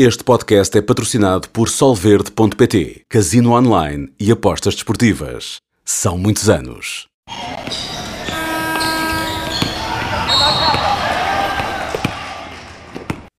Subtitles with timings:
[0.00, 5.56] Este podcast é patrocinado por Solverde.pt, Casino Online e Apostas Desportivas.
[5.84, 7.08] São muitos anos.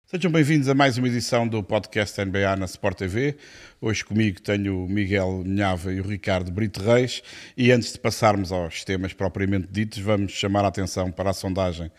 [0.06, 3.38] Sejam bem-vindos a mais uma edição do podcast NBA na Sport TV.
[3.80, 7.24] Hoje comigo tenho o Miguel Minhava e o Ricardo Brito Reis.
[7.56, 11.90] E antes de passarmos aos temas propriamente ditos, vamos chamar a atenção para a sondagem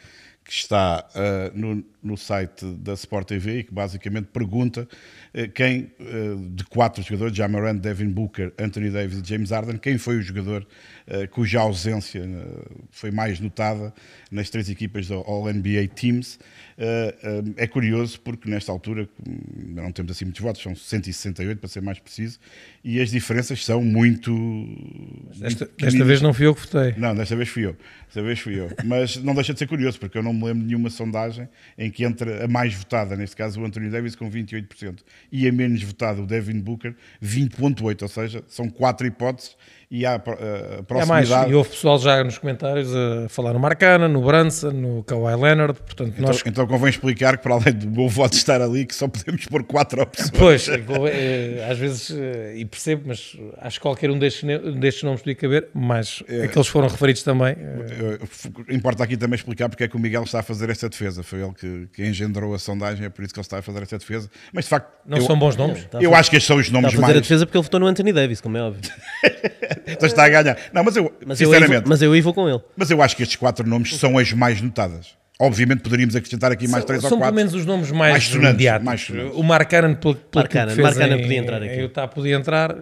[0.44, 4.88] que está uh, no, no, site da Sport TV e que basicamente pergunta
[5.34, 9.98] uh, quem, uh, de quatro jogadores, Jamarant, Devin Booker, Anthony Davis e James Harden, quem
[9.98, 10.66] foi o jogador
[11.32, 12.22] cuja ausência
[12.88, 13.92] foi mais notada
[14.30, 16.38] nas três equipas do All-NBA Teams.
[17.56, 19.08] é curioso porque nesta altura
[19.56, 22.38] não temos assim muitos votos, são 168 para ser mais preciso,
[22.84, 24.32] e as diferenças são muito...
[25.36, 26.94] Desta, desta vez não fui eu que votei.
[26.96, 27.76] Não, desta vez fui eu.
[28.04, 28.70] Desta vez fui eu.
[28.84, 31.48] Mas não deixa de ser curioso, porque eu não me lembro de nenhuma sondagem
[31.78, 35.52] em que entra a mais votada, neste caso o Anthony Davis com 28%, e a
[35.52, 39.56] menos votada o Devin Booker 20.8%, ou seja, são quatro hipóteses
[39.90, 41.32] e há a proximidade...
[41.32, 45.02] É mais, e houve pessoal já nos comentários a falar no Marcana, no Branson, no
[45.02, 46.42] Kawhi Leonard, portanto então, nós...
[46.46, 49.64] Então convém explicar que para além do meu voto estar ali, que só podemos pôr
[49.64, 50.30] quatro opções.
[50.30, 54.44] Pois, é, às vezes, eh, e percebo, mas acho que qualquer um destes,
[54.78, 57.56] destes nomes podia caber, mas é, aqueles foram referidos também...
[57.58, 61.24] Eh, importa aqui também explicar porque é que o Miguel está a fazer esta defesa,
[61.24, 63.82] foi ele que, que engendrou a sondagem, é por isso que ele está a fazer
[63.82, 64.88] esta defesa, mas de facto...
[65.04, 65.88] Não eu, são bons nomes?
[66.00, 66.94] Eu, acho que estes são os nomes mais...
[66.94, 67.16] Está a fazer mais...
[67.16, 68.82] a defesa porque ele votou no Anthony Davis, como é óbvio.
[69.92, 70.56] então está a ganhar.
[70.72, 71.74] Não, mas eu, mas sinceramente.
[71.74, 72.60] Eu vou, mas eu aí vou com ele.
[72.76, 75.18] Mas eu acho que estes quatro nomes são as mais notadas.
[75.40, 77.24] Obviamente poderíamos acrescentar aqui mais três são ou quatro.
[77.24, 78.84] São pelo menos os nomes mais, mais sonantes, imediatos.
[78.84, 79.38] Mais sonantes.
[79.38, 81.80] O Marcaran, pelo, pelo Marcaran, que Marcaran podia entrar aqui.
[81.80, 82.76] Utah podia entrar.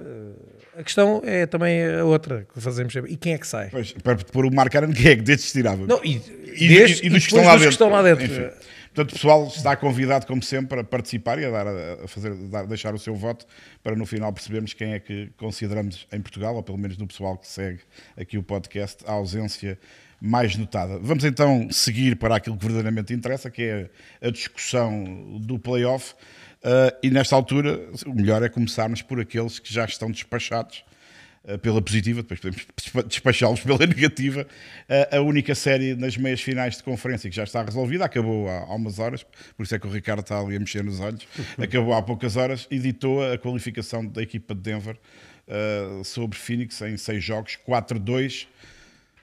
[0.76, 3.12] A questão é também a outra que fazemos sempre.
[3.12, 3.68] E quem é que sai?
[3.70, 5.86] Pois, para pôr o Marcaran, quem é que destes tirava?
[5.86, 6.20] Não, e,
[6.54, 7.68] e, destes, e, dos, que estão, lá dentro.
[7.68, 8.24] Que estão lá dentro.
[8.24, 8.48] Enfim.
[8.94, 12.34] Portanto, o pessoal está convidado, como sempre, a participar e a, dar, a fazer, a
[12.34, 13.46] dar, deixar o seu voto
[13.82, 17.36] para no final percebermos quem é que consideramos em Portugal, ou pelo menos do pessoal
[17.36, 17.80] que segue
[18.16, 19.78] aqui o podcast, a ausência
[20.20, 20.98] mais notada.
[20.98, 23.90] Vamos então seguir para aquilo que verdadeiramente interessa, que é
[24.26, 26.14] a discussão do playoff.
[26.58, 30.84] Uh, e nesta altura, o melhor é começarmos por aqueles que já estão despachados
[31.62, 32.66] pela positiva, depois podemos
[33.06, 34.46] despachá-los pela negativa.
[34.88, 38.74] Eh, a única série nas meias finais de conferência que já está resolvida, acabou há,
[38.74, 39.24] umas horas,
[39.56, 41.26] por isso é que o Ricardo está ali a mexer nos olhos,
[41.56, 44.96] acabou há poucas horas, e ditou a qualificação da equipa de Denver
[45.46, 48.46] uh, sobre Phoenix em seis jogos, 4-2.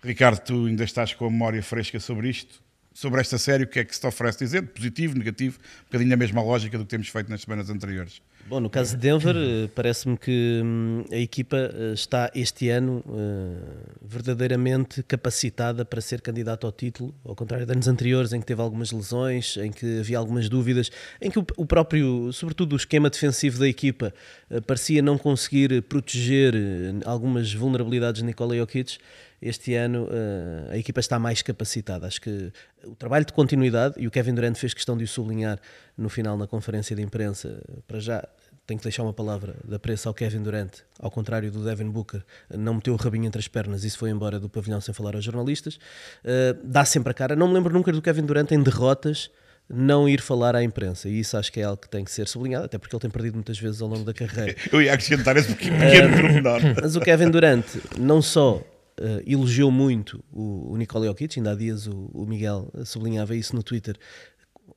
[0.04, 2.64] Ricardo, tu ainda estás com a memória fresca sobre isto?
[2.94, 4.62] Sobre esta série, o que é que se te oferece dizer?
[4.62, 5.60] Positivo, negativo?
[5.60, 8.22] Um bocadinho a mesma lógica do que temos feito nas semanas anteriores.
[8.48, 13.04] Bom, no caso de Denver, eh, parece-me que hum, a equipa eh, está este ano
[13.10, 13.58] eh,
[14.00, 18.62] verdadeiramente capacitada para ser candidato ao título, ao contrário de anos anteriores em que teve
[18.62, 23.58] algumas lesões, em que havia algumas dúvidas, em que o próprio, sobretudo o esquema defensivo
[23.58, 24.14] da equipa,
[24.68, 26.54] parecia não conseguir proteger
[27.04, 29.00] algumas vulnerabilidades de Nikola Jokic
[29.42, 32.08] este ano uh, a equipa está mais capacitada.
[32.08, 32.52] Acho que
[32.84, 35.60] o trabalho de continuidade, e o Kevin Durant fez questão de o sublinhar
[35.98, 38.28] no final na conferência de imprensa, para já
[38.66, 42.24] tenho que deixar uma palavra da pressa ao Kevin Durant, ao contrário do Devin Booker,
[42.50, 45.16] não meteu o rabinho entre as pernas e se foi embora do pavilhão sem falar
[45.16, 45.76] aos jornalistas.
[45.76, 47.36] Uh, dá sempre a cara.
[47.36, 49.30] Não me lembro nunca do Kevin Durant em derrotas
[49.70, 51.10] não ir falar à imprensa.
[51.10, 53.10] E isso acho que é algo que tem que ser sublinhado, até porque ele tem
[53.10, 54.56] perdido muitas vezes ao longo da carreira.
[54.72, 56.62] Eu ia acrescentar esse pequeno uh, pormenor.
[56.82, 57.66] Mas o Kevin Durant
[57.98, 58.62] não só
[59.00, 63.56] uh, elogiou muito o, o Nikola Jokic, ainda há dias o, o Miguel sublinhava isso
[63.56, 63.98] no Twitter,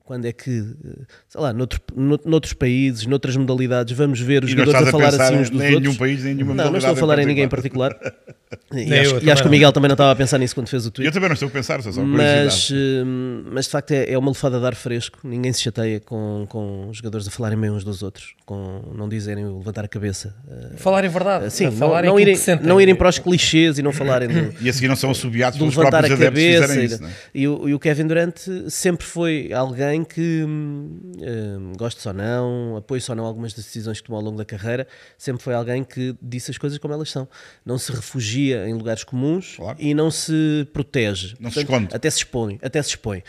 [0.08, 1.82] quando é que, eh, sei lá, noutro,
[2.24, 5.76] noutros países, noutras modalidades, vamos ver os jogadores a falar assim uns dos nem outros.
[5.76, 7.94] Em nenhum país, nem nenhuma não, não estou a falar em, ninguém em particular.
[8.72, 10.86] E, acho, e acho, que o Miguel também não estava a pensar nisso quando fez
[10.86, 11.06] o tweet.
[11.06, 13.04] Eu também não estou a pensar, só mas, eh,
[13.52, 15.18] mas de facto é, é uma lefada de ar fresco.
[15.22, 19.06] Ninguém se chateia com, com os jogadores a falarem bem uns dos outros, com não
[19.06, 20.34] dizerem levantar a cabeça.
[20.76, 21.50] Falarem verdade.
[21.50, 24.72] Sim, não, não, irem, não irem para os clichês e não falarem do, E a
[24.72, 27.04] seguir não são assobiados pelos próprios adeptos que fizerem isso.
[27.04, 27.08] É?
[27.34, 32.76] E, o, e o Kevin Durant sempre foi alguém que hum, uh, gostes ou não,
[32.76, 34.86] apoio ou não algumas decisões que tomou ao longo da carreira,
[35.16, 37.28] sempre foi alguém que disse as coisas como elas são.
[37.64, 39.78] Não se refugia em lugares comuns claro.
[39.80, 41.34] e não se protege.
[41.40, 41.88] Não Portanto, se esconde.
[41.94, 42.58] Até se expõe.
[42.62, 43.22] Até se expõe.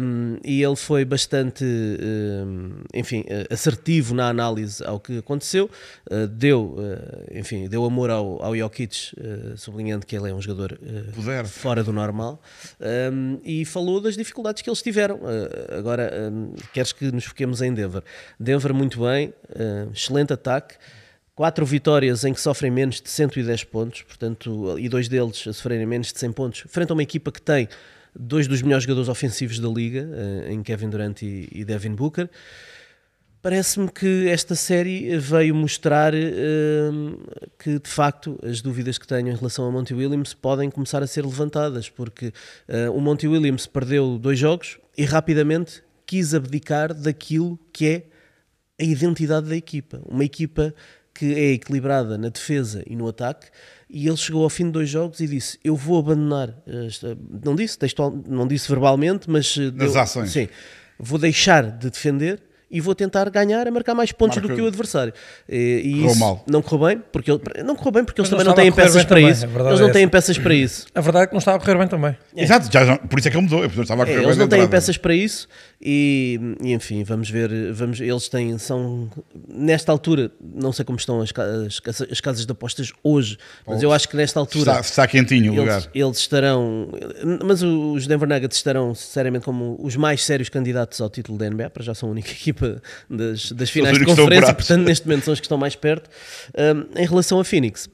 [0.00, 5.70] Um, e ele foi bastante, um, enfim, assertivo na análise ao que aconteceu.
[6.10, 10.40] Uh, deu, uh, enfim, deu amor ao, ao Jokic, uh, sublinhando que ele é um
[10.40, 10.78] jogador
[11.46, 12.40] fora do normal.
[12.80, 15.20] Um, e falou das dificuldades que eles tiveram.
[15.82, 16.10] Agora,
[16.72, 18.02] queres que nos foquemos em Denver.
[18.38, 20.76] Denver muito bem, uh, excelente ataque,
[21.34, 25.86] quatro vitórias em que sofrem menos de 110 pontos, portanto, e dois deles a sofrerem
[25.86, 27.68] menos de 100 pontos, frente a uma equipa que tem
[28.14, 32.30] dois dos melhores jogadores ofensivos da liga, uh, em Kevin Durant e Devin Booker.
[33.42, 37.18] Parece-me que esta série veio mostrar hum,
[37.58, 41.08] que, de facto, as dúvidas que tenho em relação a Monty Williams podem começar a
[41.08, 42.28] ser levantadas, porque
[42.68, 48.04] uh, o Monty Williams perdeu dois jogos e rapidamente quis abdicar daquilo que é
[48.80, 50.00] a identidade da equipa.
[50.06, 50.72] Uma equipa
[51.12, 53.48] que é equilibrada na defesa e no ataque,
[53.90, 56.56] e ele chegou ao fim de dois jogos e disse: Eu vou abandonar.
[56.86, 59.56] Esta, não disse textual, não disse verbalmente, mas.
[59.56, 60.30] Nas deu, ações.
[60.30, 60.48] Sim,
[60.96, 64.62] vou deixar de defender e vou tentar ganhar a marcar mais pontos Marca- do que
[64.62, 65.12] o adversário.
[65.46, 66.44] E, e Correu isso mal.
[66.50, 69.04] não correu bem, porque ele, não correu bem porque eles também não têm correr peças
[69.04, 69.44] para isso.
[69.44, 70.86] Eles é não têm peças para isso.
[70.94, 72.16] A verdade é que não estava a correr bem também.
[72.34, 73.62] Exato, já, por isso é que ele mudou.
[73.62, 75.46] Eu estava a É, eles não têm peças para isso
[75.84, 79.10] e, e, enfim, vamos ver, vamos, eles têm, são,
[79.48, 83.36] nesta altura, não sei como estão as, as, as casas de apostas hoje,
[83.66, 85.78] mas eu acho que nesta altura Está, está quentinho o lugar.
[85.78, 86.88] eles, eles estarão,
[87.44, 91.70] mas os Denver Nuggets estarão sinceramente como os mais sérios candidatos ao título da NBA,
[91.70, 92.80] para já são a única equipa
[93.10, 96.08] das, das finais de conferência, portanto neste momento são os que estão mais perto.
[96.56, 97.90] Um, em relação a Phoenix,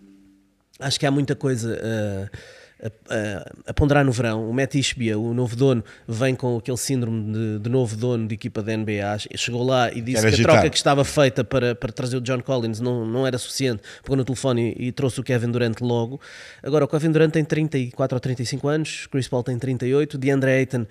[0.78, 2.38] acho que há muita coisa uh,
[2.82, 4.48] a, a- a ponderar no verão.
[4.48, 8.34] O Matt Ishbia, o novo dono, vem com aquele síndrome de, de novo dono de
[8.34, 9.18] equipa da NBA.
[9.36, 12.40] Chegou lá e disse que a troca que estava feita para, para trazer o John
[12.40, 13.82] Collins não, não era suficiente.
[14.02, 16.20] Pegou no telefone e, e trouxe o Kevin Durant logo.
[16.62, 20.86] Agora, o Kevin Durant tem 34 ou 35 anos, Chris Paul tem 38, DeAndre Ayton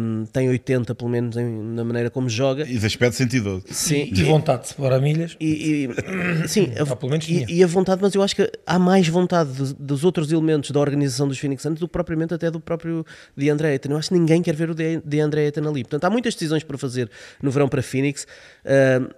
[0.00, 2.64] um, tem 80, pelo menos, em- na maneira como joga.
[2.68, 3.64] E esse aspecto sentidoso.
[3.70, 5.36] Sim, E vontade de separar milhas.
[5.40, 5.88] e, e-
[6.48, 9.52] sim, a, pelo menos e, e a vontade, mas eu acho que há mais vontade
[9.52, 13.04] dos, dos outros elementos da organização dos Phoenix Suns do que propriamente até do próprio
[13.36, 13.90] DeAndre Ayton.
[13.90, 15.82] Eu acho que ninguém quer ver o De- DeAndre Ayton ali.
[15.84, 17.10] Portanto, há muitas decisões para fazer
[17.42, 18.26] no verão para Phoenix.
[18.64, 19.08] Ah,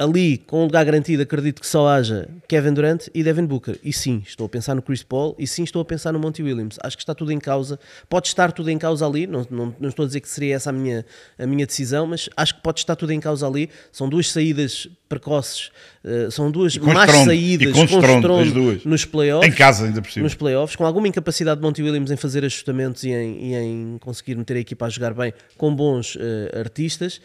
[0.00, 3.78] ali, com um lugar garantido, acredito que só haja Kevin Durant e Devin Booker.
[3.84, 6.42] E sim, estou a pensar no Chris Paul e sim, estou a pensar no Monty
[6.42, 6.78] Williams.
[6.82, 7.78] Acho que está tudo em causa.
[8.08, 9.26] Pode estar tudo em causa ali.
[9.26, 11.04] Não, não, não estou a dizer que seria essa a minha,
[11.38, 13.68] a minha decisão, mas acho que pode estar tudo em causa ali.
[13.92, 15.70] São duas saídas precoces,
[16.02, 18.20] eh, são duas más saídas com
[18.52, 18.84] duas.
[18.84, 20.22] nos playoffs Em casa, ainda por cima.
[20.22, 23.98] nos playoffs, com alguma incapacidade de Monty Williams em fazer ajustamentos e em, e em
[24.00, 27.20] conseguir meter a equipa a jogar bem com bons eh, artistas.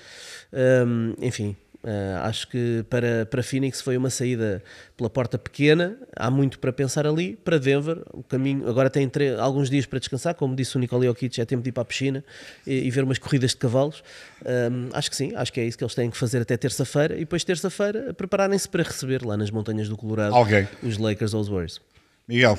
[0.51, 4.63] Um, enfim, eh, acho que para, para Phoenix foi uma saída
[4.97, 5.95] pela porta pequena.
[6.15, 7.35] Há muito para pensar ali.
[7.35, 9.09] Para Denver, o caminho agora tem
[9.39, 10.33] alguns dias para descansar.
[10.33, 12.23] Como disse o Nikola Jokic, é tempo de ir para a piscina
[12.65, 14.03] e, e ver umas corridas de cavalos.
[14.43, 17.15] Um, acho que sim, acho que é isso que eles têm que fazer até terça-feira.
[17.15, 20.67] E depois, terça-feira, prepararem-se para receber lá nas montanhas do Colorado Alguém.
[20.81, 21.79] os Lakers ou os Warriors.
[22.27, 22.57] Miguel,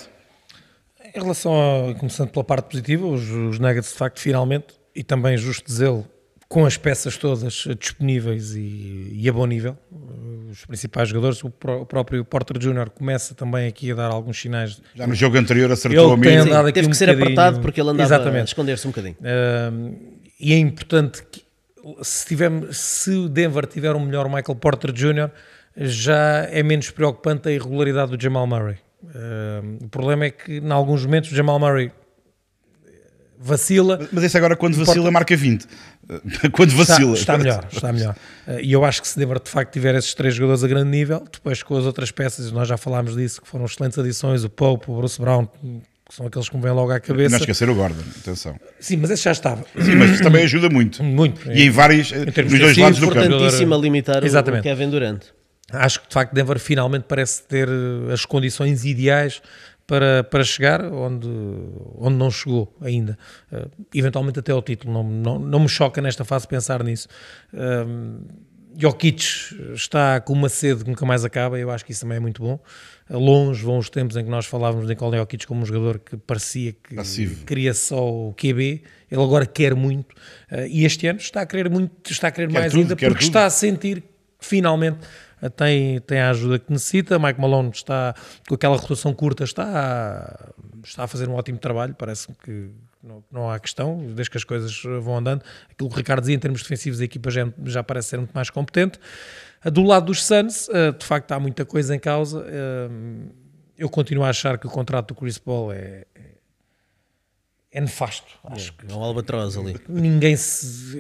[1.05, 1.53] Em relação
[1.91, 5.67] a, começando pela parte positiva, os, os Nuggets de facto finalmente, e também é justo
[5.67, 6.07] dizê-lo,
[6.49, 9.77] com as peças todas disponíveis e, e a bom nível,
[10.51, 12.89] os principais jogadores, o, pró- o próprio Porter Jr.
[12.91, 14.81] começa também aqui a dar alguns sinais.
[14.95, 17.61] já no jogo anterior acertou Ele a Sim, aqui teve um que ser bocadinho- apertado
[17.61, 18.49] porque ele andava a Exatamente.
[18.49, 19.17] esconder-se um bocadinho.
[19.73, 19.97] Um,
[20.39, 21.43] e é importante que
[22.03, 25.31] se, tivermos, se o Denver tiver um melhor Michael Porter Jr.,
[25.77, 28.77] já é menos preocupante a irregularidade do Jamal Murray.
[29.05, 31.91] Um, o problema é que, em alguns momentos, o Jamal Murray
[33.39, 33.99] vacila.
[34.13, 35.67] Mas esse agora, quando vacila, marca 20.
[36.53, 37.15] Quando Está, vacila.
[37.15, 38.15] está melhor, está melhor.
[38.47, 40.89] Uh, E eu acho que se Denver de facto tiver esses três jogadores a grande
[40.91, 44.49] nível, depois com as outras peças, nós já falámos disso, que foram excelentes adições, o
[44.49, 47.37] Pope, o Bruce Brown, que são aqueles que me vêm logo à Não cabeça.
[47.39, 48.55] esquecer o Gordon, atenção.
[48.79, 49.65] Sim, mas esse já estava.
[49.81, 51.03] Sim, mas isso também ajuda muito.
[51.03, 51.51] Muito.
[51.51, 53.27] E em vários, termos nos dois lados do campo.
[53.27, 54.61] Importantíssimo a limitar o- Exatamente.
[54.61, 55.23] o Kevin Durant.
[55.73, 59.43] Acho que de facto Denver finalmente parece ter eh, as condições ideais
[59.87, 61.29] para, para chegar onde,
[61.97, 63.17] onde não chegou ainda.
[63.53, 64.93] Eh, eventualmente até ao título.
[64.93, 67.07] Não, não, não me choca nesta fase pensar nisso.
[67.55, 68.21] Um,
[68.79, 69.25] Jokic
[69.75, 72.43] está com uma sede que nunca mais acaba, eu acho que isso também é muito
[72.43, 72.61] bom.
[73.09, 75.99] Eh, Longe vão os tempos em que nós falávamos de Nikola Jokic como um jogador
[75.99, 77.45] que parecia que Passivo.
[77.47, 80.15] queria só o QB, ele agora quer muito,
[80.51, 82.97] eh, e este ano está a querer muito, está a querer Quer mais tudo, ainda,
[82.97, 83.21] porque tudo.
[83.23, 84.03] está a sentir
[84.39, 84.99] que finalmente
[85.57, 87.19] tem, tem a ajuda que necessita.
[87.19, 88.15] Mike Malone está
[88.49, 90.53] com aquela rotação curta, está
[90.85, 91.95] está a fazer um ótimo trabalho.
[91.95, 92.71] Parece que
[93.03, 95.43] não, não há questão, desde que as coisas eh, vão andando.
[95.71, 98.33] Aquilo que o Ricardo dizia em termos defensivos, a equipa já, já parece ser muito
[98.33, 98.99] mais competente.
[99.65, 102.45] Eh, Do lado dos Suns, eh, de facto, há muita coisa em causa.
[102.49, 102.89] Eh,
[103.79, 106.07] Eu continuo a achar que o contrato do Chris Paul é,
[107.77, 108.27] é- é nefasto.
[108.45, 109.77] Acho que É um albatroz ali.
[109.89, 110.97] ninguém se.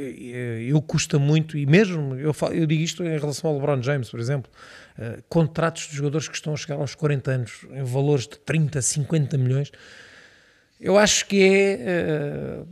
[0.68, 4.10] Eu custa muito, e mesmo eu, falo- eu digo isto em relação ao LeBron James,
[4.10, 4.50] por exemplo,
[4.98, 8.80] eh, contratos de jogadores que estão a chegar aos 40 anos em valores de 30,
[8.82, 9.70] 50 milhões.
[10.80, 11.72] Eu acho que é.
[11.80, 12.62] eh,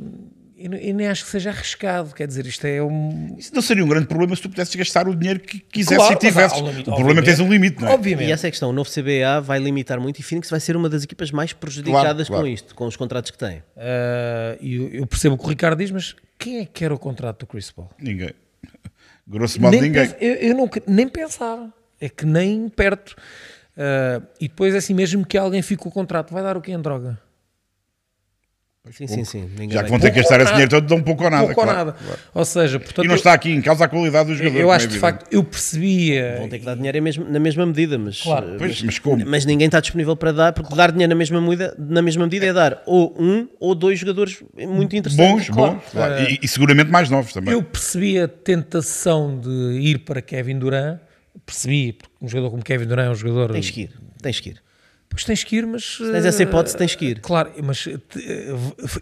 [0.57, 3.35] eu nem acho que seja arriscado, quer dizer, isto é um.
[3.39, 6.15] Isso não seria um grande problema se tu pudesses gastar o dinheiro que quisesse Claro,
[6.15, 6.59] e tivesses.
[6.61, 7.93] limite, o problema é que tens um limite, não é?
[7.95, 8.29] Obviamente.
[8.29, 8.71] E essa é a questão.
[8.71, 12.29] O novo CBA vai limitar muito e Phoenix vai ser uma das equipas mais prejudicadas
[12.29, 12.43] claro.
[12.45, 13.63] com isto, com os contratos que tem.
[14.61, 16.99] E eu, eu percebo o que o Ricardo diz, mas quem é que quer o
[16.99, 17.91] contrato do Chris Paul?
[18.01, 18.31] Ninguém.
[19.27, 20.09] grosso modo, nem, ninguém.
[20.09, 21.73] pens- eu, eu não, nem pensava.
[22.01, 23.17] É que nem perto.
[23.77, 26.73] Ah, e depois, assim mesmo que alguém fique com o contrato, vai dar o quê
[26.73, 27.19] em droga?
[28.93, 29.49] Sim, sim, sim.
[29.71, 31.47] Já que vão ter que gastar ou esse dinheiro todo, dão pouco ou nada.
[31.47, 31.87] Pouco ou claro.
[31.87, 31.97] nada.
[32.35, 34.59] Ou seja, portanto, E não está aqui em causa a qualidade do jogador.
[34.59, 36.37] eu é acho que de facto eu percebia.
[36.38, 36.99] Vão ter que dar dinheiro
[37.31, 38.55] na mesma medida, mas, Claro.
[38.55, 39.25] eh, Pois, mas como?
[39.26, 42.45] mas ninguém está disponível para dar, porque dar dinheiro na mesma medida, na mesma medida
[42.45, 45.49] é dar ou um ou dois jogadores muito interessantes.
[45.49, 45.73] Bons, Claro.
[45.76, 45.85] bons.
[45.91, 46.14] claro.
[46.31, 47.55] E, e seguramente mais novos também.
[47.55, 50.99] Eu percebi a tentação de ir para Kevin Durant,
[51.47, 53.50] percebi, porque um jogador como Kevin Durant é um jogador.
[53.50, 54.62] Tens que ir, tens que ir.
[55.14, 55.97] Pois tens que ir, mas.
[55.99, 57.21] tens essa hipótese, tens que ir.
[57.21, 58.54] Claro, mas eh, eh,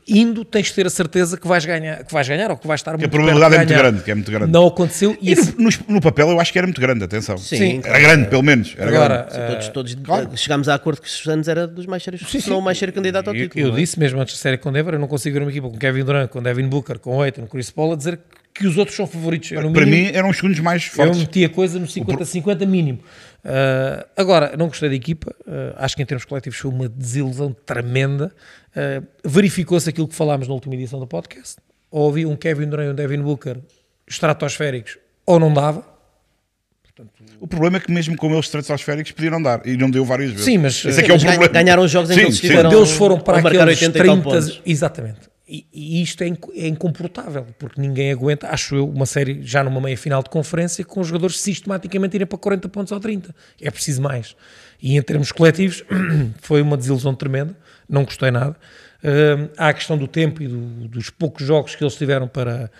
[0.06, 2.80] indo tens de ter a certeza que vais ganhar, que vais ganhar ou que vais
[2.80, 4.52] estar Que a muito probabilidade é muito grande, que é muito grande.
[4.52, 7.38] Não aconteceu e, E esse- no, no- papel eu acho que era muito grande, atenção.
[7.38, 8.74] Sim, Era grande, pelo menos.
[8.76, 9.32] Era Agora, grande.
[9.32, 10.28] Sim, todos, todos claro.
[10.32, 12.76] eh, chegámos a acordo que os Santos era dos mais sérios, se não o mais
[12.78, 13.64] sério candidato ao eu, título.
[13.64, 13.80] eu não é?
[13.80, 16.04] disse mesmo antes da série com Denver, eu não consigo ver uma equipa com Kevin
[16.04, 18.18] Durant, com Devin Booker, com Aiton, com Chris Paul a dizer
[18.54, 19.50] que os outros são favoritos.
[19.50, 21.18] Eu, Para mínimo, mim eram os segundos mais eu fortes.
[21.20, 22.98] meti a coisa no 50-50 mínimo.
[23.44, 27.52] Uh, agora, não gostei da equipa, uh, acho que em termos coletivos foi uma desilusão
[27.66, 28.32] tremenda.
[28.70, 31.56] Uh, Verificou-se aquilo que falámos na última edição do podcast.
[31.90, 33.58] Ou havia um Kevin Durant e um Devin Booker
[34.06, 35.92] estratosféricos, ou não dava.
[37.40, 39.66] O problema é que mesmo com eles estratosféricos podiam dar.
[39.66, 40.44] E não deu várias vezes.
[40.44, 41.48] Sim, mas, Esse é que é mas problema.
[41.48, 42.76] ganharam os jogos em que Sim, eles sim.
[42.76, 44.22] eles foram para aqueles 80 e tal 30.
[44.22, 44.62] pontos.
[44.64, 45.31] Exatamente.
[45.48, 49.62] E, e isto é, inc- é incomportável, porque ninguém aguenta, acho eu, uma série já
[49.64, 53.34] numa meia final de conferência com os jogadores sistematicamente irem para 40 pontos ou 30.
[53.60, 54.36] É preciso mais.
[54.80, 55.82] E em termos coletivos,
[56.40, 57.56] foi uma desilusão tremenda,
[57.88, 58.56] não gostei nada.
[59.04, 62.70] Hum, há a questão do tempo e do- dos poucos jogos que eles tiveram para,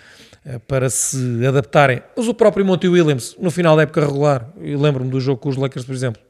[0.46, 2.00] eh, para se adaptarem.
[2.16, 5.48] Mas o próprio Monty Williams, no final da época regular, eu lembro-me do jogo com
[5.48, 6.22] os Lakers, por exemplo,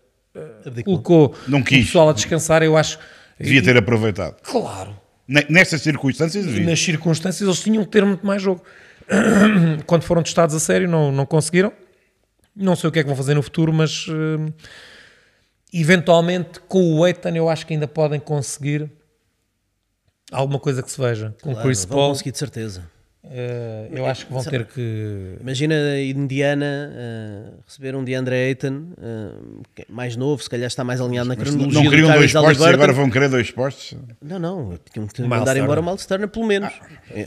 [0.64, 0.98] Abdicou.
[1.02, 1.84] colocou Não o quis.
[1.84, 2.98] pessoal a descansar, eu acho.
[3.38, 4.36] Devia ter aproveitado.
[4.42, 4.96] Claro.
[5.26, 6.64] Ne- Nestas circunstâncias, devia.
[6.66, 8.62] nas circunstâncias eles tinham que ter muito mais jogo.
[9.86, 11.72] Quando foram testados a sério, não, não conseguiram.
[12.54, 14.48] Não sei o que é que vão fazer no futuro, mas hum,
[15.72, 18.90] eventualmente com o Eitan eu acho que ainda podem conseguir
[20.30, 21.34] alguma coisa que se veja.
[21.42, 22.90] Com o Claro, Chris vão Paul, conseguir de certeza.
[23.30, 25.36] Eh, eu acho que vão ter que.
[25.40, 28.88] Imagina a Indiana eh, receber um DeAndre Ayton
[29.76, 32.66] é mais novo, se calhar está mais alinhado na cronologia não do queriam dois postos
[32.66, 33.96] e agora vão querer dois postos.
[34.20, 35.82] Não, não, tinham que mandar embora Turner.
[35.82, 36.72] o Miles Turner pelo menos.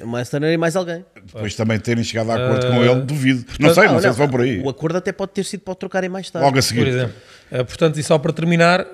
[0.04, 1.06] O Miles Turner e mais alguém.
[1.26, 3.46] Depois também terem chegado a acordo com ele, duvido.
[3.58, 4.62] Não sei, não, sei se vão por aí.
[4.62, 6.46] O acordo até pode ter sido para trocarem mais tarde.
[6.46, 6.88] Logo a Por seguir.
[6.88, 7.16] exemplo.
[7.50, 8.86] Portanto, e só para terminar,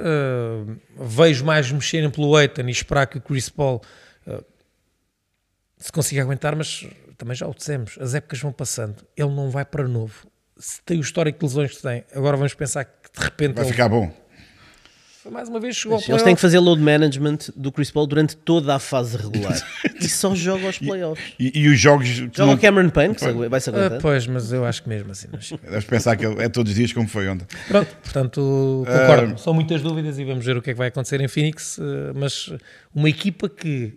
[1.00, 3.82] vejo mais mexerem pelo Eitan e esperar que o Chris Paul
[5.82, 6.86] se consiga aguentar, mas
[7.18, 10.26] também já o dissemos, as épocas vão passando, ele não vai para novo.
[10.58, 13.64] Se tem o histórico de lesões que tem, agora vamos pensar que de repente Vai
[13.66, 14.12] ele, ficar bom.
[15.32, 18.36] mais uma vez chegou ao Eles têm que fazer load management do Chris Paul durante
[18.36, 19.56] toda a fase regular.
[20.02, 21.34] e só joga aos playoffs.
[21.40, 22.08] E, e os jogos.
[22.08, 24.02] Joga não- o Cameron Payne, que se agu- vai-se Ah, aguentar.
[24.02, 25.28] pois, mas eu acho que mesmo assim.
[25.32, 25.52] Mas...
[25.52, 27.46] Deves pensar que é todos os dias como foi ontem.
[27.68, 29.40] Pronto, portanto, concordo.
[29.40, 31.78] São muitas dúvidas e vamos ver o que é que vai acontecer em Phoenix.
[31.80, 32.52] eh, Mas
[32.94, 33.94] uma equipa que,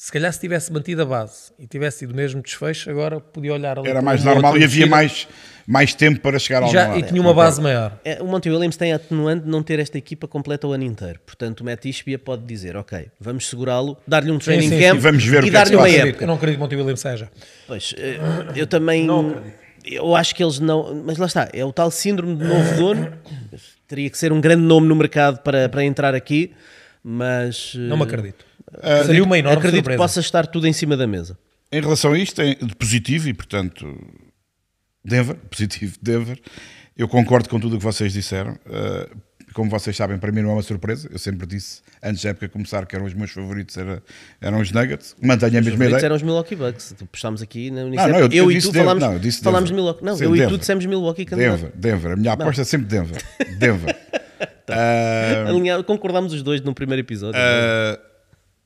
[0.00, 3.52] se calhar, se tivesse mantido a base e tivesse tido o mesmo desfecho, agora podia
[3.52, 5.26] olhar ali Era mais normal e havia mais,
[5.66, 7.98] mais tempo para chegar ao e, já, e tinha uma base maior.
[8.04, 10.84] É, o Monty Williams tem a atenuante de não ter esta equipa completa o ano
[10.84, 11.18] inteiro.
[11.26, 15.00] Portanto, o Matt Ishbia pode dizer, ok, vamos segurá-lo, dar-lhe um training sim, camp sim.
[15.00, 16.22] Vamos ver o e é dar-lhe uma época.
[16.22, 17.28] Eu não acredito que Monty Williams seja.
[17.66, 18.20] Pois, eh,
[18.54, 19.08] eu também.
[19.84, 21.02] Eu acho que eles não.
[21.04, 23.12] Mas lá está, é o tal síndrome de novo dono.
[23.88, 26.52] Teria que ser um grande nome no mercado para, para entrar aqui,
[27.02, 27.72] mas.
[27.74, 28.32] Não me eh,
[28.74, 29.06] acredito.
[29.06, 29.96] Seria uma enorme Acredito surpresa.
[29.96, 31.38] que possa estar tudo em cima da mesa.
[31.70, 33.86] Em relação a isto, é de positivo e, portanto,
[35.04, 36.38] Denver, positivo Denver.
[36.96, 38.52] Eu concordo com tudo o que vocês disseram.
[38.66, 39.16] Uh,
[39.54, 41.08] como vocês sabem, para mim não é uma surpresa.
[41.10, 44.02] Eu sempre disse, antes da época começar, que eram os meus favoritos, era,
[44.40, 45.16] eram os Nuggets.
[45.22, 46.04] Mantenho a mesma ideia.
[46.04, 46.94] eram os Milwaukee Bucks.
[46.98, 48.08] Tu Postámos aqui na Não, Unicef.
[48.12, 48.84] não, eu, eu, eu e disse tu Denver.
[48.86, 49.70] falámos, Não, eu disse falámos.
[49.70, 50.04] Milwaukee.
[50.04, 50.54] Não, Sim, eu e Denver.
[50.54, 51.56] tu dissemos Milwaukee candidato.
[51.56, 52.12] Denver, Denver.
[52.12, 53.22] A minha aposta é sempre Denver.
[53.58, 53.96] Denver.
[54.68, 57.40] Uh, Alinhado, concordámos os dois no primeiro episódio.
[57.40, 57.98] Uh,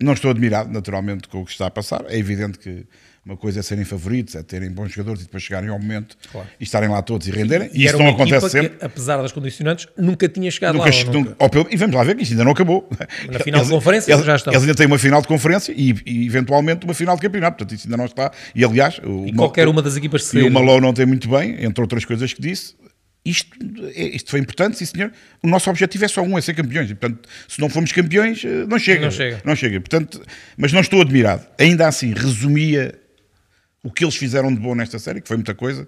[0.02, 2.04] não estou admirado, naturalmente, com o que está a passar.
[2.08, 2.84] É evidente que
[3.24, 6.16] uma coisa é serem favoritos, é terem bons jogadores e depois chegarem ao momento
[6.58, 7.70] e estarem lá todos e renderem.
[7.72, 8.70] E, isso era não acontece sempre.
[8.78, 11.12] Que, apesar das condicionantes, nunca tinha chegado Nunca, lá.
[11.12, 11.36] nunca.
[11.38, 12.88] ou pelo- e vamos lá ver que isto ainda não acabou.
[13.30, 14.52] Na final de Eles- conferência eles, já estão.
[14.52, 17.58] Eles ainda têm uma final de conferência e, e, eventualmente uma final de campeonato.
[17.58, 18.32] Portanto, isso ainda não está.
[18.56, 21.64] E aliás, o, E qualquer uma das equipas e o Malou não tem muito bem,
[21.64, 22.74] entre outras coisas que disse.
[23.24, 23.56] Isto,
[23.94, 25.12] é- isto foi importante, sim senhor.
[25.42, 26.90] O nosso objetivo é só um, é ser campeões.
[26.90, 29.02] E, portanto, se não formos campeões, eh, não chega.
[29.04, 29.42] Não chega.
[29.44, 29.80] Não chega.
[29.80, 30.20] Portanto,
[30.56, 31.46] mas não estou admirado.
[31.58, 32.98] Ainda assim, resumia
[33.82, 35.86] o que eles fizeram de bom nesta série, que foi muita coisa.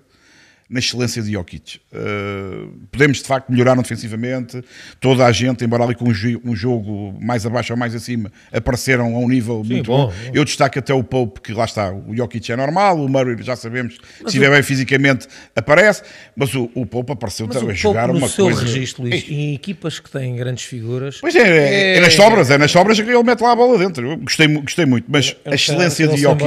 [0.68, 1.80] Na excelência de Jokic.
[1.92, 4.62] Uh, podemos de facto melhorar defensivamente.
[4.98, 6.12] Toda a gente, embora ali com um,
[6.44, 10.12] um, jogo mais abaixo ou mais acima, apareceram a um nível Sim, muito bom, bom.
[10.32, 13.56] Eu destaco até o Pope, que lá está, o Jokic é normal, o Murray já
[13.56, 16.02] sabemos, mas se estiver bem fisicamente, aparece,
[16.34, 18.62] mas o, o Pope apareceu mas a jogar uma seu coisa.
[18.62, 21.18] registro, Luís, em equipas que têm grandes figuras.
[21.20, 23.56] Pois é, é, é, é nas sobras, é nas sobras que ele mete lá a
[23.56, 24.12] bola dentro.
[24.12, 26.46] Eu gostei, gostei muito, mas a excelência de Jokic,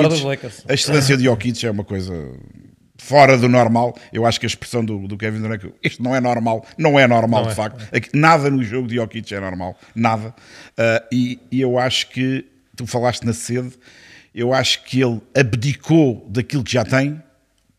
[0.68, 2.14] a excelência de Jokic é uma coisa
[3.08, 3.96] fora do normal.
[4.12, 7.08] Eu acho que a expressão do, do Kevin Durant, isto não é normal, não é
[7.08, 7.88] normal não de é, facto.
[7.92, 8.02] É.
[8.14, 10.36] Nada no jogo de Jokic é normal, nada.
[10.78, 12.46] Uh, e, e, eu acho que,
[12.76, 13.72] tu falaste na sede,
[14.36, 17.22] eu acho que ele abdicou daquilo que já tem,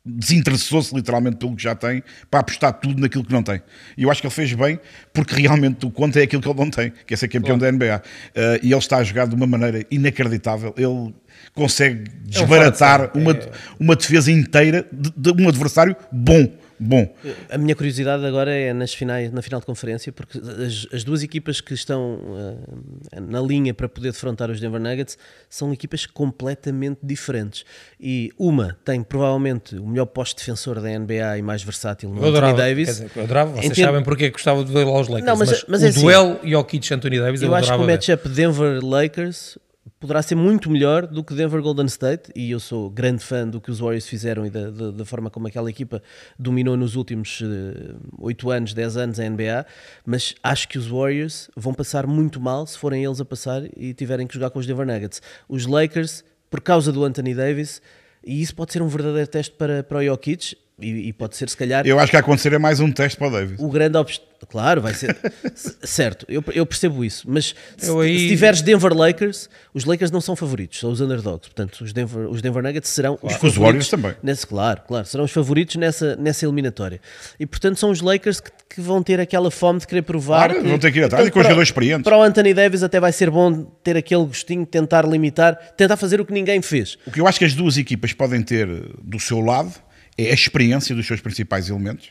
[0.08, 3.60] desinteressou-se literalmente pelo que já tem, para apostar tudo naquilo que não tem.
[3.96, 4.80] E eu acho que ele fez bem,
[5.12, 7.78] porque realmente o quanto é aquilo que ele não tem, que é ser campeão claro.
[7.78, 8.02] da NBA.
[8.02, 10.74] Uh, e ele está a jogar de uma maneira inacreditável.
[10.76, 11.14] Ele
[11.54, 13.50] consegue desbaratar é um uma, é...
[13.78, 16.48] uma defesa inteira de, de um adversário bom
[16.78, 17.12] bom.
[17.50, 21.22] A minha curiosidade agora é nas finais, na final de conferência, porque as, as duas
[21.22, 25.18] equipas que estão uh, na linha para poder defrontar os Denver Nuggets
[25.48, 27.64] são equipas completamente diferentes.
[28.00, 32.28] E uma tem provavelmente o melhor poste defensor da NBA e mais versátil no eu
[32.28, 32.88] Anthony adorava, Davis.
[32.88, 33.84] Dizer, eu adorava, vocês Entendo...
[33.84, 35.26] sabem porque gostava de ver lá os Lakers.
[35.26, 37.86] Não, mas, mas, mas o é assim, duelo Jokic-Anthony Davis eu, eu acho que o
[37.86, 39.58] matchup Denver-Lakers
[40.00, 43.60] poderá ser muito melhor do que Denver Golden State e eu sou grande fã do
[43.60, 46.02] que os Warriors fizeram e da, da, da forma como aquela equipa
[46.38, 49.66] dominou nos últimos uh, 8 anos, 10 anos a NBA,
[50.04, 53.94] mas acho que os Warriors vão passar muito mal se forem eles a passar e
[53.94, 55.22] tiverem que jogar com os Denver Nuggets.
[55.48, 57.80] Os Lakers, por causa do Anthony Davis,
[58.24, 61.48] e isso pode ser um verdadeiro teste para, para o Jokic, e, e, pode ser,
[61.48, 61.86] se calhar.
[61.86, 63.58] Eu acho que a acontecer é mais um teste para o Davis.
[63.58, 64.28] O grande obstáculo.
[64.48, 65.16] Claro, vai ser.
[65.82, 67.26] certo, eu, eu, percebo isso.
[67.28, 68.18] Mas se, aí...
[68.20, 71.48] se, tiveres Denver Lakers, os Lakers não são favoritos, são os underdogs.
[71.48, 73.34] Portanto, os Denver, os Denver Nuggets serão claro.
[73.34, 73.56] os favoritos.
[73.56, 74.14] Os Warriors também.
[74.22, 77.00] Nesse, claro, claro, serão os favoritos nessa, nessa eliminatória.
[77.40, 80.50] E portanto, são os Lakers que, que vão ter aquela fome de querer provar.
[80.50, 82.04] Claro, que, vão ter que ir atrás e com jogadores experientes.
[82.04, 85.96] Para o Anthony Davis, até vai ser bom ter aquele gostinho de tentar limitar, tentar
[85.96, 86.96] fazer o que ninguém fez.
[87.04, 88.68] O que eu acho que as duas equipas podem ter
[89.02, 89.72] do seu lado
[90.18, 92.10] é a experiência dos seus principais elementos,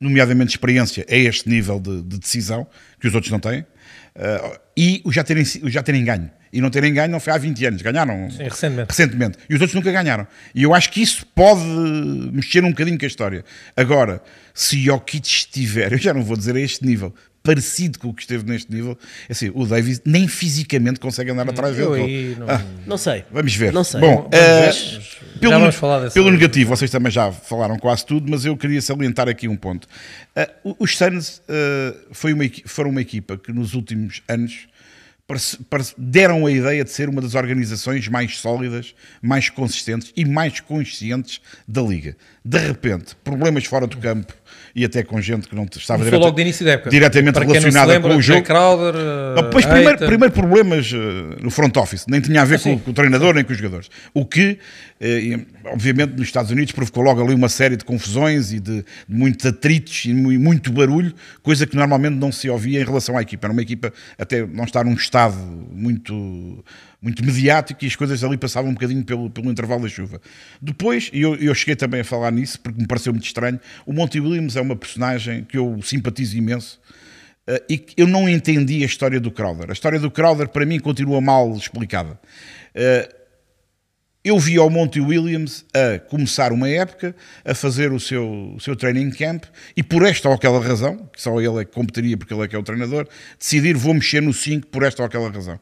[0.00, 2.66] nomeadamente experiência a este nível de, de decisão,
[3.00, 6.30] que os outros não têm, uh, e o já, terem, o já terem ganho.
[6.52, 8.88] E não terem ganho não foi há 20 anos, ganharam Sim, recentemente.
[8.88, 9.38] recentemente.
[9.50, 10.26] E os outros nunca ganharam.
[10.54, 11.62] E eu acho que isso pode
[12.32, 13.44] mexer um bocadinho com a história.
[13.76, 14.22] Agora,
[14.54, 17.14] se Jokic estiver, eu já não vou dizer a este nível,
[17.48, 18.98] parecido com o que esteve neste nível.
[19.26, 22.36] É assim, o Davis nem fisicamente consegue andar atrás dele.
[22.38, 22.46] Não...
[22.46, 23.24] Ah, não sei.
[23.30, 23.72] Vamos ver.
[23.72, 24.02] Não sei.
[24.02, 28.54] Bom, uh, pelo, vamos falar pelo negativo, vocês também já falaram quase tudo, mas eu
[28.54, 29.88] queria salientar aqui um ponto.
[30.62, 34.68] Uh, os Suns uh, uma, foram uma equipa que nos últimos anos
[35.98, 41.40] deram a ideia de ser uma das organizações mais sólidas, mais consistentes e mais conscientes
[41.66, 42.16] da Liga.
[42.42, 44.34] De repente, problemas fora do campo
[44.78, 46.88] e até com gente que não estava direta, logo de início da época.
[46.88, 48.42] diretamente relacionada lembra, com o jogo.
[48.44, 50.96] Crowder, uh, pois, primeiro, primeiro, problemas uh,
[51.42, 53.90] no front office, nem tinha a ver com, com, o treinador nem com os jogadores.
[54.14, 54.56] O que,
[55.00, 58.84] uh, obviamente, nos Estados Unidos provocou logo ali uma série de confusões e de, de
[59.08, 61.12] muitos atritos e muito barulho,
[61.42, 63.48] coisa que normalmente não se ouvia em relação à equipa.
[63.48, 65.36] Era uma equipa até não estar num estado
[65.72, 66.64] muito
[67.00, 70.20] muito mediático e as coisas ali passavam um bocadinho pelo, pelo intervalo da chuva.
[70.60, 73.92] Depois, e eu, eu cheguei também a falar nisso porque me pareceu muito estranho, o
[73.92, 76.80] Monty Williams é uma personagem que eu simpatizo imenso
[77.48, 79.70] uh, e eu não entendi a história do Crowder.
[79.70, 82.18] A história do Crowder para mim continua mal explicada.
[82.74, 83.18] Uh,
[84.24, 88.74] eu vi ao Monty Williams a começar uma época, a fazer o seu, o seu
[88.74, 89.44] training camp
[89.76, 92.48] e por esta ou aquela razão, que só ele é que competiria porque ele é
[92.48, 93.06] que é o treinador,
[93.38, 95.58] decidir vou mexer no 5 por esta ou aquela razão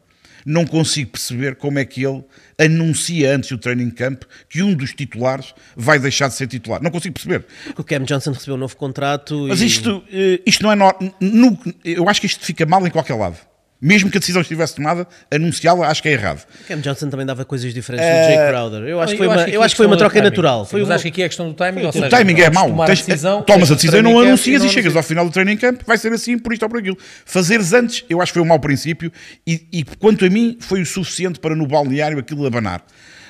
[0.46, 2.22] não consigo perceber como é que ele
[2.56, 6.80] anuncia antes do training camp que um dos titulares vai deixar de ser titular.
[6.80, 7.44] Não consigo perceber.
[7.64, 9.46] Porque o Cam Johnson recebeu um novo contrato.
[9.48, 10.76] Mas isto, eh, isto não é.
[11.20, 13.36] No, eu acho que isto fica mal em qualquer lado
[13.80, 16.46] mesmo que a decisão estivesse tomada, anunciá-la acho que é errado.
[16.66, 18.82] Cam Johnson também dava coisas diferentes do Jake Crowder.
[18.84, 20.64] Eu acho que foi uma, eu acho que foi uma troca natural.
[20.64, 21.84] Foi mas acho que aqui é a questão do timing.
[21.84, 22.86] Ou seja, o timing é mau.
[22.86, 25.82] Tens, decisão, tomas a decisão e não anuncias e, chegas ao final do training camp,
[25.86, 26.96] vai ser assim, por isto ou por aquilo.
[27.24, 29.12] Fazeres antes, eu acho que foi um mau princípio
[29.46, 32.82] e, e quanto a mim, foi o suficiente para no balneário aquilo abanar.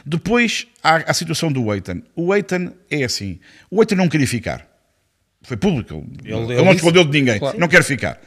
[0.04, 2.02] Depois, há a situação do Eitan.
[2.14, 3.40] O Eitan é assim.
[3.68, 4.64] O Eitan não queria ficar.
[5.42, 6.06] Foi público.
[6.24, 7.40] Ele, ele, ele não escondeu de ninguém.
[7.40, 7.58] Claro.
[7.58, 8.20] Não quer ficar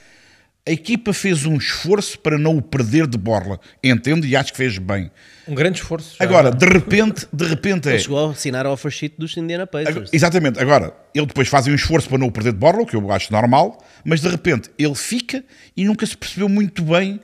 [0.67, 3.59] a equipa fez um esforço para não o perder de borla.
[3.83, 5.09] Entendo e acho que fez bem.
[5.47, 6.15] Um grande esforço.
[6.17, 6.23] Já.
[6.23, 7.93] Agora, de repente, de repente é...
[7.93, 10.11] Ele chegou a assinar a offer sheet dos Indiana Pacers.
[10.13, 10.59] Exatamente.
[10.59, 13.11] Agora, ele depois faz um esforço para não o perder de borla, o que eu
[13.11, 15.43] acho normal, mas de repente ele fica
[15.75, 17.19] e nunca se percebeu muito bem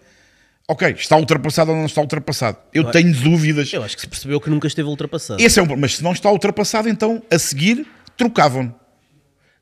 [0.67, 2.57] ok, está ultrapassado ou não está ultrapassado.
[2.73, 3.71] Eu, eu tenho dúvidas.
[3.71, 5.41] Eu acho que se percebeu que nunca esteve ultrapassado.
[5.41, 7.85] Esse é um, mas se não está ultrapassado, então a seguir
[8.17, 8.73] trocavam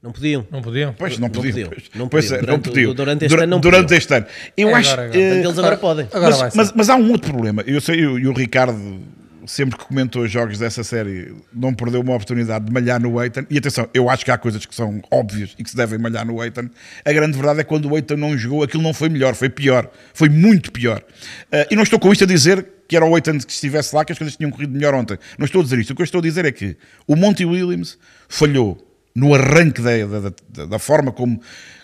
[0.04, 0.46] Não podiam.
[0.52, 0.94] Não podiam?
[0.98, 1.52] Pois, não Não podiam.
[1.54, 1.70] podiam.
[1.70, 1.90] pois.
[1.96, 2.38] Não Pois podiam.
[2.38, 2.94] é, não Durante o- podiam.
[2.94, 3.98] durante este Dura- ano não Durante podiam.
[3.98, 4.26] este ano.
[4.58, 5.20] Eu É, acho agora, agora.
[5.24, 6.08] Portanto, eles agora podem.
[6.14, 7.64] Agora mas, mas, mas há um outro problema.
[7.66, 9.00] Eu sei, e o, Ricardo,
[9.48, 13.46] sempre que comentou os jogos dessa série, não perdeu uma oportunidade de malhar no Eitan.
[13.50, 16.26] E atenção, eu acho que há coisas que são óbvias e que se devem malhar
[16.26, 16.70] no Eitan.
[17.06, 19.50] A grande verdade é que quando o Eitan não jogou, aquilo não foi melhor, foi
[19.50, 19.90] pior.
[20.14, 21.02] Foi muito pior.
[21.50, 24.04] Eh, e não estou com isto a dizer que era o Eitan que estivesse lá,
[24.04, 25.18] que as coisas tinham corrido melhor ontem.
[25.38, 25.92] Não estou a dizer isto.
[25.92, 26.76] O que eu estou a dizer é que
[27.08, 28.78] o Monty Williams falhou
[29.16, 31.40] no arranque da, da, da- da forma como.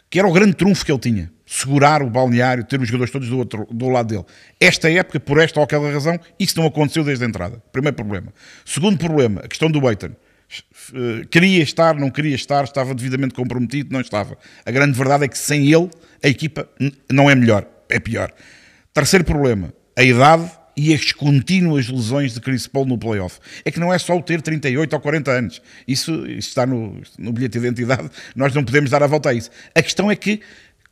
[0.09, 1.31] que era o grande trunfo que ele tinha.
[1.45, 4.25] Segurar o balneário, ter os jogadores todos do, outro, do lado dele.
[4.59, 7.61] Esta época, por esta ou aquela razão, isso não aconteceu desde a entrada.
[7.71, 8.31] Primeiro problema.
[8.63, 10.11] Segundo problema, a questão do Eitan.
[10.93, 14.37] Eh, Queria estar, não queria estar, estava devidamente comprometido, não estava.
[14.65, 15.89] A grande verdade é que sem ele,
[16.23, 16.67] a equipa
[17.11, 18.31] não é melhor, é pior.
[18.93, 23.37] Terceiro problema, a idade e as contínuas lesões de Chris Paul no playoff.
[23.65, 25.61] É que não é só o ter 38 ou 40 anos.
[25.85, 29.33] Isso, isso está no, no bilhete de identidade, nós não podemos dar a volta a
[29.33, 29.51] isso.
[29.75, 30.39] A questão é que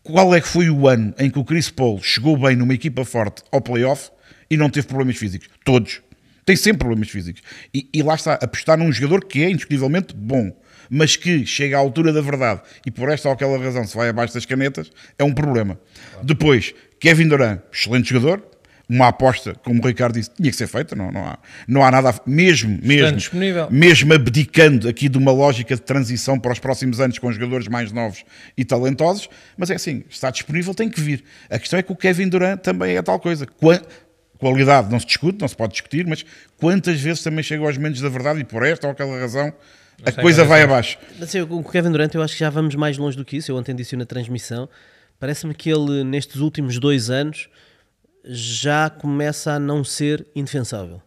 [0.04, 3.06] qual é que foi o ano em que o Chris Paul chegou bem numa equipa
[3.06, 4.12] forte ao playoff
[4.50, 5.48] e não teve problemas físicos?
[5.64, 6.02] Todos.
[6.46, 7.42] Tem sempre problemas físicos.
[7.74, 10.52] E, e lá está, apostar num jogador que é indiscutivelmente bom,
[10.90, 14.10] mas que chega à altura da verdade e por esta ou aquela razão se vai
[14.10, 15.80] abaixo das canetas, é um problema.
[16.22, 18.44] Depois, Kevin Durant, excelente jogador,
[18.90, 21.92] uma aposta, como o Ricardo disse, tinha que ser feita, não, não, há, não há
[21.92, 23.68] nada, a- mesmo, mesmo, disponível.
[23.70, 27.92] mesmo abdicando aqui de uma lógica de transição para os próximos anos com jogadores mais
[27.92, 28.24] novos
[28.58, 31.24] e talentosos, mas é assim, está disponível, tem que vir.
[31.50, 33.46] A questão é que o Kevin Durant também é tal coisa.
[33.46, 33.82] Qua-
[34.40, 36.24] Qualidade não se discute, não se pode discutir, mas
[36.58, 39.52] quantas vezes também chega aos momentos da verdade e por esta ou aquela razão
[40.06, 40.64] a coisa vai razões.
[40.72, 40.98] abaixo.
[41.20, 43.38] Mas eu, com o Kevin Durant, eu acho que já vamos mais longe do que
[43.38, 43.52] isso.
[43.52, 44.70] Eu ontem disse na transmissão.
[45.20, 47.50] Parece-me que ele, nestes últimos dois anos,
[48.30, 51.02] já começa a não ser indefensável.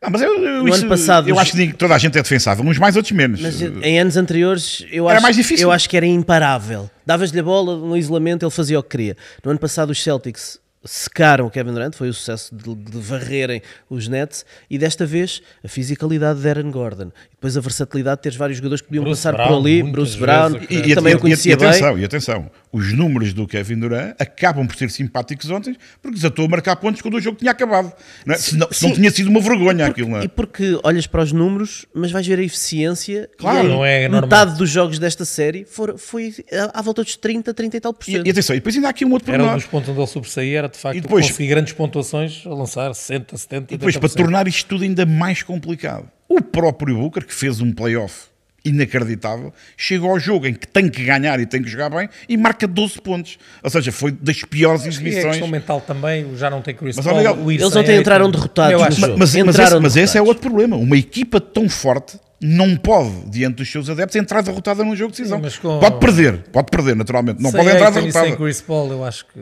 [0.00, 2.16] Não, mas eu, eu, No isso- ano passado, eu os- acho que toda a gente
[2.16, 3.40] é defensável, uns mais, outros menos.
[3.40, 5.66] Mas em anos anteriores eu Era acho, mais difícil.
[5.66, 6.88] eu acho que era imparável.
[7.04, 9.16] Davas-lhe a bola no isolamento, ele fazia o que queria.
[9.44, 13.60] No ano passado os Celtics secaram o Kevin Durant, foi o sucesso de, de varrerem
[13.90, 17.08] os Nets, e desta vez a fisicalidade de Aaron Gordon.
[17.08, 19.82] E depois a versatilidade de teres vários jogadores que podiam Bruce passar Brown, por ali,
[19.82, 21.68] Bruce vezes, Brown, a- que também o conhecia e, bem.
[21.68, 26.44] atenção, e atenção, os números do Kevin Durant acabam por ser simpáticos ontem porque desatou
[26.44, 27.92] a marcar pontos quando o jogo tinha acabado.
[28.26, 28.38] Não é?
[28.38, 30.24] se, não, se não tinha sido uma vergonha aquilo, não é?
[30.24, 33.28] E porque olhas para os números, mas vais ver a eficiência.
[33.38, 34.22] Claro, e aí não é normal.
[34.22, 37.94] metade dos jogos desta série for- foi à, à volta dos 30, 30 e tal
[37.94, 38.26] por E, cento.
[38.26, 40.06] e atenção, e depois ainda há aqui um outro Era um dos pontos onde ele
[40.06, 43.96] sobressaía, era de facto E depois- conseguir grandes pontuações a lançar 60, 70, E depois,
[43.96, 44.16] para 80%.
[44.16, 48.26] tornar isto tudo ainda mais complicado, o próprio Booker, que fez um playoff
[48.68, 52.36] inacreditável, chega ao jogo em que tem que ganhar e tem que jogar bem e
[52.36, 53.38] marca 12 pontos.
[53.62, 55.24] Ou seja, foi das piores E a exibições.
[55.26, 58.98] questão mental também, já não tem Chris Mas, Paul, o eles ontem é- entraram derrotados.
[58.98, 60.76] Mas, mas, Entraram esse, mas esse é outro problema.
[60.76, 65.18] Uma equipa tão forte não pode, diante dos seus adeptos, entrar derrotada num jogo de
[65.18, 65.38] decisão.
[65.38, 67.42] Sim, mas com- Pode perder, pode perder, naturalmente.
[67.42, 68.26] Não sem pode entrar derrotada.
[68.26, 69.40] sem Chris Paul, eu acho que...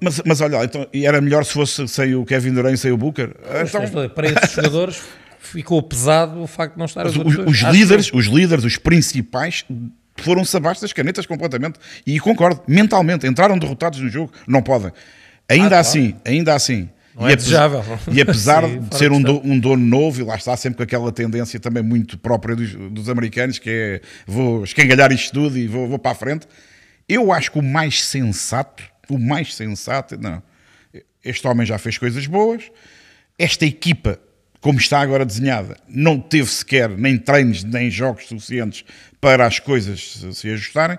[0.00, 2.96] Mas, mas olha, então, era melhor se fosse sem o Kevin Durant e sem o
[2.96, 3.32] Booker?
[3.66, 5.02] Então, para esses jogadores
[5.50, 9.64] ficou pesado o facto de não estar os os, líderes, os líderes, os principais,
[10.16, 11.78] foram-se abaixo das canetas completamente.
[12.06, 14.92] E concordo, mentalmente, entraram derrotados no jogo, não podem.
[15.48, 15.76] Ainda claro.
[15.80, 16.88] assim, ainda assim.
[17.14, 17.82] Não é apes- desejável.
[18.12, 20.82] E apesar Sim, de ser um, do- um dono novo, e lá está sempre com
[20.84, 25.66] aquela tendência também muito própria dos, dos americanos, que é vou escangalhar isto tudo e
[25.66, 26.46] vou, vou para a frente.
[27.08, 30.42] Eu acho que o mais sensato, o mais sensato, não,
[31.24, 32.70] este homem já fez coisas boas,
[33.38, 34.18] esta equipa,
[34.60, 38.84] como está agora desenhada, não teve sequer nem treinos nem jogos suficientes
[39.20, 40.98] para as coisas se, ajustarem.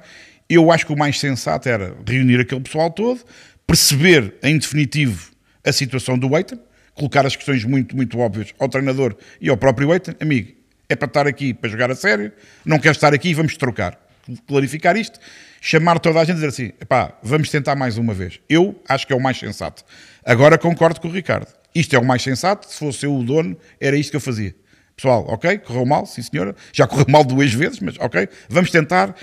[0.50, 3.22] Eu acho que o mais sensato era reunir aquele pessoal todo,
[3.68, 5.32] perceber em definitivo
[5.64, 6.60] a situação do Eitan,
[6.96, 10.16] colocar as questões muito, muito óbvias ao treinador e ao próprio Eitan.
[10.20, 10.54] Amigo,
[10.88, 12.32] é para estar aqui para jogar a sério,
[12.66, 14.00] não quero estar aqui, vamos trocar.
[14.48, 15.20] Clarificar isto,
[15.60, 18.40] chamar toda a gente e dizer assim: pá, vamos tentar mais uma vez.
[18.48, 19.84] Eu acho que é o mais sensato.
[20.24, 21.59] Agora concordo com o Ricardo.
[21.74, 22.68] Isto é o mais sensato.
[22.70, 24.56] Se fosse eu o dono, era isto que eu fazia.
[24.96, 26.56] Pessoal, ok, correu mal, sim senhora.
[26.74, 29.16] Já correu mal duas vezes, mas ok, vamos tentar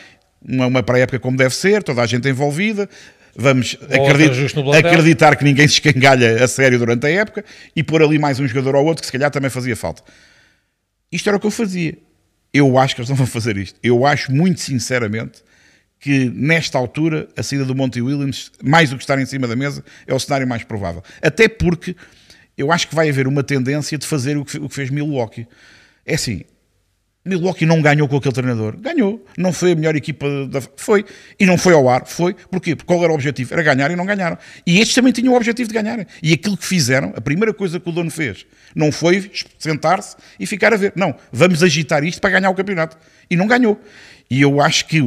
[0.43, 2.89] uma, uma pré-época como deve ser, toda a gente envolvida.
[3.39, 4.91] Vamos outra acredi- justo no plantel.
[4.91, 8.47] acreditar que ninguém se escangalha a sério durante a época e pôr ali mais um
[8.49, 10.03] jogador ou outro que se calhar também fazia falta.
[11.13, 11.99] Isto era o que eu fazia.
[12.53, 13.79] Eu acho que eles não vão fazer isto.
[13.83, 15.43] Eu acho muito sinceramente
[16.01, 19.55] que nesta altura a saída do Monty Williams, mais do que estar em cima da
[19.57, 21.03] mesa, é o cenário mais provável.
[21.21, 21.95] Até porque
[22.57, 25.47] eu acho que vai haver uma tendência de fazer o que, o que fez Milwaukee.
[26.05, 26.45] É assim,
[27.27, 28.77] Milwaukee não ganhou com aquele treinador.
[28.79, 29.25] Ganhou.
[29.37, 30.63] Não foi a melhor equipa da.
[30.77, 31.05] Foi.
[31.39, 32.07] E não foi ao ar.
[32.07, 32.35] Foi.
[32.51, 32.77] Porquê?
[32.77, 33.53] Porque qual era o objetivo?
[33.53, 34.39] Era ganhar e não ganharam.
[34.65, 36.07] E estes também tinham o objetivo de ganharem.
[36.23, 40.47] E aquilo que fizeram, a primeira coisa que o dono fez, não foi sentar-se e
[40.47, 40.93] ficar a ver.
[40.95, 41.15] Não.
[41.33, 42.97] Vamos agitar isto para ganhar o campeonato.
[43.29, 43.81] E não ganhou.
[44.31, 45.03] E eu acho que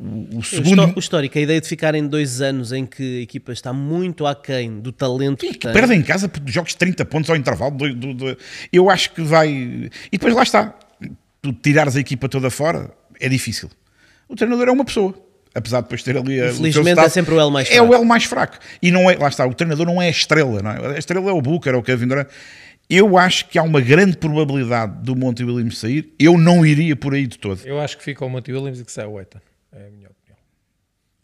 [0.00, 0.92] o, o segundo.
[0.94, 4.26] O histórico, a ideia de ficar em dois anos em que a equipa está muito
[4.26, 5.72] aquém do talento E que que tem.
[5.72, 7.76] perdem em casa por jogos de 30 pontos ao intervalo.
[7.76, 8.38] do- do- do-
[8.72, 9.48] eu acho que vai.
[9.50, 10.74] E depois lá está.
[11.42, 13.68] Tu tirares a equipa toda fora é difícil.
[14.28, 15.14] O treinador é uma pessoa.
[15.54, 16.40] Apesar de depois ter ali.
[16.40, 17.90] a- staff, é sempre o elo mais É fraco.
[17.90, 18.58] o elo mais fraco.
[18.82, 19.16] E não é.
[19.16, 19.46] Lá está.
[19.46, 20.62] O treinador não é a estrela.
[20.62, 20.94] Não é?
[20.94, 22.28] A estrela é o Booker, é o Kevin Durant.
[22.90, 26.12] Eu acho que há uma grande probabilidade do Monte Williams sair.
[26.18, 27.60] Eu não iria por aí de todo.
[27.64, 29.40] Eu acho que fica o Monty Williams e que sai o Eitan.
[29.72, 30.38] É a minha opinião.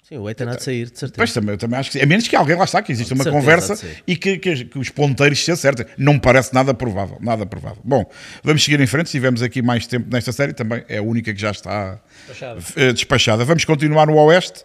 [0.03, 1.17] Sim, o Eitan há de sair, de certeza.
[1.17, 2.05] Pois também, eu também acho que sim.
[2.05, 4.65] A menos que alguém lá está, que existe De uma certeza, conversa e que, que-
[4.67, 5.87] que os ponteiros se acertem.
[5.97, 7.81] Não me parece nada provável, nada provável.
[7.83, 8.05] Bom,
[8.43, 9.07] vamos seguir em frente.
[9.09, 12.61] Se tivermos aqui mais tempo nesta série, também é a única que já está Despachada.
[12.77, 13.45] eh, despachada.
[13.47, 14.65] Vamos continuar no Oeste.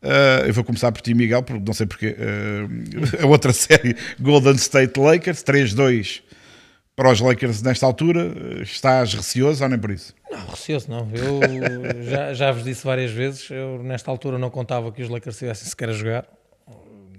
[0.00, 2.16] Eh, eu vou começar por ti, Miguel, porque não sei porquê.
[2.18, 2.66] Eh,
[3.22, 6.22] a outra série, Golden State Lakers, 3-2
[6.96, 8.32] para os Lakers nesta altura.
[8.58, 10.14] Eh, Estás receoso ou nem por isso?
[10.32, 11.08] Não, receoso não.
[11.12, 15.36] Eu já, já vos disse várias vezes, eu nesta altura não contava que os Lakers
[15.36, 16.24] estivessem sequer a jogar.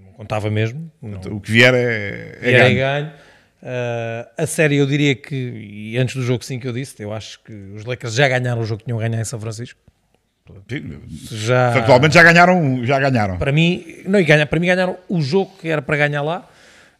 [0.04, 0.92] Não contava mesmo.
[1.02, 2.76] Não, O que vier é, é era ganho.
[2.78, 3.12] ganho.
[3.66, 7.40] Ah, a série eu diria que, e antes do jogo 5 eu disse, eu acho
[7.44, 9.80] que os Lakers já ganharam o jogo que tinham ganhar em São Francisco.
[11.32, 13.38] Já, Factualmente já ganharam, já ganharam.
[13.38, 16.50] para mim, não, e ganha, para mim ganharam o jogo que era para ganhar lá.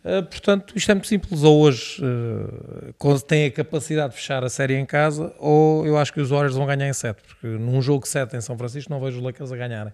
[0.04, 1.44] Uh, portanto, isto é muito simples.
[1.44, 6.12] Ou hoje uh, têm a capacidade de fechar a série em casa, ou eu acho
[6.12, 9.00] que os Warriors vão ganhar em 7, porque num jogo 7 em São Francisco não
[9.00, 9.94] vejo os Lakers a ganharem.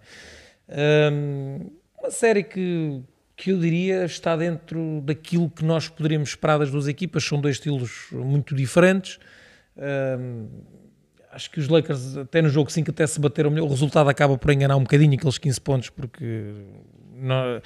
[0.68, 1.70] Um,
[2.00, 3.02] uma série que,
[3.36, 7.58] que eu diria está dentro daquilo que nós poderíamos esperar das duas equipas, são dois
[7.58, 9.20] estilos muito diferentes.
[11.32, 13.66] Acho que os Lakers, até no jogo 5, até se bateram melhor.
[13.66, 16.54] O resultado acaba por enganar um bocadinho aqueles 15 pontos, porque
[17.22, 17.62] não-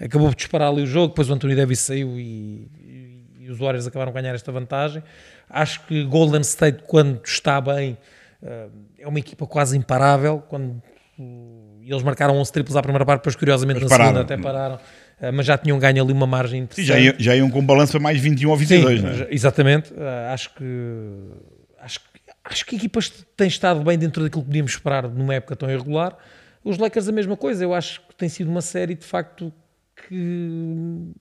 [0.00, 1.08] acabou por disparar ali o jogo.
[1.08, 5.02] Depois o Anthony Davis saiu e, e- e os Warriors acabaram por ganhar esta vantagem.
[5.48, 7.96] Acho que Golden State, quando está bem,
[8.42, 8.66] eh,
[8.98, 10.42] é uma equipa quase imparável.
[10.48, 10.82] Quando
[11.18, 14.14] e eles marcaram 11 triplos à primeira parte, depois curiosamente Mas na pararam.
[14.16, 14.78] segunda até pararam.
[15.20, 16.86] Eh, Mas já tinham ganho ali uma margem interessante.
[16.86, 19.28] já, iam, já iam com balanço para mais 21 ou 22, Sim, não é?
[19.30, 19.92] exatamente.
[20.32, 20.64] Acho que
[21.80, 22.00] acho,
[22.44, 23.00] acho que a equipa
[23.36, 26.16] tem estado bem dentro daquilo que podíamos esperar numa época tão irregular.
[26.66, 27.62] Os Lakers a mesma coisa.
[27.62, 29.52] Eu acho que tem sido uma série de facto
[30.08, 31.12] que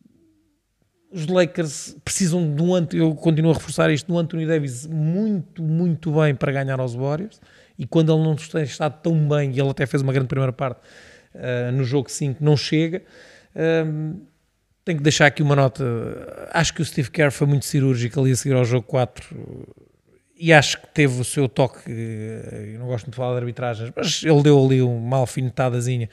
[1.11, 5.61] os Lakers precisam de um eu continuo a reforçar isto, de um Anthony Davis muito,
[5.61, 7.39] muito bem para ganhar aos Warriors
[7.77, 10.51] e quando ele não tem estado tão bem, e ele até fez uma grande primeira
[10.51, 10.81] parte
[11.35, 13.03] uh, no jogo 5, não chega
[13.55, 14.19] um,
[14.83, 15.83] tenho que deixar aqui uma nota.
[16.51, 19.35] Acho que o Steve Kerr foi muito cirúrgico ali a seguir ao jogo 4
[20.37, 21.79] e acho que teve o seu toque.
[21.87, 26.09] eh, Eu não gosto muito de falar de arbitragens, mas ele deu ali uma alfinetadazinha.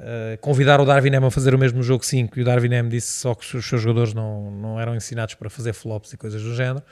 [0.00, 2.88] Uh, convidar o Darwin Ham a fazer o mesmo jogo 5 e o Darwin Ham
[2.88, 6.42] disse só que os seus jogadores não, não eram ensinados para fazer flops e coisas
[6.42, 6.82] do género.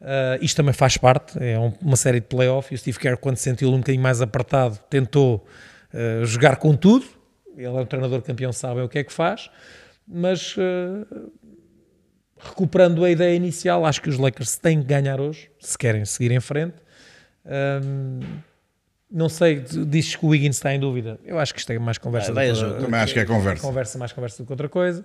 [0.00, 3.16] Uh, isto também faz parte, é um- uma série de playoff e o Steve Kerr,
[3.16, 5.46] quando se sentiu um bocadinho mais apertado, tentou
[5.94, 7.04] uh, jogar com tudo.
[7.56, 9.50] Ele é um treinador campeão, sabe o que é que faz,
[10.06, 10.56] mas
[12.40, 16.30] recuperando a ideia inicial, acho que os Lakers têm que ganhar hoje, se querem seguir
[16.32, 16.74] em frente.
[17.44, 18.20] Um,
[19.10, 21.18] não sei, dizes que o Wiggins está em dúvida.
[21.24, 22.32] Eu acho que isto é mais conversa.
[22.32, 22.82] Vai do que-.
[22.84, 23.62] Também acho que é conversa.
[23.62, 25.04] conversa mais conversa do que outra coisa.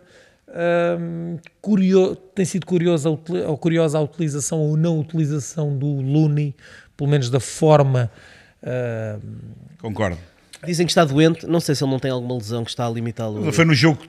[1.00, 6.54] Um, curio- tem sido curiosa, a curiosa a utilização ou não utilização do Looney,
[6.98, 8.12] pelo menos da forma.
[8.62, 9.22] uh,
[9.82, 10.17] Concordo.
[10.65, 12.89] Dizem que está doente, não sei se ele não tem alguma lesão que está a
[12.89, 13.52] limitá-lo.
[13.54, 14.00] Foi no jogo,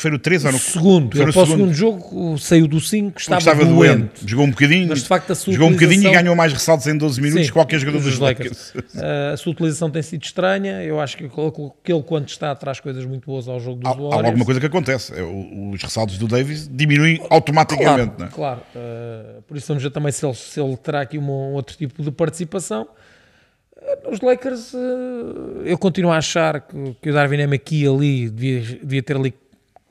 [0.00, 1.50] foi no 3 ou no segundo, Foi ele no segundo.
[1.50, 3.98] segundo jogo saiu do 5, estava, estava doente.
[3.98, 4.10] doente.
[4.30, 6.86] Jogou um bocadinho, Mas, de facto, a sua jogou um bocadinho e ganhou mais ressaltos
[6.86, 8.74] em 12 minutos Sim, que qualquer jogador dos Lakers.
[8.74, 10.82] Uh, a sua utilização tem sido estranha.
[10.82, 13.96] Eu acho que ele, quando está, traz coisas muito boas ao jogo dos Há, há
[13.96, 14.24] Warriors.
[14.26, 15.12] alguma coisa que acontece.
[15.14, 18.14] É, Os ressaltos do Davis diminuem automaticamente.
[18.16, 18.34] Claro, é?
[18.34, 18.60] claro.
[18.74, 22.02] Uh, por isso vamos ver também se ele, se ele terá aqui um outro tipo
[22.02, 22.86] de participação.
[23.76, 24.72] Uh, Os Lakers,
[25.64, 29.16] eu continuo a achar que, que o Darwin Ham aqui e ali devia, devia ter
[29.16, 29.32] ali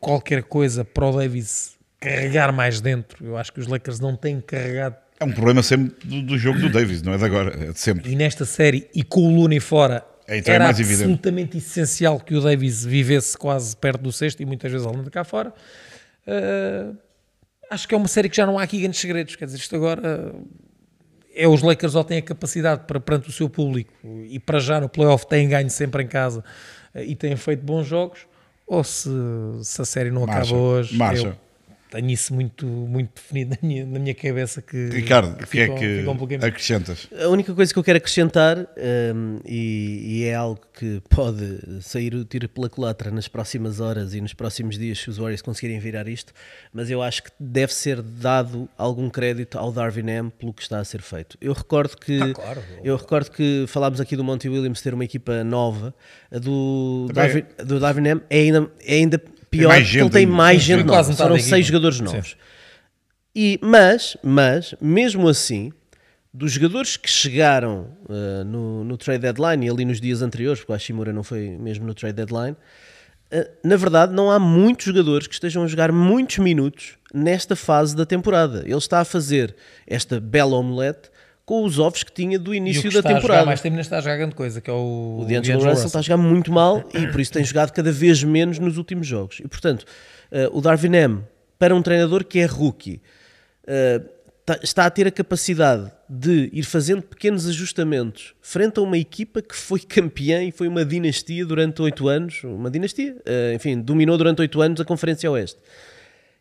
[0.08, 3.26] qualquer coisa para o Davis carregar mais dentro.
[3.26, 4.96] Eu acho que os Lakers não têm carregado.
[5.20, 7.80] É um problema sempre do, do jogo do Davis, não é de agora, é de
[7.80, 8.10] sempre.
[8.10, 10.94] E nesta série, e com o Looney fora, Então é era evidente.
[11.02, 15.10] absolutamente essencial que o Davis vivesse quase perto do sexto e muitas vezes ele anda
[15.10, 15.54] cá fora.
[16.26, 16.96] Uh,
[17.70, 19.36] acho que é uma série que já não há aqui grandes segredos.
[19.36, 20.34] Quer dizer, isto agora
[21.36, 23.94] é os Lakers ou têm a capacidade para perante o seu público
[24.30, 26.44] e para já no playoff têm ganho sempre em casa
[26.96, 28.26] uh, e têm feito bons jogos,
[28.68, 29.10] ou se,
[29.64, 30.98] se a série não Marcha, acaba hoje.
[30.98, 31.38] marcha.
[31.90, 35.46] Tenho isso muito, muito definido na minha, na minha cabeça que Ricardo, o que é
[35.64, 37.08] ficam- que um pouquinho- acrescentas?
[37.20, 38.58] A única coisa que eu quero acrescentar,
[39.16, 44.14] hum, e, e é algo que pode sair o tiro pela culatra nas próximas horas
[44.14, 46.34] e nos próximos dias, se os Warriors conseguirem virar isto,
[46.74, 50.80] mas eu acho que deve ser dado algum crédito ao Darwin M pelo que está
[50.80, 51.38] a ser feito.
[51.42, 52.62] Eu recordo que, Ah, claro.
[52.84, 55.96] eu recordo que falámos aqui do Monty Williams ter uma equipa nova,
[56.32, 60.10] a do, Também- Darwin, do Darwin M é ainda, é ainda pior mais porque ele
[60.10, 62.04] tem mais gente nova, Quase foram seis jogadores Sim.
[62.04, 62.38] novos.
[63.36, 65.72] E, mas, mas, mesmo assim,
[66.34, 70.72] dos jogadores que chegaram uh, no, no trade deadline e ali nos dias anteriores, porque
[70.72, 72.56] o Hashimura não foi mesmo no trade deadline,
[73.32, 77.96] uh, na verdade não há muitos jogadores que estejam a jogar muitos minutos nesta fase
[77.96, 78.64] da temporada.
[78.66, 79.56] Ele está a fazer
[79.86, 81.10] esta bela omelete
[81.48, 83.46] com os ovos que tinha do início da está a jogar temporada.
[83.46, 86.00] mais tempo nem está a jogar grande coisa, que é o, O D'Angelo Russell está
[86.00, 89.40] a jogar muito mal e por isso tem jogado cada vez menos nos últimos jogos.
[89.40, 89.86] E portanto,
[90.30, 91.24] eh, o Darwin M,
[91.58, 93.02] para um treinador que é rookie,
[94.46, 99.42] tá- está a ter a capacidade de ir fazendo pequenos ajustamentos frente a uma equipa
[99.42, 102.44] que foi campeã e foi uma dinastia durante oito anos.
[102.44, 105.60] Uma dinastia, eh, enfim, dominou durante oito anos a Conferência Oeste.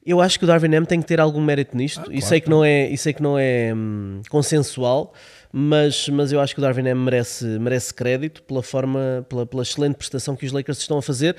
[0.07, 2.49] Eu acho que o Darwin M tem que ter algum mérito nisto e, sei que
[2.49, 5.13] não é, e sei que não é hum, consensual,
[5.53, 9.63] mas, mas eu acho que o Darwin M merece, merece crédito pela forma, pela, pela
[9.63, 11.35] excelente prestação que os Lakers estão a fazer.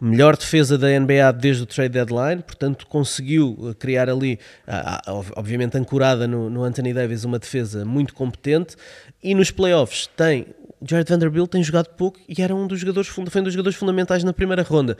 [0.00, 5.12] Melhor defesa da NBA desde o trade deadline, portanto conseguiu uh, criar ali, ah, ah,
[5.12, 8.76] ob- obviamente ancorada no, no Anthony Davis, uma defesa muito competente.
[9.22, 10.46] E nos playoffs tem
[10.86, 14.22] Jared Vanderbilt tem jogado pouco e era um dos jogadores, foi um dos jogadores fundamentais
[14.22, 14.96] na primeira ronda.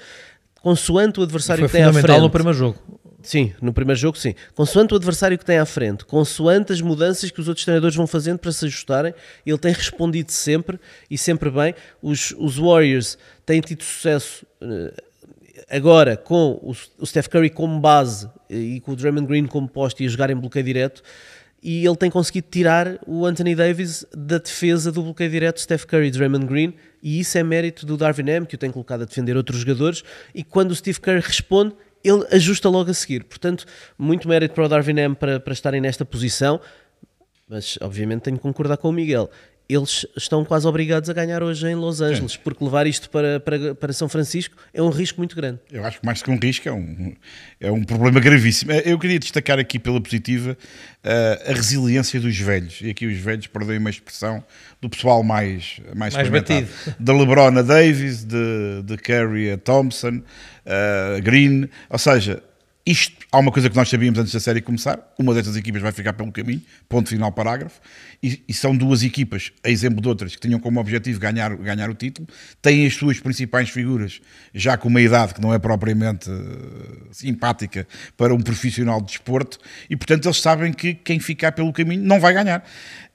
[0.65, 2.23] Consoante o adversário Foi que tem à fundamental frente.
[2.23, 2.79] no primeiro jogo.
[3.23, 4.35] Sim, no primeiro jogo sim.
[4.55, 8.07] Consoante o adversário que tem à frente, consoante as mudanças que os outros treinadores vão
[8.07, 9.13] fazendo para se ajustarem,
[9.45, 11.75] ele tem respondido sempre e sempre bem.
[12.03, 14.95] Os, os Warriors têm tido sucesso eh,
[15.69, 19.69] agora com o, o Steph Curry como base eh, e com o Draymond Green como
[19.69, 21.03] poste e a jogar em bloqueio direto.
[21.65, 26.09] E ele tem conseguido tirar o Anthony Davis da defesa do bloqueio direto Steph Curry
[26.09, 29.05] e Draymond Green, e isso é mérito do Darwin M, que o tem colocado a
[29.07, 30.05] defender outros jogadores.
[30.35, 31.75] E quando o Steve Curry responde,
[32.05, 33.25] ele ajusta logo a seguir.
[33.25, 33.65] Portanto,
[33.97, 36.61] muito mérito para o Darwin M para, para estarem nesta posição,
[37.49, 39.31] mas obviamente tenho que concordar com o Miguel.
[39.67, 43.75] Eles estão quase obrigados a ganhar hoje em Los Angeles, porque levar isto para, para,
[43.75, 45.59] para São Francisco é um risco muito grande.
[45.73, 47.15] Eu acho que mais que um risco é um,
[47.59, 48.73] é um problema gravíssimo.
[48.73, 50.55] Eh, Eu queria destacar aqui pela positiva
[51.03, 52.81] eh, a resiliência dos velhos.
[52.83, 54.45] E aqui os velhos, perdoem uma expressão,
[54.83, 56.69] do pessoal mais, mais, Mais batido.
[57.01, 60.23] Da LeBron a Davis, de, de Curry a Thompson,
[60.67, 61.71] a Green.
[61.89, 62.43] Ou seja,
[62.87, 65.91] isto, há uma coisa que nós sabíamos antes da série começar: uma destas equipas vai
[65.91, 67.81] ficar pelo caminho, ponto final, parágrafo.
[68.23, 71.89] E, e são duas equipas, a exemplo de outras, que tinham como objetivo ganhar, ganhar
[71.89, 72.29] o título,
[72.61, 74.21] têm as suas principais figuras,
[74.53, 77.87] já com uma idade que não é propriamente eh, simpática
[78.19, 82.21] para um profissional de desporto, e portanto eles sabem que quem ficar pelo caminho não
[82.21, 82.63] vai ganhar.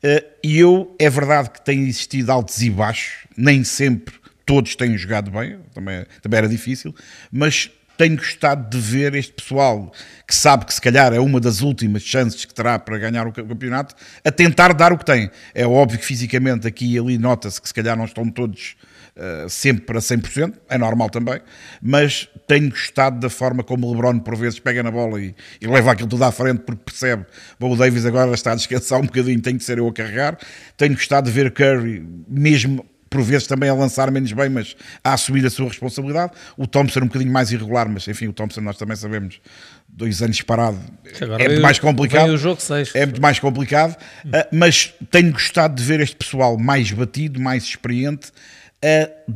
[0.02, 4.98] Eh, e eu, é verdade que tem existido altos e baixos, nem sempre todos têm
[4.98, 6.96] jogado bem, também, também era difícil,
[7.32, 9.92] mas tenho gostado de ver este pessoal
[10.26, 13.32] que sabe que se calhar é uma das últimas chances que terá para ganhar o
[13.34, 15.30] ca- campeonato, a tentar dar o que tem.
[15.54, 18.78] É óbvio que fisicamente aqui e ali nota-se que se calhar não estão todos
[19.18, 21.42] uh, sempre a 100%, é normal também,
[21.82, 25.68] mas tenho gostado da forma como o LeBron por vezes pega na bola e, e
[25.68, 27.26] leva aquilo tudo à frente porque percebe,
[27.60, 30.38] bom, o Davis agora está a descansar um bocadinho, tem que ser eu a carregar.
[30.78, 35.14] Tenho gostado de ver Curry mesmo por vezes também a lançar menos bem, mas a
[35.14, 36.34] assumir a sua responsabilidade.
[36.58, 39.40] O Thompson um bocadinho mais irregular, mas enfim, o Thompson nós também sabemos,
[39.88, 40.80] dois anos parado,
[41.22, 42.30] Agora é muito mais complicado.
[42.30, 42.94] o jogo seis.
[42.94, 47.64] É muito mais complicado, uh, mas tenho gostado de ver este pessoal mais batido, mais
[47.64, 49.34] experiente, uh,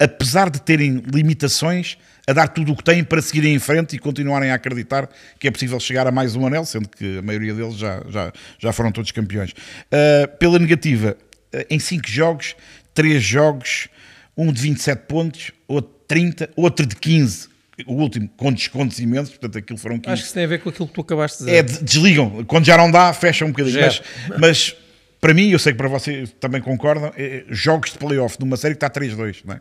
[0.00, 3.98] apesar de terem limitações, a dar tudo o que têm para seguirem em frente e
[3.98, 7.54] continuarem a acreditar que é possível chegar a mais um anel, sendo que a maioria
[7.54, 9.52] deles já, já, já foram todos campeões.
[9.52, 11.16] Uh, pela negativa,
[11.54, 12.54] uh, em 5 jogos,
[12.98, 13.88] 3 jogos,
[14.36, 17.48] um de 27 pontos, outro de 30, outro de 15,
[17.86, 20.12] o último com descontos imensos, portanto aquilo foram 15.
[20.12, 21.56] Acho que isso tem a ver com aquilo que tu acabaste de dizer.
[21.58, 22.44] É, de- desligam.
[22.44, 23.80] Quando já não dá, fecham um bocadinho.
[23.80, 24.02] Mas,
[24.36, 24.76] mas
[25.20, 28.74] para mim, eu sei que para vocês também concordam, é, jogos de playoff numa série
[28.74, 29.60] que está 3-2, não é?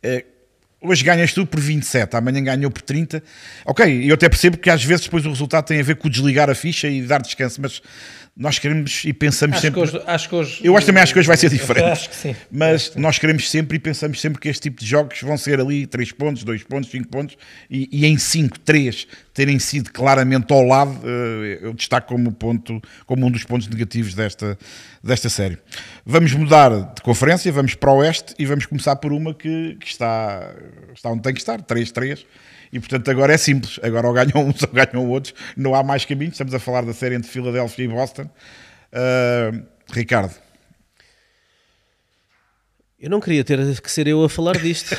[0.00, 0.24] É,
[0.78, 3.20] Hoje ganhas tu por 27, amanhã ganhou por 30.
[3.64, 6.48] Ok, eu até percebo que às vezes depois o resultado tem a ver com desligar
[6.50, 7.82] a ficha e dar descanso, mas
[8.38, 9.80] nós queremos e pensamos Acho sempre.
[9.80, 11.86] que hoje, acho que hoje- Eu acho também acho que hoje vai ser diferente.
[11.86, 12.36] Acho que sim.
[12.50, 15.86] Mas nós queremos sempre e pensamos sempre que este tipo de jogos vão ser ali
[15.86, 17.36] 3 pontos, 2 pontos, 5 pontos
[17.70, 22.80] e, e em 5, 3 terem sido claramente ao lado, eh, eu destaco como, ponto,
[23.06, 24.58] como um dos pontos negativos desta,
[25.02, 25.56] desta série.
[26.04, 29.86] Vamos mudar de conferência, vamos para o Oeste e vamos começar por uma que, que
[29.86, 30.52] está,
[30.94, 32.24] está onde tem que estar, 3-3.
[32.76, 36.04] E portanto agora é simples, agora ou ganham uns ou ganham outros, não há mais
[36.04, 36.34] caminhos.
[36.34, 38.28] Estamos a falar da série entre Filadélfia e Boston.
[38.92, 40.34] Uh, Ricardo,
[43.00, 44.94] Eu não queria ter que ser eu a falar disto.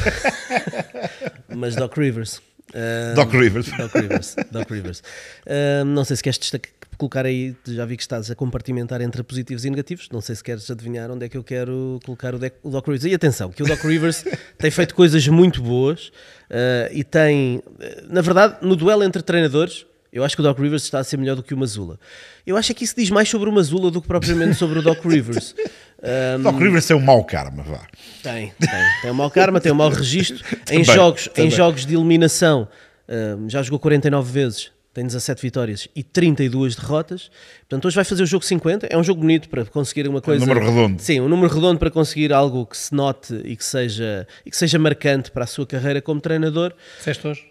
[1.56, 2.42] Mas Doc Rivers.
[2.78, 3.72] Ah, Doc Rivers.
[3.76, 4.36] Doc Rivers.
[4.52, 5.04] Doc Rivers.
[5.48, 9.24] Ah, não sei se queres destacar, colocar aí, já vi que estás a compartimentar entre
[9.24, 10.10] positivos e negativos.
[10.12, 13.06] Não sei se queres adivinhar onde é que eu quero colocar o, o Doc Rivers.
[13.06, 14.24] E atenção, que o Doc Rivers
[14.58, 16.12] tem feito coisas muito boas
[16.50, 19.86] ah, e tem, eh, na verdade, no duelo entre treinadores.
[20.12, 22.00] Eu acho que o Doc Rivers está a ser melhor do que o Mazula.
[22.46, 24.82] Eu acho é que isso diz mais sobre o Mazula do que propriamente sobre o
[24.82, 25.54] Doc Rivers.
[26.02, 27.82] Ah, Doc Rivers é um mau karma, vá.
[28.22, 28.70] tem, tem.
[29.02, 30.38] Tem um mau karma, tem um mau registro.
[30.70, 31.48] em, Também, jogos, também.
[31.48, 32.68] em jogos de eliminação,
[33.10, 37.30] hum, já jogou 49 vezes, tem 17 vitórias e 32 derrotas.
[37.62, 38.88] Portanto, hoje vai fazer o jogo 50.
[38.88, 40.44] É um jogo bonito para conseguir uma coisa.
[40.44, 41.02] número redondo.
[41.02, 44.58] Sim, um número redondo para conseguir algo que se note e que seja, e que
[44.58, 46.74] seja marcante para a sua carreira como treinador.
[46.98, 47.46] Disseste hoje?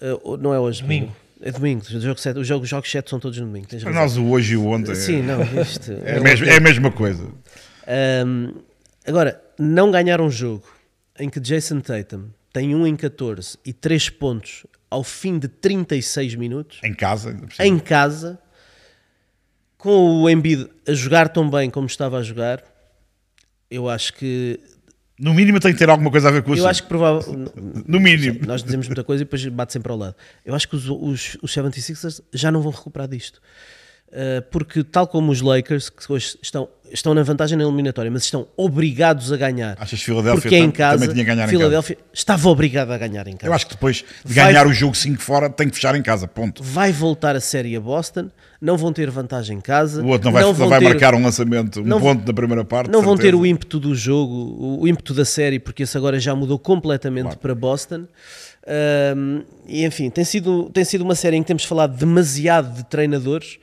[0.00, 0.82] Uh, não é hoje.
[0.82, 1.14] Domingo.
[1.42, 1.82] É domingo.
[1.84, 3.66] O jogo 7, os jogos, os jogos 7 são todos no domingo.
[3.66, 6.56] Para nós o hoje e o ontem Sim, é, não, isto é, a mesma, é
[6.56, 7.28] a mesma coisa.
[8.26, 8.54] Um,
[9.06, 10.66] agora, não ganhar um jogo
[11.18, 16.36] em que Jason Tatum tem 1 em 14 e 3 pontos ao fim de 36
[16.36, 18.38] minutos, Em casa, ainda em casa,
[19.76, 22.62] com o Embiid a jogar tão bem como estava a jogar,
[23.70, 24.60] eu acho que.
[25.18, 26.66] no mínimo tem que ter alguma coisa a ver com Eu isso.
[26.68, 27.52] acho que provavelmente.
[27.86, 28.40] No mínimo.
[28.46, 30.14] Nós dizemos muita coisa e depois bate sempre ao lado.
[30.44, 33.40] Eu acho que os, os, os 76ers já não vão recuperar disto.
[34.14, 38.22] Uh, porque, tal como os Lakers, que hoje estão, estão na vantagem na eliminatória, mas
[38.22, 39.76] estão obrigados a ganhar.
[39.80, 42.92] Achas que Filadélfia porque é em casa, também tinha que ganhar em Filadélfia estava obrigado
[42.92, 43.46] a ganhar em casa.
[43.50, 46.02] Eu acho que depois de Vai- ganhar o jogo 5 fora, tem que fechar em
[46.02, 46.28] casa.
[46.28, 46.62] Ponto.
[46.62, 50.00] Vai voltar a série a Boston, não vão ter vantagem em casa.
[50.00, 52.64] O outro não vai, não vai ter- marcar um lançamento, um não- ponto na primeira
[52.64, 52.92] parte.
[52.92, 56.36] Não vão ter o ímpeto do jogo, o- ímpeto da série, porque esse agora já
[56.36, 57.38] mudou completamente Claro.
[57.40, 58.04] para Boston.
[59.16, 62.84] Um, e enfim, tem sido, tem sido uma série em que temos falado demasiado de
[62.84, 63.58] treinadores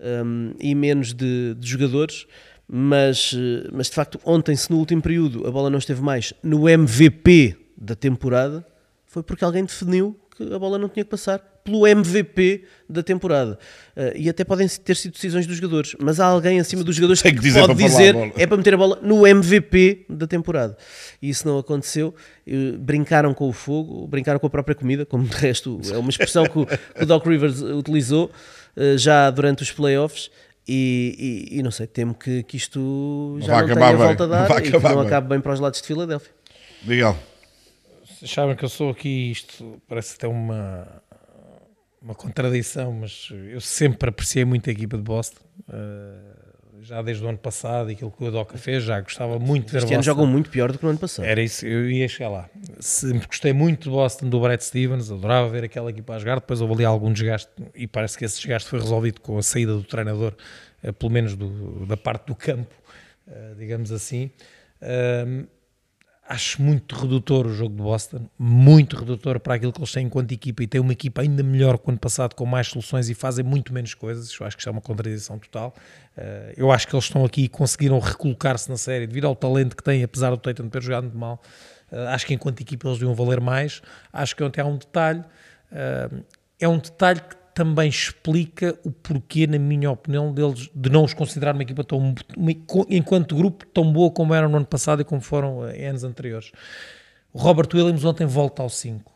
[0.00, 2.26] um, e menos de, de jogadores.
[2.70, 6.34] Mas, eh, mas de facto, ontem, se no último período a bola não esteve mais
[6.42, 8.64] no MVP da temporada,
[9.06, 11.38] foi porque alguém definiu que a bola não tinha que passar
[11.68, 13.58] pelo MVP da temporada.
[13.96, 17.20] Eh, e até podem ter sido decisões dos jogadores, mas há alguém acima dos jogadores
[17.20, 20.76] Tem que dizer pode dizer é para meter a bola no MVP da temporada.
[21.20, 22.14] E isso não aconteceu.
[22.46, 26.10] Eh, Brincaram com o fogo, brincaram com a própria comida, como de resto é uma
[26.10, 28.30] expressão que o, que o Doc Rivers utilizou
[28.96, 30.30] já durante os playoffs.
[30.70, 34.06] E, e- e não sei, temo que, que isto já não acabar tenha bem.
[34.06, 35.06] volta a Não dar vai e que não bem.
[35.06, 36.30] acabe bem para os lados de Filadélfia.
[36.82, 37.16] Miguel,
[38.06, 40.86] Vocês sabem que eu sou aqui, isto parece até uma,
[42.02, 45.40] uma contradição, mas eu sempre apreciei muito a equipa de Boston.
[45.72, 46.47] eh,
[46.82, 49.72] já desde o ano passado, e aquilo que o Doca fez, já gostava muito de
[49.72, 50.02] ver Este ano Boston.
[50.02, 51.24] jogam muito pior do que no ano passado.
[51.24, 52.48] Era isso, eu ia chegar lá.
[52.80, 56.36] Sempre gostei muito de Boston, do Brad Stevens, adorava ver aquela equipa a jogar.
[56.36, 59.72] Depois houve ali algum desgaste e parece que esse desgaste foi resolvido com a saída
[59.74, 60.34] do treinador,
[60.82, 62.74] eh, pelo menos do- da parte do campo,
[63.26, 64.30] eh, digamos assim.
[66.28, 70.30] Acho muito redutor o jogo de Boston, muito redutor para aquilo que eles têm enquanto
[70.30, 73.14] equipa e tem uma equipa ainda melhor que o ano passado, com mais soluções e
[73.14, 74.30] fazem muito menos coisas.
[74.38, 75.74] Eu acho que isto é uma contradição total.
[76.16, 79.74] Uh, eu acho que eles estão aqui e conseguiram recolocar-se na série devido ao talento
[79.74, 81.40] que têm, apesar do Tatum ter jogado muito mal.
[81.90, 83.80] Uh, acho que enquanto equipa eles deviam valer mais.
[84.12, 86.24] Acho que ontem há um detalhe, uh,
[86.60, 91.12] é um detalhe que também explica o porquê, na minha opinião, deles de não os
[91.12, 92.14] considerar uma equipa tão,
[92.88, 96.52] enquanto grupo tão boa como eram no ano passado e como foram eh, anos anteriores.
[97.32, 99.12] O Robert Williams ontem volta ao 5.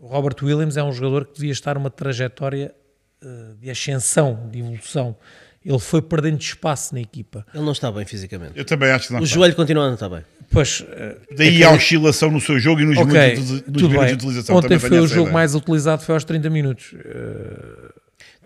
[0.00, 2.74] O Robert Williams é um jogador que devia estar numa trajetória
[3.22, 5.16] eh, de ascensão, de evolução.
[5.64, 7.46] Ele foi perdendo espaço na equipa.
[7.54, 8.52] Ele não está bem fisicamente.
[8.54, 9.34] eu também acho que não O está.
[9.34, 10.22] joelho continua a não estar bem.
[10.50, 14.06] Pois, eh, Daí a oscilação no seu jogo e nos ok, minutos, de- nos minutos
[14.08, 14.56] de utilização.
[14.56, 15.32] Ontem Também foi o jogo ideia.
[15.32, 16.94] mais utilizado, foi aos 30 minutos.
[17.02, 17.92] Eh,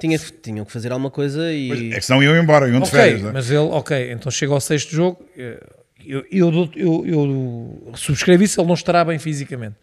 [0.00, 1.68] Tinha, tinham que fazer alguma coisa e.
[1.68, 3.20] Pois, É que senão iam embora, iam de Ok, férias.
[3.20, 3.32] não é?
[3.32, 5.60] mas ele, ok, então chega ao sexto jogo, eh,
[6.06, 9.74] eu, eu, eu, eu subscrevo isso, ele não estará bem fisicamente.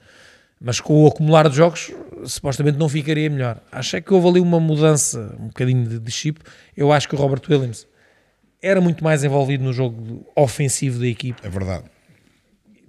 [0.60, 1.92] Mas com o acumular de jogos,
[2.26, 3.62] supostamente não ficaria melhor.
[3.72, 6.40] Acho é que houve ali uma mudança, um bocadinho de, de chip.
[6.76, 7.88] Eu acho que o Robert Williams
[8.62, 11.46] era muito mais envolvido no jogo ofensivo da equipe.
[11.46, 11.86] É verdade.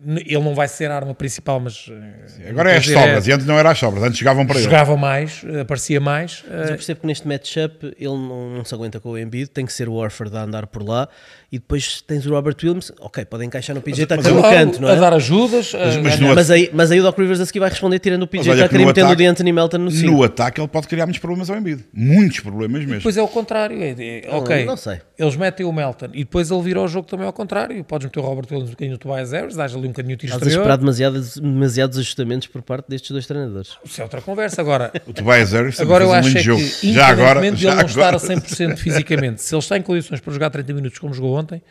[0.04, 3.32] Ele não vai ser a arma principal, mas eh, Agora é as dizer, sobras, e
[3.32, 4.64] antes não era as sobras, antes jogavam para ele.
[4.64, 6.44] jogava mais, aparecia mais.
[6.48, 9.48] Mas eh, eu percebo que neste matchup ele não, não se aguenta com o Embiid,
[9.50, 11.08] tem que ser o Warford a andar por lá
[11.50, 14.88] e depois tens o Robert Williams, ok, pode encaixar no PJ Tucker no canto, não
[14.88, 14.96] a é?
[14.96, 15.74] dar ajudas.
[15.74, 18.22] a- mas a- Mas aí, mas aí o Doc Rivers a seguir vai responder tirando
[18.24, 20.12] o PJ Mas Tucker e metendo ataque- o de Anthony Melton no 5.
[20.12, 21.84] No ataque ele pode criar muitos problemas ao Embiid.
[21.94, 22.96] Muitos problemas mesmo.
[22.96, 23.80] Depois é o contrário.
[23.82, 23.90] É,
[24.26, 25.00] é- ok, não sei.
[25.18, 27.82] Eles metem o Melton e depois ele vira o jogo também ao contrário.
[27.84, 30.18] Podes meter o Robert Williams um bocadinho no Tobias Harris, dás ali um bocadinho o
[30.18, 33.76] tiro Estás a esperar demasiados, demasiados ajustamentos por parte destes dois treinadores.
[33.84, 34.60] Isso é outra conversa.
[34.60, 36.62] Agora, O Tobias Harris também agora eu um acho é jogo.
[36.62, 39.78] que, Já agora, de já ele não estar a agora 100% fisicamente, se ele está
[39.78, 41.62] em condições para jogar 30 minutos como jogou ontem,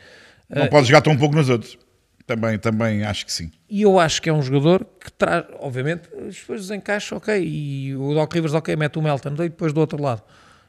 [0.49, 1.77] não pode jogar tão pouco nos outros.
[2.27, 3.51] Também, também acho que sim.
[3.69, 7.95] E eu acho que é um jogador que traz, obviamente, depois os encaixes, ok, e
[7.95, 10.23] o Doc Rivers, ok, mete o Melton, e depois do outro lado,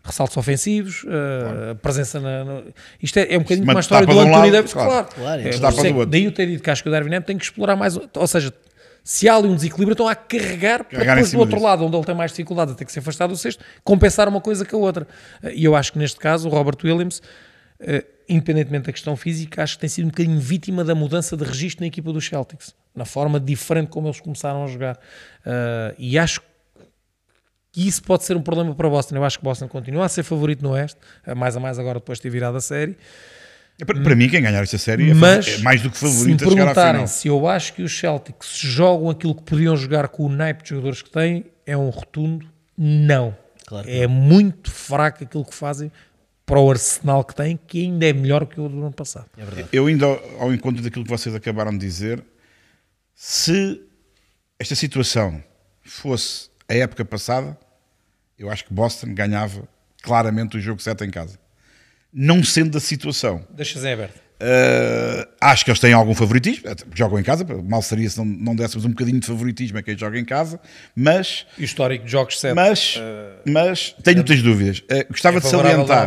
[0.07, 2.45] ressaltos ofensivos, eh, presença na.
[2.45, 2.65] no-
[3.03, 4.91] isto é, é um bocadinho Mas como a história do de um Anthony Davis, claro.
[4.91, 5.09] claro.
[5.15, 6.07] Claro, É, outro.
[6.07, 8.27] daí eu ter dito que acho que o Darwin Ham tem que explorar mais, ou
[8.27, 8.53] seja,
[9.05, 11.65] se há ali um desequilíbrio, estão a carregar, para Carregar depois do outro disso.
[11.65, 14.41] lado, onde ele tem mais dificuldade a ter que se afastar do sexto, compensar uma
[14.41, 15.07] coisa com a outra.
[15.55, 17.23] E eu acho que neste caso o Robert Williams,
[17.79, 21.45] eh, independentemente da questão física, acho que tem sido um bocadinho vítima da mudança de
[21.45, 24.99] registro na equipa dos Celtics, na forma diferente como eles começaram a jogar.
[25.45, 26.47] Eh, e acho que
[27.77, 29.17] isso pode ser um problema para Boston.
[29.17, 30.99] Eu acho que Boston continua a ser favorito no Oeste,
[31.37, 32.97] mais a mais agora depois de ter virado a série.
[33.85, 36.11] Para, para mim, quem ganhar esta série é, Mas é mais do que se me
[36.11, 37.07] favorito a chegar à perguntarem final.
[37.09, 40.71] se eu acho que os Celtics jogam aquilo que podiam jogar com o naipe de
[40.71, 42.47] jogadores que têm, é um rotundo
[42.77, 43.37] não.
[43.67, 45.93] Claro é muito fraco aquilo que fazem
[46.47, 49.27] para o arsenal que têm, que ainda é melhor que o do ano passado.
[49.37, 49.69] É verdade.
[49.73, 52.25] Eu indo ao, ao encontro daquilo que vocês acabaram de dizer,
[53.15, 53.83] se
[54.59, 55.43] esta situação
[55.83, 57.59] fosse a época passada,
[58.39, 59.69] eu acho que Boston ganhava
[60.03, 61.39] claramente o jogo 7 em casa.
[62.13, 64.27] Não sendo a situação, Deixa Zé aberto.
[64.39, 66.65] Uh, acho que eles têm algum favoritismo.
[66.95, 69.97] Jogam em casa, mal seria se não, não dessemos um bocadinho de favoritismo a quem
[69.97, 70.61] joga em casa,
[70.95, 72.97] mas, E histórico de jogos 7 mas,
[73.47, 74.81] mas tenho muitas dúvidas.
[74.81, 76.07] Uh, gostava é de salientar.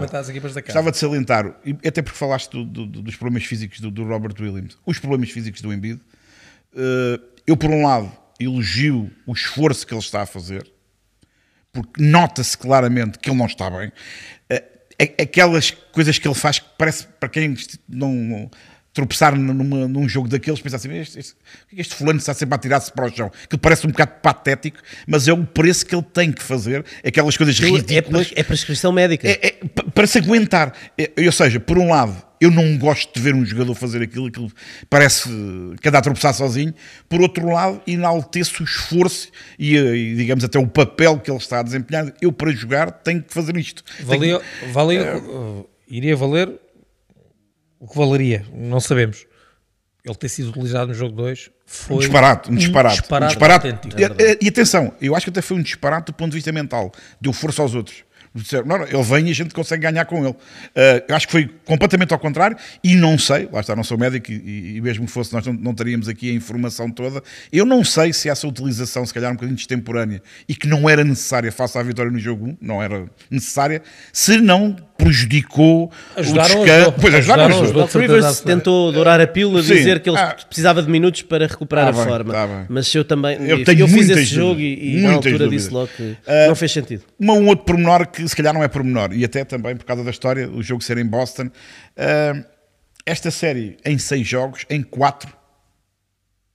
[0.64, 1.56] Gostava de salientar,
[1.86, 5.32] até porque falaste do- do- do- dos problemas físicos do, do Robert Williams, os problemas
[5.32, 6.00] físicos do Embiid.
[6.74, 10.70] Uh, eu, por um lado, elogio o esforço que ele está a fazer,
[11.72, 13.92] porque nota-se claramente que ele não está bem.
[14.52, 17.56] A- aquelas coisas que ele faz que parece para quem
[17.88, 18.50] não
[19.00, 21.36] tropeçar numa- num jogo daqueles, pensa assim, este, este,
[21.72, 24.12] é que este fulano está sempre a tirar-se para o chão, que parece um bocado
[24.22, 24.78] patético,
[25.08, 28.28] mas é o preço que ele tem que fazer, aquelas coisas É, ridículas.
[28.28, 29.28] pres- é prescrição médica.
[29.28, 30.74] É- é pa- para se aguentar.
[30.98, 34.28] É, ou seja, por um lado, eu não gosto de ver um jogador fazer aquilo,
[34.28, 34.50] aquilo
[34.90, 35.28] parece
[35.82, 36.74] que anda a tropeçar sozinho.
[37.08, 41.38] Por outro lado, enalteço o esforço e, eh, e, digamos até o papel que ele
[41.38, 42.14] está a desempenhar.
[42.22, 43.84] Eu, para jogar, tenho que fazer isto.
[43.98, 46.50] Tenho Valia, que- valia, uh, iria valer
[47.80, 49.26] o que valeria, não sabemos.
[50.04, 52.96] Ele ter sido utilizado no jogo 2 foi um disparate, um disparate.
[52.98, 53.68] Um disparate disparate.
[53.68, 54.02] autêntico.
[54.02, 56.52] E, e- e atenção, eu acho que até foi um disparate do ponto de vista
[56.52, 56.92] mental.
[57.20, 58.04] Deu força aos outros.
[58.34, 60.30] Disseram, não, não, ele vem e a gente consegue ganhar com ele.
[60.30, 60.38] Uh,
[61.08, 64.32] eu acho que foi completamente ao contrário e não sei, lá está, não sou médico
[64.32, 67.24] e, e mesmo que fosse, nós não, não teríamos aqui a informação toda.
[67.52, 71.04] Eu não sei se essa utilização, se calhar um bocadinho extemporânea e que não era
[71.04, 73.82] necessária face à vitória no jogo 1, não era necessária,
[74.14, 76.92] se não prejudicou Ajudaram o os descanso.
[76.92, 77.02] dois.
[77.02, 77.92] Pois ajudaram, Ajudaram os os dois.
[77.92, 77.94] dois.
[77.94, 79.74] Doc Rivers tentou dourar a pílula, Sim.
[79.76, 80.36] dizer que ele Ah.
[80.48, 82.34] precisava de minutos para recuperar Tá a bem, forma.
[82.34, 82.66] tá.
[82.70, 85.64] Mas eu também Eu eu, tenho fiz muitas esse jogo e, e na altura dúvidas.
[85.64, 87.04] disse logo que Ah, não fez sentido.
[87.20, 90.04] Uma, um outro pormenor que se calhar não é pormenor, e até também por causa
[90.04, 91.50] da história, o jogo ser em Boston.
[91.98, 92.44] ah,
[93.06, 95.34] esta série, em seis jogos, em quatro,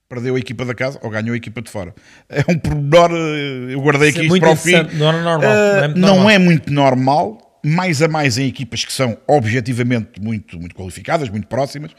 [0.07, 1.93] perdeu a equipa da casa ou ganhou a equipa de fora.
[2.29, 4.97] É um pormenor, ah, eu guardei Isso é aqui isto muito para o fim.
[4.97, 8.47] não é normal, Ah, não é muito não é muito normal, mais a mais em
[8.47, 11.91] equipas que são objetivamente muito, muito qualificadas, muito próximas.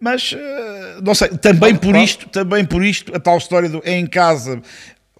[0.00, 3.92] Mas ah, não sei, também por isto, também por isto, a tal história do é
[3.92, 4.62] em casa,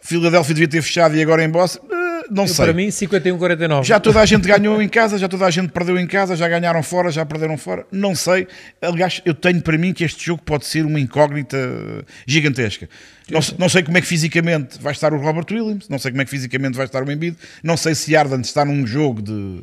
[0.00, 1.86] Filadélfia devia ter fechado e agora em Boston,
[2.32, 2.64] não sei.
[2.64, 3.84] para mim, 51-49.
[3.84, 6.48] Já toda a gente ganhou em casa, já toda a gente perdeu em casa, já
[6.48, 7.86] ganharam fora, já perderam fora.
[7.92, 8.48] Não sei.
[8.80, 11.58] Aliás, eu tenho para mim que este jogo pode ser uma incógnita
[12.26, 12.88] gigantesca.
[13.30, 16.22] Não, não sei como é que fisicamente vai estar o Robert Williams, não sei como
[16.22, 19.62] é que fisicamente vai estar o Embiid, não sei se Arden está num jogo de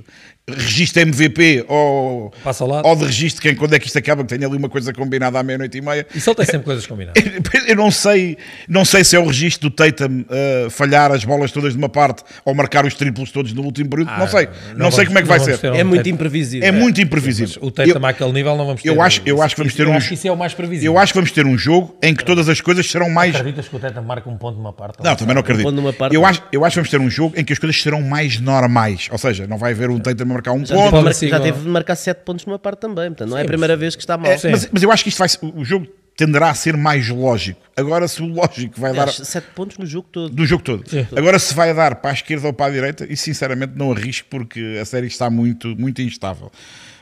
[0.55, 2.87] registro MVP ou, Passa ao lado.
[2.87, 5.39] ou de registro quem quando é que isto acaba, que tem ali uma coisa combinada
[5.39, 6.05] à meia-noite e meia.
[6.13, 7.21] Isso ele tem sempre coisas combinadas.
[7.67, 8.37] Eu não sei,
[8.67, 11.89] não sei se é o registro do Tatum uh, falhar as bolas todas de uma
[11.89, 14.11] parte ou marcar os triplos todos no último período.
[14.17, 15.71] não sei, não, não sei vamos- como é que vai ser.
[15.71, 16.09] um É muito Tatum.
[16.15, 16.67] imprevisível.
[16.67, 17.57] É muito imprevisível.
[17.61, 18.89] O Tatum Eu- àquele nível não vamos ter.
[18.89, 20.53] eu acho- eu acho que vamos ter eu um- acho que isso é o mais
[20.53, 20.93] previsível.
[20.93, 23.35] Eu acho que vamos ter um jogo em que todas as coisas serão mais.
[23.35, 25.03] Acreditas que o Tatum marca um ponto numa parte?
[25.03, 25.63] Não, também não acredito.
[25.65, 27.59] ponto numa parte, eu, acho, eu acho que vamos ter um jogo em que as
[27.59, 29.07] coisas serão mais normais.
[29.11, 31.03] Ou seja, não vai haver um Tatum a marcar um Já teve, de ponto.
[31.03, 33.07] mar- Sim, já teve de marcar 7 pontos numa parte também.
[33.09, 34.31] Portanto, não é a Sim, primeira vez que está mal.
[34.31, 35.87] É, mas, mas eu acho que isto vai ser, o jogo
[36.17, 37.61] tenderá a ser mais lógico.
[37.77, 39.07] Agora, se o lógico vai dar.
[39.09, 40.33] Sete pontos no jogo todo.
[40.35, 40.83] Do jogo todo.
[41.15, 44.27] Agora, se vai dar para a esquerda ou para a direita, e sinceramente não arrisco
[44.29, 46.51] porque a série está muito, muito instável.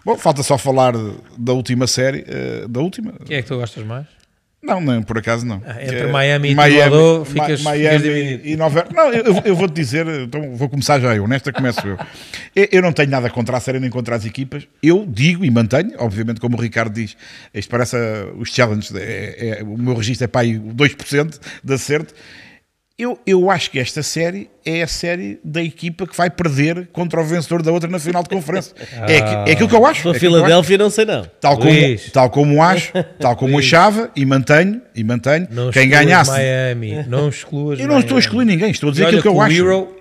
[0.05, 0.93] Bom, falta só falar
[1.37, 2.23] da última série.
[2.27, 3.13] eh, da última?
[3.25, 4.05] Quem é que tu gostas mais?
[4.67, 5.61] Não, não, por acaso não.
[5.65, 8.47] Ah, entre Eh, Miami e Tibodô, ficas- ficas dividido.
[8.47, 11.97] e Nova Não, eu, eu vou-te dizer, então vou começar já eu, nesta começo eu.
[12.53, 14.67] Eu, não tenho nada contra a série nem contra as equipas.
[14.83, 17.15] Eu digo e mantenho, obviamente, como o Ricardo diz,
[17.53, 21.73] isto parece ah, os challenges, é, é- o meu registro é para aí 2% de
[21.73, 22.13] acerto.
[22.99, 27.21] Eu, eu acho que esta série é a série da equipa que vai perder contra
[27.21, 28.73] o vencedor da outra na final de conferência.
[29.07, 29.99] É, aqui- é aquilo que eu acho.
[29.99, 30.19] É que eu acho.
[30.19, 31.23] Filadélfia, não sei não.
[31.39, 32.11] Tal como, Luís.
[32.11, 36.31] tal como acho, tal como achava e mantenho, e mantenho, Não quem ganhasse.
[36.31, 37.05] Miami.
[37.07, 39.41] Não excluas Eu não estou a excluir ninguém, estou a dizer aquilo que eu o
[39.41, 39.55] acho.
[39.55, 39.95] Hero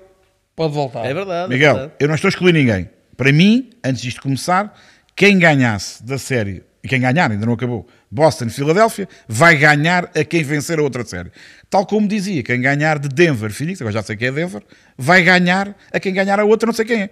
[0.56, 1.04] pode voltar.
[1.04, 1.52] É verdade.
[1.52, 1.92] é Miguel, verdade.
[2.00, 2.88] eu não estou a excluir ninguém.
[3.14, 4.74] Para mim, antes disto começar,
[5.14, 10.24] quem ganhasse da série, e quem ganhar, ainda não acabou, Boston, Filadélfia, vai ganhar a
[10.24, 11.32] quem vencer a outra série.
[11.68, 14.62] Tal como dizia, quem ganhar de Denver, Phoenix, agora já sei que é Denver,
[14.96, 17.10] vai ganhar a quem ganhar a outra, não sei quem é.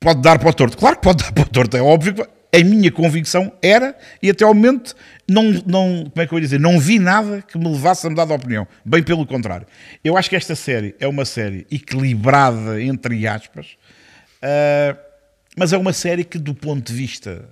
[0.00, 0.78] Pode dar para o torto.
[0.78, 4.30] Claro que pode dar para o torto, é óbvio que a minha convicção era, e
[4.30, 4.96] até ao momento,
[5.28, 8.10] não, não, como é que eu ia dizer, não vi nada que me levasse a
[8.10, 8.66] mudar de opinião.
[8.82, 9.66] Bem pelo contrário.
[10.02, 13.76] Eu acho que esta série é uma série equilibrada, entre aspas,
[14.40, 14.96] ah,
[15.54, 17.46] mas é uma série que, do ponto de vista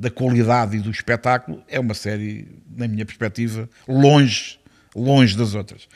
[0.00, 4.58] da qualidade e do espetáculo, é uma série, na minha perspectiva, longe,
[4.96, 5.86] longe das outras.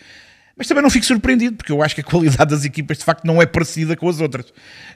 [0.55, 3.25] Mas também não fico surpreendido, porque eu acho que a qualidade das equipas de facto
[3.25, 4.53] não é parecida com as outras.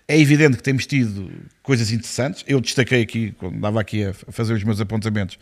[0.07, 1.33] É evidente que temos tido
[1.63, 2.45] coisas interessantes.
[2.47, 5.39] Eu destaquei aqui, quando andava aqui a fazer os meus apontamentos,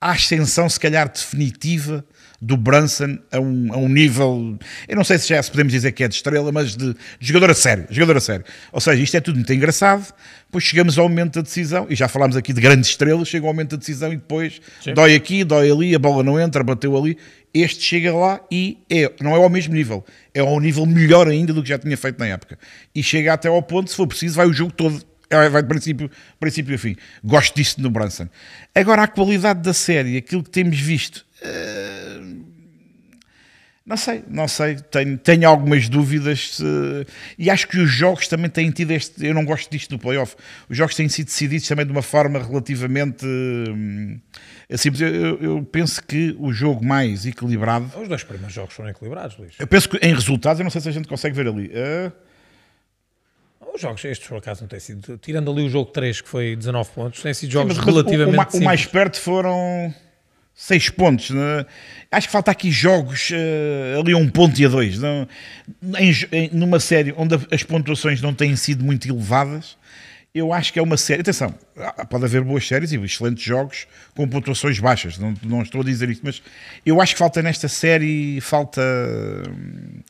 [0.00, 2.04] a ascensão, se calhar, definitiva
[2.40, 4.58] do Brunson a um, a um nível.
[4.88, 6.96] Eu não sei se já se podemos dizer que é de estrela, mas de, de
[7.20, 7.86] jogador a sério.
[7.90, 8.44] Jogador a sério.
[8.72, 10.12] Ou seja, isto é tudo muito engraçado.
[10.46, 13.28] Depois chegamos ao momento da decisão, e já falámos aqui de grandes estrelas.
[13.28, 14.60] Chega ao momento da decisão e depois
[14.94, 17.18] dói aqui, dói ali, a bola não entra, bateu ali.
[17.52, 21.52] Este chega lá e é, não é ao mesmo nível, é ao nível melhor ainda
[21.52, 22.56] do que já tinha feito na época.
[22.94, 26.10] E chega até ao ponto, se for preciso, vai o jogo todo vai de princípio,
[26.38, 26.96] princípio a fim.
[27.24, 28.28] Gosto disso no Brunson.
[28.74, 32.20] Agora, a qualidade da série, aquilo que temos visto, eh,
[33.86, 34.76] não sei, não sei.
[34.76, 37.06] Tenho, tenho algumas dúvidas se-
[37.38, 39.24] e acho que os jogos também têm tido este.
[39.26, 40.36] Eu não gosto disto no playoff.
[40.68, 43.24] Os jogos têm sido decididos também de uma forma relativamente
[44.76, 45.00] simples.
[45.00, 47.90] Eu, eu- penso que o jogo mais equilibrado.
[48.00, 49.54] Os dois primeiros jogos foram equilibrados, Luís.
[49.58, 51.70] Eu penso que em resultados, eu não sei se a gente consegue ver ali.
[51.72, 52.12] eh,
[53.80, 55.16] Os jogos, estes por acaso não têm sido.
[55.18, 58.34] Tirando ali o jogo 3, que foi 19 pontos, têm sido Sim, jogos o- relativamente.
[58.34, 59.94] o, ma- o mais perto foram
[60.54, 61.30] 6 pontos.
[61.30, 61.64] né?
[62.10, 64.98] Acho que falta aqui jogos eh, ali a um ponto e a dois.
[64.98, 65.26] Não,
[65.98, 69.78] em em- numa série onde as pontuações não têm sido muito elevadas,
[70.34, 71.22] eu acho que é uma série.
[71.22, 71.54] Atenção,
[72.10, 75.16] pode haver boas séries e excelentes jogos com pontuações baixas.
[75.18, 76.42] Não, não estou a dizer isso, mas
[76.84, 78.40] eu acho que falta nesta série.
[78.42, 78.82] Falta.
[79.48, 80.00] hum,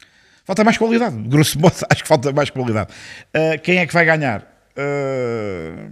[0.51, 1.16] Falta mais qualidade.
[1.28, 2.90] Grosso modo, acho que falta mais qualidade.
[3.32, 4.44] Ah, quem é que vai ganhar?
[4.76, 5.88] Ah,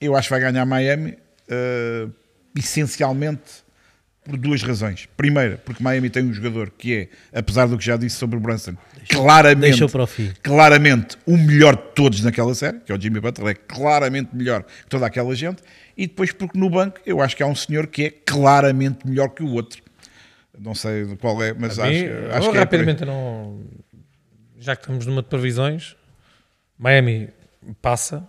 [0.00, 1.16] eu acho que vai ganhar Miami,
[1.48, 2.08] eh,
[2.56, 3.62] essencialmente
[4.24, 5.08] por duas razões.
[5.16, 8.40] Primeira, porque Miami tem um jogador que é, apesar do que já disse sobre o
[8.40, 8.74] Brunson,
[9.08, 9.88] claramente, deixou
[10.42, 14.64] claramente o melhor de todos naquela série, que é o Jimmy Butler, é claramente melhor
[14.64, 15.62] que toda aquela gente.
[15.96, 19.28] E depois, porque no banco, eu acho que há um senhor que é claramente melhor
[19.28, 19.80] que o outro.
[20.58, 22.60] Não sei qual é, mas acho, mim, acho eu que é.
[22.60, 23.60] rapidamente não.
[24.58, 25.96] Já que estamos numa de previsões,
[26.78, 27.28] Miami
[27.80, 28.26] passa.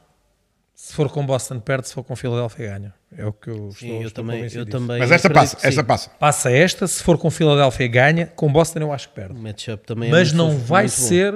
[0.75, 1.87] Se for com Boston, perde.
[1.89, 2.93] Se for com Filadélfia, ganha.
[3.17, 5.83] É o que eu Sim, estou, eu estou também, eu também Mas esta passa, esta
[5.83, 6.09] passa.
[6.11, 6.87] Passa esta.
[6.87, 8.27] Se for com Filadélfia, ganha.
[8.27, 9.33] Com Boston, eu acho que perde.
[9.33, 11.07] O matchup também é Mas muito- não vai muito bom.
[11.07, 11.33] ser.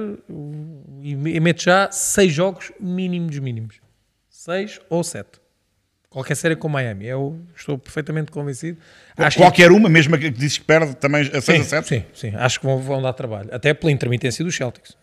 [1.01, 3.81] E me- mete já seis jogos mínimos dos mínimos.
[4.29, 5.41] Seis ou sete.
[6.13, 7.07] Qualquer série com Miami.
[7.07, 8.77] Eu estou perfeitamente convencido.
[9.17, 11.63] Acho que- Qualquer uma, mesmo a que dizes que perde, também a 6 a sim,
[11.63, 11.87] 7.
[11.87, 12.33] sim, sim.
[12.35, 13.49] Acho que vão, vão dar trabalho.
[13.51, 14.95] Até pela intermitência dos Celtics.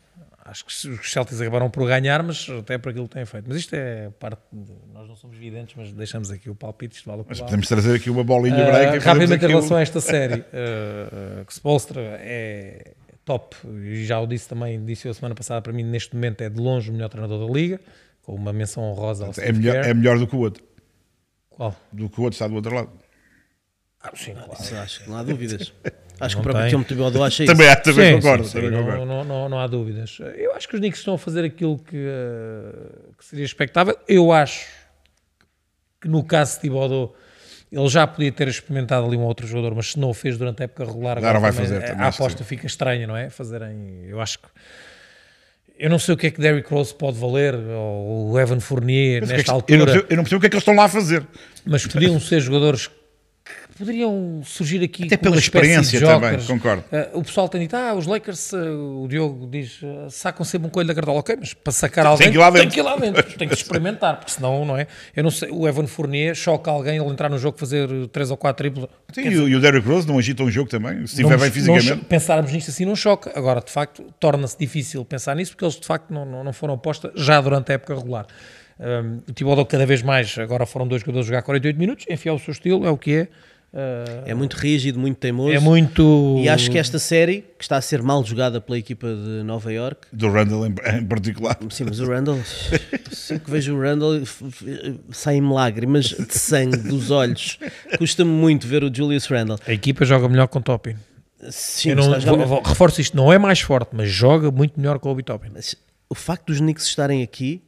[0.45, 3.45] Acho que os Celtics acabaram por ganhar, mas até por aquilo que têm feito.
[3.49, 4.41] Mas isto é parte.
[4.53, 6.97] De, nós não somos videntes, mas deixamos aqui o palpite.
[6.97, 9.49] Isto vale o que Mas podemos trazer aqui uma bolinha Ah, branca fazemos rapidamente em
[9.49, 12.93] relação a esta série, uh, que Spolstra é
[13.25, 16.41] top, e já o disse também, disse eu a semana passada, para mim neste momento
[16.43, 17.81] é de longe o melhor treinador da liga,
[18.23, 20.65] com uma menção honrosa ao É melhor, é melhor do que o outro.
[21.61, 21.77] Qual?
[21.93, 22.91] Do que o outro está do outro lado.
[24.03, 24.53] Ah, sim, claro.
[24.59, 25.73] Isso acho que não há dúvidas.
[26.19, 26.71] Acho Não que o próprio.
[26.79, 27.53] Tom Thibodeau acha isso.
[27.53, 28.45] Também, há- também Sim, concordo.
[28.45, 29.07] sim, sim, também não, concordo.
[29.07, 30.19] não, não, não há dúvidas.
[30.37, 33.97] Eu acho que os Knicks estão a fazer aquilo que, uh, que seria expectável.
[34.07, 34.67] Eu acho
[35.99, 37.15] que no caso de Thibodeau,
[37.73, 40.61] ele já podia ter experimentado ali um outro jogador, mas se não o fez durante
[40.61, 42.45] a época regular, Agora vai também, fazer a- aposta sim.
[42.45, 43.31] fica estranha, não é?
[43.31, 44.49] Fazerem, eu acho que
[45.81, 49.22] eu não sei o que é que Derrick Rose pode valer, ou o Evan Fournier
[49.22, 50.62] é nesta que- eu, não altura, percebo, eu não percebo o que é que eles
[50.62, 51.26] estão lá a fazer.
[51.66, 52.89] mas podiam ser jogadores
[53.81, 56.85] poderiam surgir aqui Até pela experiência também, concordo.
[56.93, 60.68] Uh, o pessoal tem dito, ah, os Lakers, uh, o Diogo diz, uh, sacam sempre
[60.68, 61.18] um coelho da cartola.
[61.20, 62.61] Ok, mas para sacar alguém que ir lá dentro.
[62.61, 64.87] tem que ir lá dentro, tem que experimentar, porque senão, não é?
[65.16, 68.37] Eu não sei, o Evan Fournier choca alguém, ele entrar no jogo fazer 3 ou
[68.37, 68.87] 4 triplos.
[69.14, 71.31] Sim, e, dizer, o, e o Derrick Rose não agita um jogo também, se não-
[71.31, 71.87] estiver bem não fisicamente.
[71.87, 73.33] cho- pensarmos nisto assim não choca.
[73.35, 76.74] Agora, de facto, torna-se difícil pensar nisso porque eles de facto não, não, não foram
[76.74, 78.26] aposta já durante a época regular.
[78.78, 82.39] Um, o Thibodeau cada vez mais, agora foram dois jogadores jogar 48 minutos, enfiar o
[82.39, 83.28] seu estilo, é o que é.
[83.73, 85.53] Uh, É muito rígido, muito teimoso.
[85.55, 86.37] é muito.
[86.41, 89.73] E acho que esta série, que está a ser mal jogada pela equipa de Nova
[89.73, 91.57] York, Do Randall em, em particular.
[91.71, 92.39] sim, mas o Randall,
[93.12, 94.23] sempre que vejo o Randall,
[95.12, 97.59] saem-me lágrimas de sangue dos olhos.
[97.97, 99.59] Custa-me muito ver o Julius Randall.
[99.66, 100.97] A equipa joga melhor com o Toppin.
[101.51, 102.11] Sim, não,
[102.62, 105.49] reforço isto, não é mais forte, mas joga muito melhor com o Obi Toppin.
[105.55, 105.75] Mas
[106.09, 107.62] o facto dos Knicks estarem aqui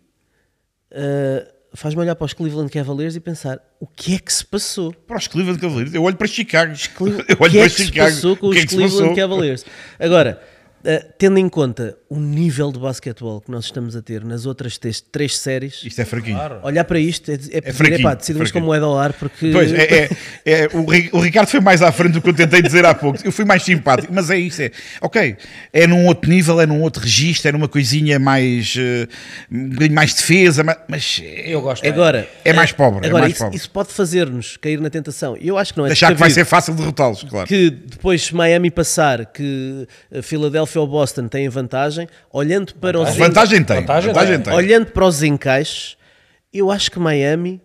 [0.91, 4.93] uh, faz-me olhar para os Cleveland Cavaliers e pensar o que é que se passou?
[4.93, 6.73] Para os Cleveland Cavaliers, eu olho para Chicago.
[7.29, 8.11] Eu O olho que é para que se Chicago.
[8.15, 9.17] passou com O os que é se Cleveland?
[9.17, 9.65] Cavaliers?
[9.99, 10.43] Agora,
[10.85, 14.77] uh, tendo em conta o nível de basquetebol que nós estamos a ter nas outras
[14.79, 16.39] três, três séries, Isto é fraquinho.
[16.63, 18.65] olhar para isto é, é, pedir, fraquinho, epá, decidimos fraquinho.
[18.71, 20.09] como é ao ar porque Pois, é, é-
[20.65, 22.95] é- o, Ri- o Ricardo foi mais à frente do que eu tentei dizer há
[22.95, 23.19] pouco.
[23.25, 24.61] Eu fui mais simpático, mas é isso.
[24.63, 24.71] É,
[25.01, 25.37] ok,
[25.73, 29.09] é num outro nível, é num outro registro, é numa coisinha mais, eh,
[29.51, 31.87] um bocadinho mais defesa, mas, mas é- Eu gosto.
[31.87, 33.57] Agora, É mais pobre, é Agora, mais isso, pobre.
[33.57, 35.37] isso pode fazer-nos cair na tentação.
[35.41, 37.47] E Eu acho que não é achar que vai ser fácil derrotá-los, claro.
[37.47, 40.23] que depois Miami passar, que a
[40.73, 44.45] Philadelphia ou Boston têm vantagem, olhando para os Vantagem tem, Vantagem vantagem tem.
[44.45, 44.53] tem.
[44.55, 45.97] olhando para os encaixes,
[46.53, 47.61] eu acho que Miami,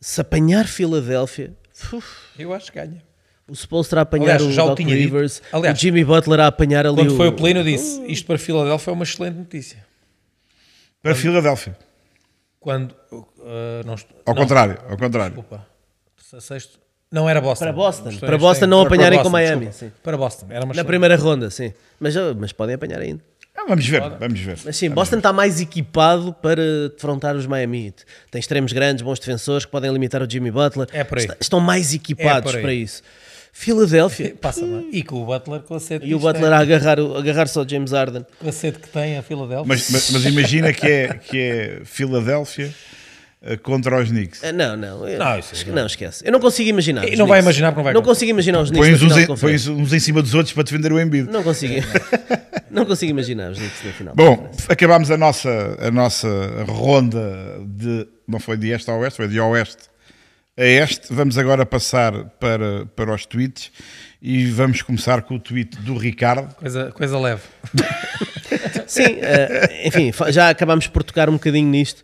[0.00, 1.52] se apanhar Philadelphia,
[1.92, 2.06] uf,
[2.38, 3.02] Eu acho que ganha.
[3.48, 4.78] o Spolstra a apanhar Aliás, o já o Doc.
[4.80, 7.16] Rivers, Aliás, o Jimmy Butler a apanhar ali Quando o...
[7.16, 9.84] foi o pleno, eu disse: isto para Filadélfia é uma excelente notícia.
[11.02, 11.76] Para Filadélfia.
[12.60, 12.92] Quando.
[13.12, 13.26] uh,
[13.84, 13.94] não,
[14.24, 15.34] Ao não, contrário, ao contrário.
[15.36, 15.66] Desculpa.
[16.40, 16.78] Sexto.
[17.14, 17.64] Não era Boston.
[17.66, 18.08] Para Boston.
[18.10, 19.70] Estou- Para estou- Boston não para apanharem com Miami.
[20.02, 20.46] Para Boston.
[20.50, 21.72] Era uma Na primeira ronda, sim.
[22.00, 23.20] Mas, mas podem apanhar ainda.
[23.56, 24.58] Ah, vamos ver, vamos ver.
[24.64, 26.60] Mas sim, Boston está mais equipado para
[26.92, 27.98] defrontar os Miami Heat.
[28.28, 30.88] Tem extremos grandes, bons defensores que podem limitar o Jimmy Butler.
[30.92, 31.24] É por aí.
[31.24, 32.62] Está- Estão mais equipados É por aí.
[32.62, 33.00] para isso.
[33.52, 34.82] Filadélfia Passa lá.
[34.90, 37.62] E com o Butler com a sede e o Butler a agarrar, o- agarrar só
[37.62, 38.22] o James Harden.
[38.24, 39.64] tem, com a sede que tem a Filadélfia.
[39.68, 42.74] Mas, mas, mas imagina que é, que é Filadélfia
[43.62, 44.42] contra os Knicks.
[44.42, 45.08] Ah, Não, não.
[45.08, 45.86] eu- Não, esque- não.
[45.86, 46.26] esquece.
[46.26, 47.06] Eu não consigo imaginar.
[47.06, 48.88] E não vai imaginar porque não vai Não consigo imaginar os Knicks
[49.40, 51.30] Pões uns, uns em cima dos outros para defender o Embiid.
[51.30, 51.74] Não consigo.
[52.70, 54.14] não consigo imaginar os Knicks na final.
[54.14, 56.28] Bom, acabámos a nossa, a nossa
[56.66, 58.06] ronda de.
[58.26, 59.82] Não foi de este a oeste, foi de oeste
[60.56, 61.12] a este.
[61.12, 63.70] Vamos agora passar para, para os tweets
[64.22, 66.54] e vamos começar com o tweet do Ricardo.
[66.54, 67.42] Coisa, coisa leve.
[68.86, 72.02] Sim, eh, enfim, já acabámos por tocar um bocadinho nisto.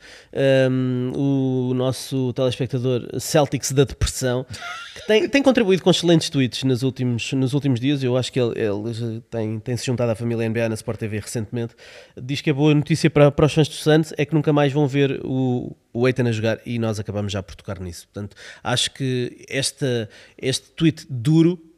[0.70, 4.46] Um, o nosso telespectador Celtics da Depressão,
[4.94, 8.02] que tem, tem contribuído com excelentes tweets nos últimos, nos últimos dias.
[8.02, 11.18] Eu acho que ele, ele tem, tem se juntado à família NBA na Sport TV
[11.18, 11.74] recentemente.
[12.20, 14.72] Diz que a boa notícia para, para os fãs do Santos é que nunca mais
[14.72, 18.06] vão ver o, o Eitan a jogar e nós acabamos já por tocar nisso.
[18.12, 20.08] Portanto, acho que esta,
[20.38, 21.69] este tweet duro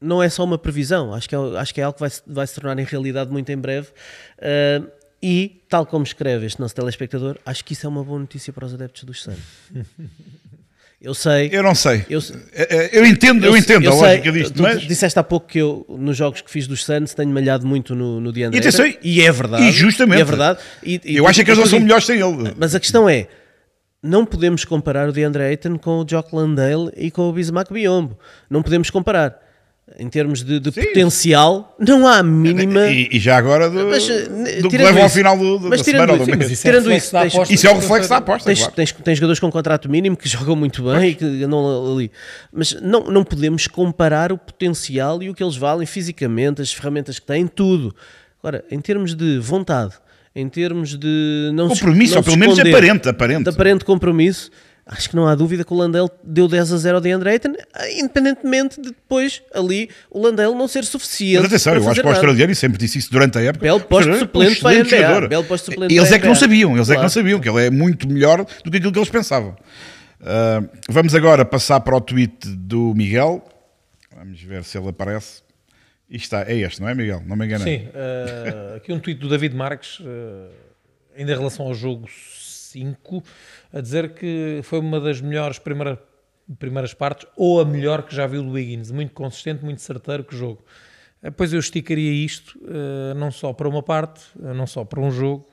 [0.00, 2.22] não é só uma previsão, acho que é, acho que é algo que vai, se-
[2.26, 3.88] vai se tornar em realidade muito em breve.
[4.40, 4.82] Ah,
[5.22, 8.66] e, tal como escreve este nosso telespectador, acho que isso é uma boa notícia para
[8.66, 9.38] os adeptos dos Suns.
[11.00, 11.50] Eu sei.
[11.52, 12.04] Eu não sei.
[12.08, 12.20] Eu-
[12.52, 14.80] Eh, eh, Eu, entendo, eu, entendo a sei, lógica disto, tu mas.
[14.82, 18.20] disseste há pouco que eu, nos jogos que fiz dos Suns, tenho malhado muito no,
[18.20, 18.58] no DeAndre.
[18.58, 19.64] E atenção, e é verdade.
[19.64, 20.18] e justamente.
[20.18, 20.58] E é verdade.
[20.82, 22.54] E- e- Eu acho que eles não são melhores sem ele.
[22.56, 23.28] Mas a questão é,
[24.02, 28.18] não podemos comparar o DeAndre Ayton com o Jock Landale e com o Bismack Biombo.
[28.48, 29.38] Não podemos comparar.
[30.00, 32.86] Em termos de, de potencial, não há a mínima...
[32.88, 35.78] E, e já agora do, Mas, eh, do que levam ao final do, do, mas
[35.80, 36.50] da semana ou isso- do mês.
[36.50, 37.54] isso é Tirando isso, da tens- aposta.
[37.54, 38.74] Isso é o reflexo da aposta, Tens, claro.
[38.74, 42.10] tens, tens jogadores com contrato mínimo que jogam muito bem e que andam ali.
[42.52, 47.20] Mas não, não podemos comparar o potencial e o que eles valem fisicamente, as ferramentas
[47.20, 47.94] que têm, tudo.
[48.42, 49.92] Agora, em termos de vontade,
[50.34, 53.44] em termos de não se- Compromisso, não ou se pelo menos aparente, aparente.
[53.44, 54.50] de aparente compromisso,
[54.86, 57.54] acho que não há dúvida que o Landale deu 10 a 0 ao DeAndre Ayton,
[57.98, 61.42] independentemente de depois ali o Landale não ser suficiente.
[61.42, 63.64] Mas atenção, para eu acho que o australiano, e sempre disse isso durante a época.
[63.64, 66.26] Belo posto é um suplente para a NBA, belo posto suplente Eles para é que
[66.26, 67.02] não sabiam, eles é que Claro.
[67.02, 69.56] não sabiam, que ele é muito melhor do que aquilo que eles pensavam.
[70.22, 73.44] Ah, vamos agora passar para o tweet do Miguel.
[74.16, 75.42] Vamos ver se ele aparece.
[76.08, 77.22] Isto está, é este, não é, Miguel?
[77.26, 77.64] Não me engano.
[77.64, 80.50] Sim, eh, aqui um tweet do David Marques, eh,
[81.18, 83.24] ainda em relação ao jogo 5,
[83.76, 86.02] a dizer que foi uma das melhores primeira,
[86.58, 88.90] primeiras partes, ou a melhor que já viu do Wiggins.
[88.90, 90.64] Muito consistente, muito certeiro que jogo.
[91.22, 95.00] Eh, Pois eu esticaria isto, eh, não só para uma parte, eh, não só para
[95.00, 95.46] um jogo,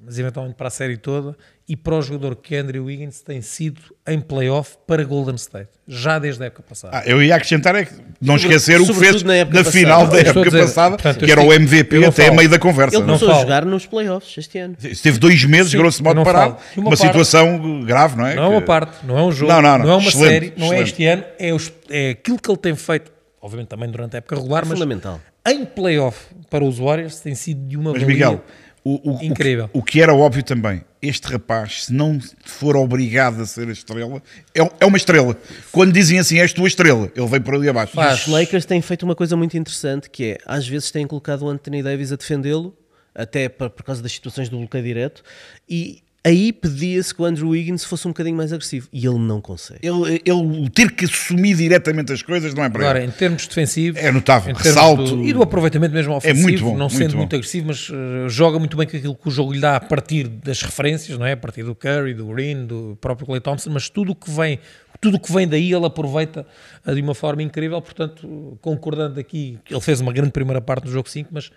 [0.00, 1.36] mas eventualmente para a série toda,
[1.72, 6.18] e para o jogador que Andrew Wiggins tem sido em playoff para Golden State, já
[6.18, 6.98] desde a época passada.
[6.98, 10.06] Ah, eu ia acrescentar é que não Sobre- esquecer o que fez na na, final
[10.06, 12.96] da época dizer, passada, portanto, que era o MVP até a meio da conversa.
[12.96, 13.18] Ele não é?
[13.18, 14.76] começou a jogar nos playoffs este ano.
[14.84, 16.56] Esteve dois meses, Sim, grosso modo, parado.
[16.76, 18.34] Uma, uma parte- situação grave, não é?
[18.34, 19.92] Não é uma Que- parte, não é um jogo, Não, não, não, não.
[19.92, 20.88] é uma Excelente, série, não é excelente.
[20.90, 23.10] este ano, é, os- é aquilo que ele tem feito,
[23.40, 25.18] obviamente também durante a época regular, mas Fundamental.
[25.48, 26.18] em playoff
[26.50, 28.44] para os Warriors tem sido de uma Mas, valia Miguel,
[28.84, 29.64] o, o- incrível.
[29.66, 33.68] O, que- o que era óbvio também, este rapaz, se não for obrigado a ser
[33.68, 34.22] a estrela,
[34.54, 35.36] é, é uma estrela.
[35.72, 37.98] Quando dizem assim, és tua estrela, ele vem por ali abaixo.
[38.00, 41.48] Os Lakers têm feito uma coisa muito interessante que é, às vezes têm colocado o
[41.48, 42.76] Anthony Davis a defendê-lo,
[43.12, 45.24] até por, por causa das situações do bloqueio direto,
[45.68, 49.40] e aí pedia-se que o Andrew Wiggins fosse um bocadinho mais agressivo, e ele não
[49.40, 49.80] consegue.
[49.82, 53.08] Ele, ele ter que assumir diretamente as coisas não é para Agora, ele.
[53.08, 54.50] em termos defensivos, É notável.
[54.52, 55.16] em termos Ressalto.
[55.16, 57.18] do- e do aproveitamento mesmo ofensivo, muito bom, não muito sendo bom.
[57.18, 59.80] muito agressivo, mas eh, joga muito bem com aquilo que o jogo lhe dá a
[59.80, 61.32] partir das referências, não é?
[61.32, 64.60] A partir do Curry, do Green, do próprio Clay Thompson, mas tudo o que vem,
[65.00, 66.46] tudo o que vem daí ele aproveita
[66.86, 70.90] eh, de uma forma incrível, portanto, concordando aqui, ele fez uma grande primeira parte do
[70.92, 71.50] jogo 5, mas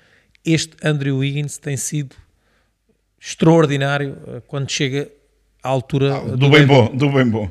[0.44, 2.16] este Andrew Wiggins tem sido
[3.20, 5.10] extraordinário eh, quando chega
[5.64, 7.50] à altura Ah, Do bem bom, do bem bom.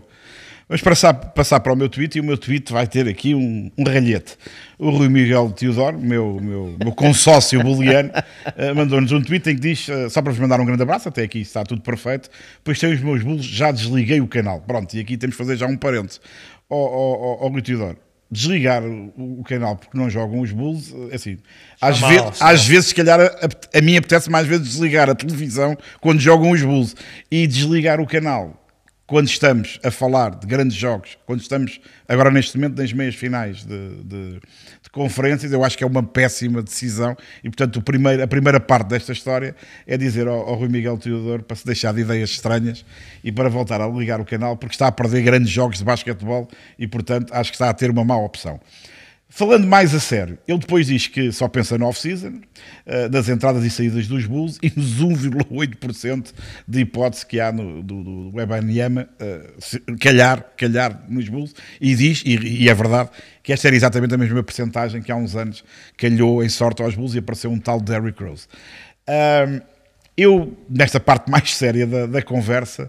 [0.67, 3.71] Vamos passar, passar para o meu tweet e o meu tweet vai ter aqui um,
[3.77, 4.35] um ralhete.
[4.79, 8.11] O Rui Miguel Teodoro, meu, meu, meu consórcio boliano,
[8.57, 11.07] eh, mandou-nos um tweet em que diz, eh, só para vos mandar um grande abraço,
[11.07, 12.31] até aqui está tudo perfeito,
[12.65, 14.63] pois tem os meus bulos, já desliguei o canal.
[14.63, 16.19] Pronto, e aqui temos que fazer já um parente.
[16.71, 17.99] Ó ó, ó, ó, Rui Teodoro,
[18.35, 21.39] desligar o, o canal porque não jogam os bulls, é assim,
[21.81, 25.77] às, ve- às vezes, se calhar, a, a mim apetece mais vezes desligar a televisão
[26.01, 26.95] quando jogam os bulls
[27.31, 28.61] e desligar o canal
[29.07, 31.79] quando estamos a falar de grandes jogos, quando estamos
[32.09, 34.41] agora neste momento nas meias finais de, de-
[34.83, 38.89] de conferências, eu acho que é uma péssima decisão e, portanto, primeiro, a primeira parte
[38.89, 39.55] desta história
[39.87, 42.83] é dizer ao, ao Rui Miguel Teodoro para se deixar de ideias estranhas
[43.23, 46.49] e para voltar a ligar o canal, porque está a perder grandes jogos de basquetebol
[46.79, 48.59] e, portanto, acho que está a ter uma má opção.
[49.37, 52.35] Falando mais a sério, ele depois diz que só pensa no off-season,
[52.87, 56.33] eh, das entradas e saídas dos Bulls e nos 1,8%
[56.69, 59.51] de hipótese que há no, do, do Webanyama eh,
[60.01, 63.11] calhar, calhar nos Bulls e diz, e, e é verdade,
[63.43, 65.65] que esta era exatamente a mesma percentagem que há uns anos
[65.97, 68.47] calhou em sorte aos Bulls e apareceu um tal Derrick Rose.
[70.17, 72.89] Eu, nesta parte mais séria da, da conversa,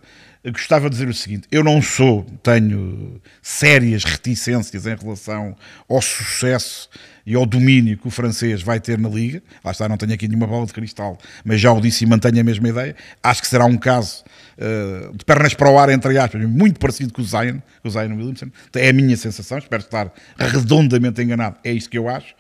[0.52, 5.56] gostava de dizer o seguinte: eu não sou, tenho sérias reticências em relação
[5.90, 6.90] ao sucesso
[7.26, 9.42] e ao domínio que o francês vai ter na Liga.
[9.64, 12.40] Lá está, não tenho aqui nenhuma bola de cristal, mas já o disse e mantenho
[12.40, 12.96] a mesma ideia.
[13.24, 14.24] Acho que será um caso
[14.58, 17.92] eh, de pernas para o ar, entre aspas, muito parecido com o Zion, com o
[17.92, 18.48] Zion Williamson.
[18.76, 22.34] É a minha sensação, espero estar redondamente enganado, é isto que eu acho.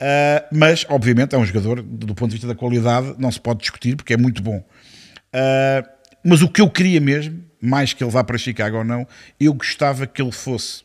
[0.00, 3.60] Uh, mas, obviamente, é um jogador, do ponto de vista da qualidade, não se pode
[3.60, 4.58] discutir, porque é muito bom.
[4.58, 9.06] Uh, mas o que eu queria mesmo, mais que ele vá para Chicago ou não,
[9.38, 10.82] eu gostava que ele fosse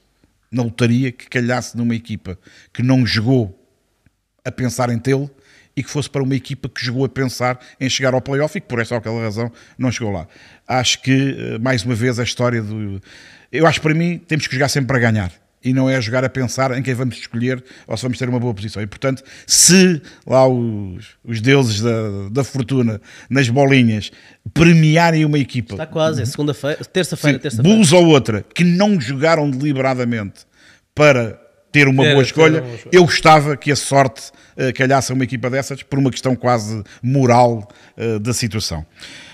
[0.52, 2.38] na lotaria, que calhasse numa equipa
[2.72, 3.60] que não jogou
[4.46, 5.30] a pensar em tê-lo
[5.76, 8.62] e que fosse para uma equipa que jogou a pensar em chegar ao playoff e
[8.62, 10.28] que por esta ou aquela razão não chegou lá.
[10.68, 13.02] Acho que, eh, mais uma vez, a história do.
[13.52, 16.24] Eu acho que para mim temos que jogar sempre para ganhar e não é jogar
[16.26, 18.82] a pensar em quem vamos escolher ou se vamos ter uma boa posição.
[18.82, 22.99] E portanto, se lá os, os deuses da, da fortuna
[23.30, 24.11] nas bolinhas
[24.53, 27.76] premiarem uma equipa Está quase, é segunda-feira, terça-feira, terça-feira.
[27.76, 30.41] Bulls ou outra que não jogaram deliberadamente
[30.93, 31.39] para
[31.72, 32.91] ter uma Ter- boa ter escolha, uma boa escolha.
[32.95, 36.84] eu gostava que a sorte eh, calhasse a uma equipa dessas por uma questão quase
[37.01, 38.86] moral eh, da situação.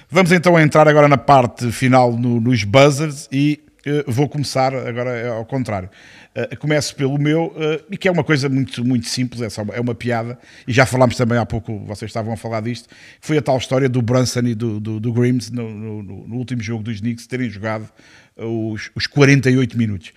[0.09, 5.31] Vamos então entrar agora na parte final no- nos buzzers e eh, vou começar agora
[5.33, 5.89] ao contrário.
[6.35, 9.63] Eh, começo pelo meu, eh, e que é uma coisa muito, muito simples, é, só
[9.63, 12.87] uma, é uma piada, e já falámos também há pouco, vocês estavam a falar disto,
[13.19, 16.61] foi a tal história do Brunson e do, do, do Grimes no, no- no- último
[16.61, 17.89] jogo dos Knicks terem jogado
[18.37, 20.11] os, os 48 minutos.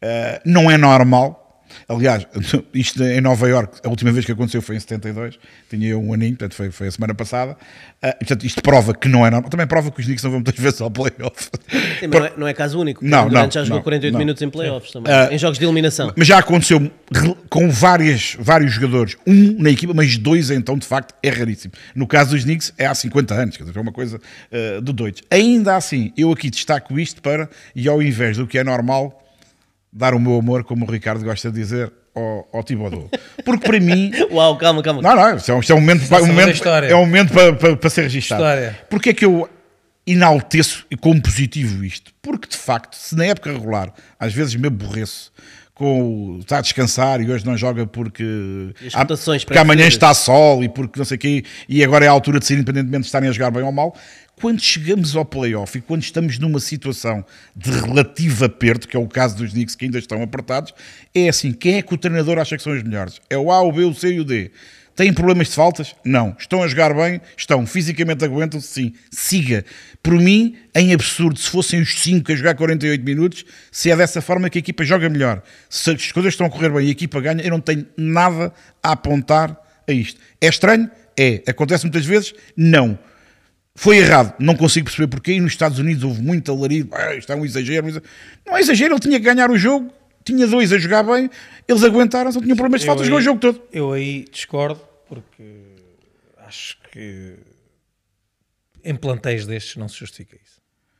[0.00, 1.45] Eh, não é normal,
[1.88, 2.26] Aliás,
[2.74, 5.38] isto em Nova York, a última vez que aconteceu foi em 72,
[5.68, 7.56] tinha eu um aninho, portanto foi, foi a semana passada.
[8.02, 9.50] E, portanto, isto prova que não é normal.
[9.50, 11.50] Também prova que os Knicks não vão muitas vezes ao playoff.
[11.98, 13.04] Sim, não, é, não é caso único.
[13.04, 14.18] Não, não, já jogou não, 48 não.
[14.18, 16.12] minutos em playoffs também, Ah, em jogos de eliminação.
[16.16, 16.90] Mas já aconteceu
[17.48, 21.72] com várias, vários jogadores, um na equipa, mas dois então, de facto, é raríssimo.
[21.94, 24.20] No caso dos Knicks, é há 50 anos, quer dizer, é uma coisa
[24.52, 25.22] ah, de doidos.
[25.30, 29.25] Ainda assim, eu aqui destaco isto para, e ao invés do que é normal,
[29.96, 33.10] dar o meu amor, como o Ricardo gosta de dizer, ao, ao Thibodeau.
[33.44, 35.00] Porque para mim, Uau, calma, calma.
[35.02, 37.00] Não, não, isto é um, isto é um momento, um saber da momento, é um
[37.06, 38.42] momento para, para, para ser registado.
[38.42, 38.78] História.
[38.90, 39.48] Porque é que eu
[40.06, 42.12] enalteço como positivo isto?
[42.22, 45.32] Porque, de facto, se na época regular às vezes me aborreço
[45.74, 48.22] com o- está a descansar e hoje não joga porque,
[48.80, 52.08] E há- porque amanhã está sol e porque não sei o quê, e agora é
[52.08, 53.94] a altura de ser independentemente de estarem a jogar bem ou mal.
[54.38, 57.24] Quando chegamos ao playoff e quando estamos numa situação
[57.56, 60.74] de relativo aperto, que é o caso dos Knicks que ainda estão apertados,
[61.14, 63.18] é assim, quem é que o treinador acha que são os melhores?
[63.30, 64.50] É o A, o B, o C e o D.
[64.94, 65.96] Têm problemas de faltas?
[66.04, 66.36] Não.
[66.38, 67.18] Estão a jogar bem?
[67.34, 67.66] Estão.
[67.66, 68.68] Fisicamente aguentam-se?
[68.68, 68.92] Sim.
[69.10, 69.64] Siga.
[70.02, 74.20] Por mim, em absurdo, se fossem os 5 a jogar 48 minutos, se é dessa
[74.20, 75.42] forma que a equipa joga melhor.
[75.70, 78.52] Se as coisas estão a correr bem e a equipa ganha, eu não tenho nada
[78.82, 79.58] a apontar
[79.88, 80.20] a isto.
[80.42, 80.90] É estranho?
[81.18, 81.42] É.
[81.46, 82.34] Acontece muitas vezes?
[82.54, 82.98] Não.
[83.78, 85.32] Foi errado, não consigo perceber porquê.
[85.32, 86.88] E nos Estados Unidos houve muito alarido.
[86.92, 88.02] Ah, isto é um exagero.
[88.44, 89.92] Não é exagero, ele tinha que ganhar o jogo,
[90.24, 91.30] tinha dois a jogar bem,
[91.68, 93.62] eles aguentaram, só tinham problemas de falta, jogou o jogo todo.
[93.70, 95.44] Eu aí discordo, porque
[96.38, 97.34] acho que
[98.82, 100.55] em plantéis destes não se justifica isso.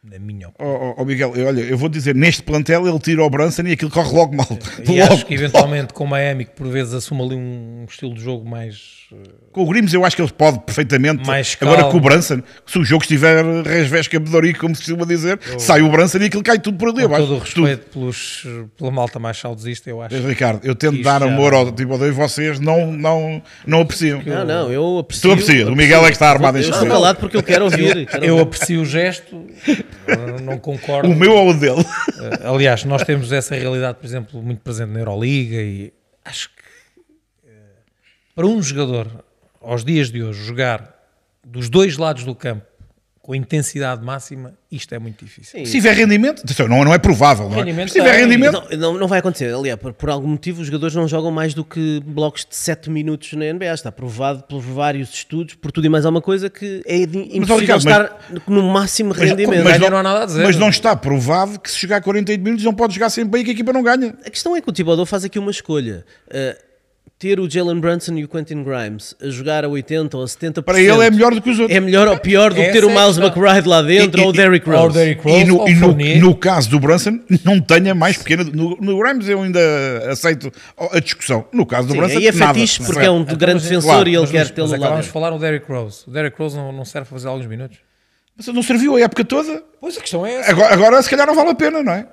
[0.08, 0.52] Na minha opinião.
[0.58, 3.62] Ó ó, ó, Miguel, eu- olha, eu vou dizer, neste plantel ele tira o Brunson
[3.62, 4.46] e aquilo corre logo mal.
[4.88, 5.12] E logo.
[5.12, 8.48] acho que eventualmente com o Miami, que por vezes assume ali um estilo de jogo
[8.48, 8.76] mais.
[9.12, 9.16] eh,
[9.52, 11.26] Com o Grimes eu acho que ele pode perfeitamente.
[11.26, 11.92] Mais Agora calmo.
[11.92, 15.90] com o Brunson, se o jogo estiver resvesca bedorico, como se costuma dizer, sai o
[15.90, 17.26] Brunson e aquilo cai tudo por ali Com abaixo.
[17.26, 17.66] todo o Tudo.
[17.66, 18.46] respeito pelos,
[18.78, 20.16] pela malta mais saudosista, eu acho.
[20.26, 24.22] Ricardo, eu tento dar já- amor ao Thibodeau e vocês não, não, não apreciam.
[24.24, 25.28] Não, não, eu aprecio.
[25.30, 27.64] Tu aprecias, o Miguel é que está armado em Eu estou calado porque eu quero
[27.64, 28.06] ouvir.
[28.06, 28.42] quero Eu ouvir.
[28.46, 29.44] aprecio o gesto,
[30.42, 31.10] não concordo.
[31.10, 31.84] O meu ou o dele?
[32.20, 35.92] Eh, Aliás, nós temos essa realidade, por exemplo, muito presente na Euroliga e
[36.24, 36.62] acho que
[37.48, 37.50] eh,
[38.34, 39.24] para um jogador,
[39.60, 40.94] aos dias de hoje, jogar
[41.44, 42.66] dos dois lados do campo
[43.26, 45.66] com a intensidade máxima, isto é muito difícil.
[45.66, 47.88] Se tiver rendimento, não, não é provável, não é?
[47.88, 49.52] Se tiver rendimento, Não, não, não vai acontecer.
[49.52, 52.88] Aliás, por, por algum motivo, os jogadores não jogam mais do que blocos de 7
[52.88, 53.74] minutos na NBA.
[53.74, 57.80] Está provado por vários estudos, por tudo e mais alguma coisa, que é impossível Ricardo,
[57.80, 59.64] estar no máximo mas, rendimento.
[59.64, 60.44] mas Ganha não há nada a dizer.
[60.44, 63.44] mas não está provado que se jogar 48 minutos não pode jogar sempre bem e
[63.44, 64.14] que a equipa não ganha.
[64.24, 66.04] A questão é que o Thibodeau faz aqui uma escolha.
[66.28, 66.65] Uh,
[67.18, 70.62] ter o Jalen Brunson e o Quentin Grimes a jogar a 80 ou a 70%.
[70.62, 71.74] Para ele é melhor do que os outros.
[71.76, 73.16] É melhor ou pior do que ter o é a Miles.
[73.16, 74.94] McBride lá dentro E- ou o e- Derrick ou o Rose.
[74.98, 78.44] Derrick E, Rose no, e no- no caso do Brunson, não tenha mais pequena.
[78.44, 79.60] No, no Grimes eu ainda
[80.10, 80.52] aceito
[80.92, 81.46] a discussão.
[81.52, 82.54] No caso do Sim, Brunson, aí é nada.
[82.54, 84.90] fetiche porque é um Então, grande mas- defensor claro, e ele Mas, quer tê-lo lá
[84.96, 85.10] dentro.
[85.10, 86.04] falar no Derrick Rose.
[86.06, 87.78] O Derrick Rose não, não serve para fazer alguns minutos?
[88.36, 89.62] Mas não serviu a época toda.
[89.80, 90.50] Pois a questão é essa.
[90.50, 92.06] Agora, agora se calhar não vale a pena, não é?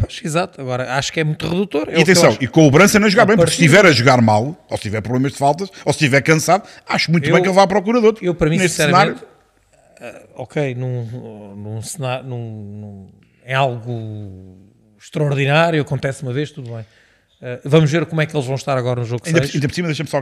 [0.00, 1.88] Pois, Exato, agora acho que é muito redutor.
[1.88, 2.38] É E atenção, acho.
[2.42, 4.82] e com o Brunson a jogar bem, porque se estiver a jogar mal, ou se
[4.82, 7.62] tiver problemas de faltas, ou se estiver cansado, acho muito Eu- bem que ele vá
[7.62, 8.24] à procura de outro.
[8.24, 13.10] Eu, para mim, Neste sinceramente, cenário, eh, ok, num, num cenário, num, num-
[13.44, 14.58] é algo
[14.98, 16.84] extraordinário, acontece uma vez, tudo bem.
[17.42, 19.54] Eh, vamos ver como é que eles vão estar agora no jogo Ainda, 6.
[19.54, 20.18] ainda por cima, deixa-me só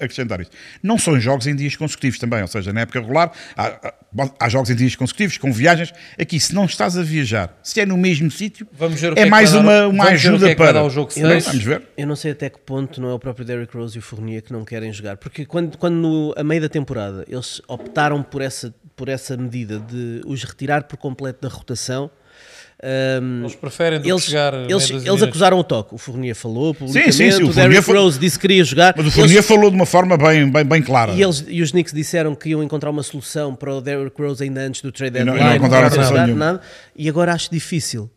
[0.00, 0.56] acrescentar isto.
[0.82, 3.92] Não são jogos em dias consecutivos também, ou seja, na época regular há,
[4.40, 5.92] há- jogos em dias consecutivos, com viagens.
[6.18, 9.16] Aqui, se não estás a viajar, se é no mesmo sítio, Vamos ver o é
[9.16, 10.82] que é mais uma, uma vamos ver o ajuda que é para.
[10.82, 11.44] o jogo Não, seis.
[11.44, 11.82] Vamos ver.
[11.96, 14.42] Eu não sei até que ponto não é o próprio Derrick Rose e o Fournier
[14.42, 15.18] que não querem jogar.
[15.18, 19.78] Porque quando, quando no- a meio da temporada eles optaram por essa, por essa medida
[19.78, 22.10] de os retirar por completo da rotação.
[23.22, 25.94] Hum, Eles preferem do que eles, chegar eles, eles acusaram o toque.
[25.94, 28.64] O Fournier falou publicamente, sim, sim, o o Fournier Derrick falou- Rose disse que queria
[28.64, 28.94] jogar.
[28.96, 31.12] Mas o Eles- Fournier falou de uma forma bem, bem, bem clara.
[31.12, 34.42] e, eles, e os Knicks disseram que iam encontrar uma solução para o Derrick Rose
[34.42, 35.44] ainda antes do trade não- deadline.
[35.44, 36.44] e não encontraram solução nenhuma.
[36.44, 36.60] nada.
[36.96, 38.10] E agora acho difícil.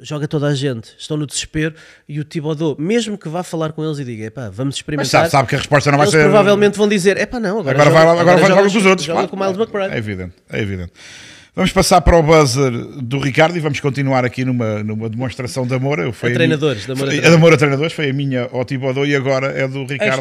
[0.00, 1.74] Joga toda a gente, estão no desespero
[2.08, 5.06] e o Thibodeau, mesmo que vá falar com eles e diga, epá, vamos Mas experimentar.
[5.10, 6.22] sabe, sabe que a resposta não vai eles ser.
[6.22, 8.86] provavelmente vão dizer, epá, não, agora, Agora, joga, vai, agora, vai joga- jogar com os
[8.86, 9.06] outros.
[9.06, 9.28] Joga claro.
[9.28, 9.94] com o Miles McBride.
[9.94, 10.92] É evidente, é evidente.
[11.56, 15.74] Vamos passar para o buzzer do Ricardo e vamos continuar aqui numa, numa demonstração de
[15.74, 15.98] amor.
[15.98, 17.30] Eu, foi A treinadores, de amor a foi- treinadores.
[17.30, 20.20] de amor a treinadores, foi a minha ao Thibodeau e agora é do Ricardo.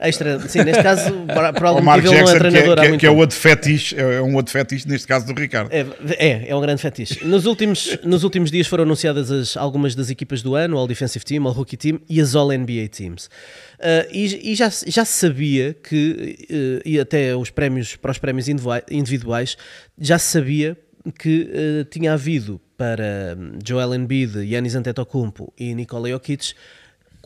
[0.00, 1.10] Extra, sim, neste caso,
[1.54, 3.06] por, algum Mark motivo ele não é Jackson, que é, treinador que é- muito que
[3.06, 5.70] é o outro fetiche, é um outro fetiche, neste caso do Ricardo.
[5.72, 5.86] É,
[6.18, 7.24] é, é um grande fetiche.
[7.24, 10.86] Nos últimos, nos últimos dias foram anunciadas as- algumas das equipas do ano, o All
[10.86, 13.28] Defensive Team, o All Rookie Team e as All NBA Teams.
[13.80, 18.18] Ah, e e já, se- já sabia que, eh, e até os prémios, para os
[18.18, 19.56] prémios individua- individuais,
[19.98, 20.76] já se sabia
[21.18, 26.52] que eh, tinha havido para hum, Joel Embiid, Giannis Antetokounmpo e Nikola Jokic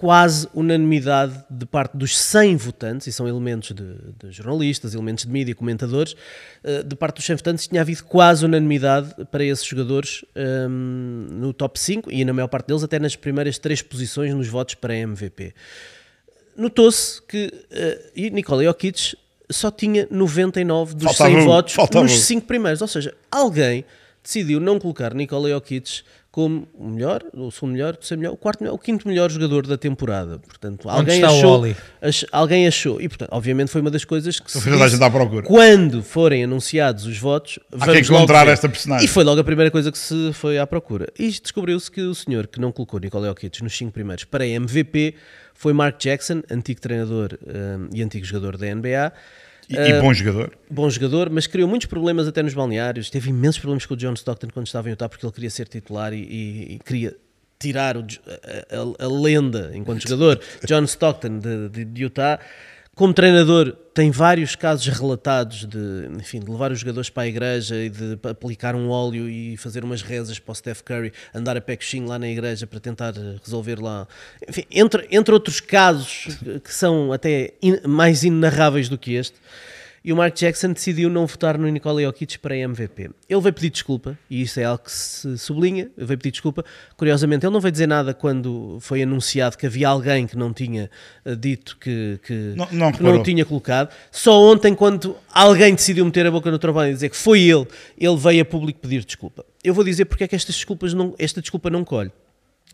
[0.01, 3.84] quase unanimidade de parte dos 100 votantes, e são elementos de,
[4.18, 6.16] de jornalistas, elementos de mídia, comentadores,
[6.64, 11.53] eh, de parte dos 100 votantes tinha havido quase unanimidade para esses jogadores hum, no
[11.53, 14.96] top 5 e na maior parte deles até nas primeiras três posições nos votos para
[14.96, 15.53] MVP.
[16.57, 19.18] Notou-se que eh, e Nikola Jokic
[19.51, 22.16] só tinha 99 dos Faltava 100 um, votos faltava nos um.
[22.16, 23.84] 5 primeiros, ou seja, alguém
[24.22, 26.03] decidiu não colocar Nikola Jokic
[26.33, 29.31] como o melhor, o segundo melhor, o terceiro melhor, o quarto melhor, o quinto melhor
[29.31, 30.39] jogador da temporada.
[30.39, 31.66] Portanto, Onde alguém está o achou,
[32.01, 35.11] ach- alguém achou, e portanto, obviamente foi uma das coisas que se disse gente à
[35.11, 35.43] procura.
[35.45, 39.05] quando forem anunciados os votos, Há vamos que encontrar esta personagem.
[39.05, 41.09] E foi logo a primeira coisa que se foi à procura.
[41.18, 45.16] E descobriu-se que o senhor que não colocou Nikola Jokic nos cinco primeiros para MVP
[45.53, 49.12] foi Mark Jackson, antigo treinador hum, e antigo jogador da NBA.
[49.71, 50.53] E, e bom jogador.
[50.71, 53.09] Bom jogador, mas criou muitos problemas até nos balneários.
[53.11, 55.68] Teve imensos problemas com o John Stockton quando estava em Utah porque ele queria ser
[55.68, 57.16] titular e, e- e queria
[57.59, 62.41] tirar o a, a- a lenda enquanto jogador, John Stockton de, de- de Utah.
[62.97, 65.78] Como treinador, tem vários casos relatados de,
[66.18, 69.84] enfim, de levar os jogadores para a igreja e de aplicar um óleo e fazer
[69.84, 73.14] umas rezas para o Steph Curry, andar a pé coxinho lá na igreja para tentar
[73.43, 74.07] resolver lá.
[74.47, 76.26] Enfim, entre, entre outros casos
[76.62, 79.36] que são até in- mais inenarráveis do que este.
[80.03, 83.11] E o Mark Jackson decidiu não votar no Nikola Jokic para MVP.
[83.28, 86.64] Ele veio pedir desculpa, e isso é algo que se sublinha, ele veio pedir desculpa.
[86.96, 90.90] Curiosamente, ele não veio dizer nada quando foi anunciado que havia alguém que não tinha
[91.24, 93.90] eh, dito que, que, Não- não que não tinha colocado.
[94.11, 97.66] Só ontem, quando alguém decidiu meter a boca no trovão e dizer que foi ele,
[97.98, 99.44] ele veio a público pedir desculpa.
[99.62, 102.11] Eu vou dizer porque é que estas desculpas não, esta desculpa não colhe.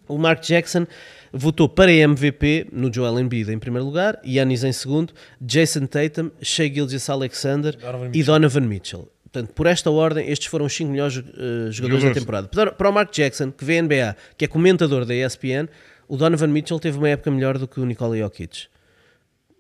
[0.09, 0.87] O Mark Jackson
[1.33, 6.73] votou para MVP no Joel Embiid em primeiro lugar, Yannis em segundo, Jason Tatum, Shea
[6.73, 9.11] Gilgeous-Alexander Donovan e Donovan Mitchell.
[9.25, 12.49] Portanto, por esta ordem, estes foram os cinco melhores eh, jogadores da temporada.
[12.49, 15.69] Para, para o Mark Jackson, que vê a NBA, que é comentador da ESPN,
[16.09, 18.69] o Donovan Mitchell teve uma época melhor do que o Nikola Jokic.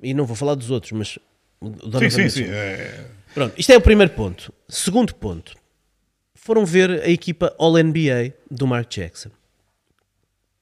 [0.02, 1.18] E não vou falar dos outros, mas
[1.60, 2.46] o Donovan Sim, sim, Mitchell.
[2.46, 2.52] sim.
[2.52, 4.50] É, Pronto, isto é o primeiro ponto.
[4.66, 5.54] Segundo ponto,
[6.34, 9.30] foram ver a equipa All-NBA do Mark Jackson.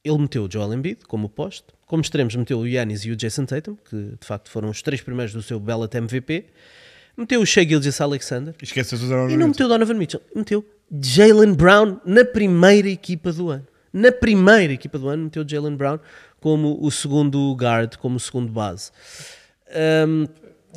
[0.05, 3.47] Ele meteu o Joel Embiid como poste, como extremos meteu o Yannis e o Jason
[3.47, 6.45] Tatum, que de facto foram os três primeiros do seu Bellet MVP.
[7.17, 10.65] Meteu o Shea Gilgeous-Alexander Esquece de e usar não meteu Donovan Mitchell, meteu
[11.01, 13.67] Jalen Brown na primeira equipa do ano.
[13.93, 15.99] Na primeira equipa do ano meteu Jalen Brown
[16.41, 18.91] como o segundo guard, como o segundo base.
[20.07, 20.27] Hum,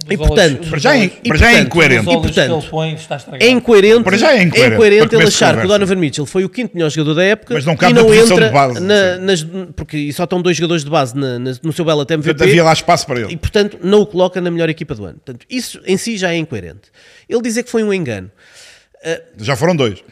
[0.09, 2.01] e portanto, olhos- Para já é- e, para já é incoerente.
[2.09, 3.43] E, portanto, ele põe está estragado.
[3.43, 5.67] é incoerente, Para já é incoerente, para ele começo de achar que o.
[5.67, 8.47] Donovan Mitchell foi o quinto melhor jogador da época Mas não e não posição entra
[8.47, 9.43] de base, na- nas,
[9.75, 12.63] porque só estão dois jogadores de base na- na- no seu Bellet MVP Portanto, havia
[12.63, 13.37] lá espaço para e ele.
[13.37, 15.15] portanto não o coloca na melhor equipa do ano.
[15.23, 16.89] Portanto, isso em si já é incoerente.
[17.27, 18.31] Ele dizer que foi um engano.
[19.37, 20.03] Já foram dois.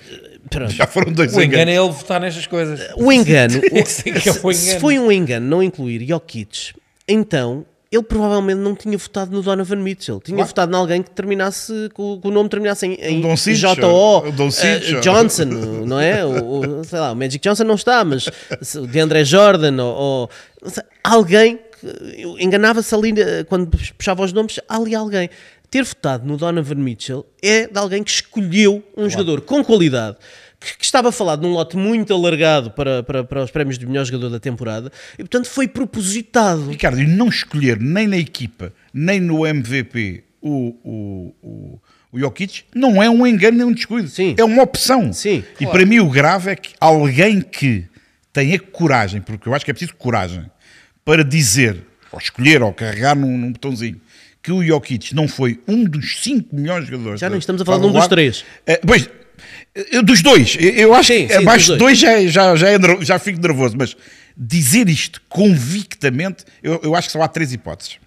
[0.50, 0.72] Pronto.
[0.72, 1.74] Já foram dois O engano enganos.
[1.74, 2.80] é ele votar nestas coisas.
[2.96, 6.74] O engano, o- é é se- se foi um engano não incluir Jokic,
[7.08, 7.66] então
[7.96, 10.20] ele provavelmente não tinha votado no Donovan Mitchell.
[10.20, 10.48] Tinha Claro.
[10.48, 14.24] votado em alguém que terminasse, que o, nome terminasse em, em Doncic, J.O.
[14.28, 15.46] eh, Johnson,
[15.86, 16.26] não é?
[16.26, 18.28] O, o- sei lá, o Magic Johnson não está, mas
[18.76, 20.30] o DeAndre Jordan ou,
[20.62, 23.68] ou sei, alguém que enganava-se ali eh, quando
[23.98, 25.30] puxava os nomes, há ali alguém.
[25.72, 30.16] Ter votado no Donovan Mitchell é de alguém que escolheu um jogador com qualidade
[30.66, 34.06] que, que estava falado num lote muito alargado para, para, para os prémios de melhor
[34.06, 36.70] jogador da temporada e portanto foi propositado.
[36.70, 42.64] Ricardo, e não escolher nem na equipa, nem no MVP o, o, o, o Jokic,
[42.74, 44.08] não é um engano nem um descuido.
[44.08, 44.36] Sim.
[44.38, 45.14] É uma opção.
[45.14, 45.44] Sim.
[45.60, 47.86] E para mim o grave é que alguém que
[48.34, 50.46] tenha coragem, porque eu acho que é preciso coragem,
[51.04, 54.02] para dizer, ou escolher, ou carregar num, num botãozinho,
[54.42, 57.20] que o Jokic não foi um dos cinco melhores jogadores.
[57.20, 58.46] Já não estamos a falar de um dos três.
[58.66, 59.10] É, pois,
[59.92, 62.56] eu- dos dois, eu- acho Sim, que sim, abaixo dos de dois já, é- já,
[62.56, 63.96] já, é já fico nervoso, mas
[64.38, 67.98] dizer isto convictamente, eu, eu acho que só há três hipóteses.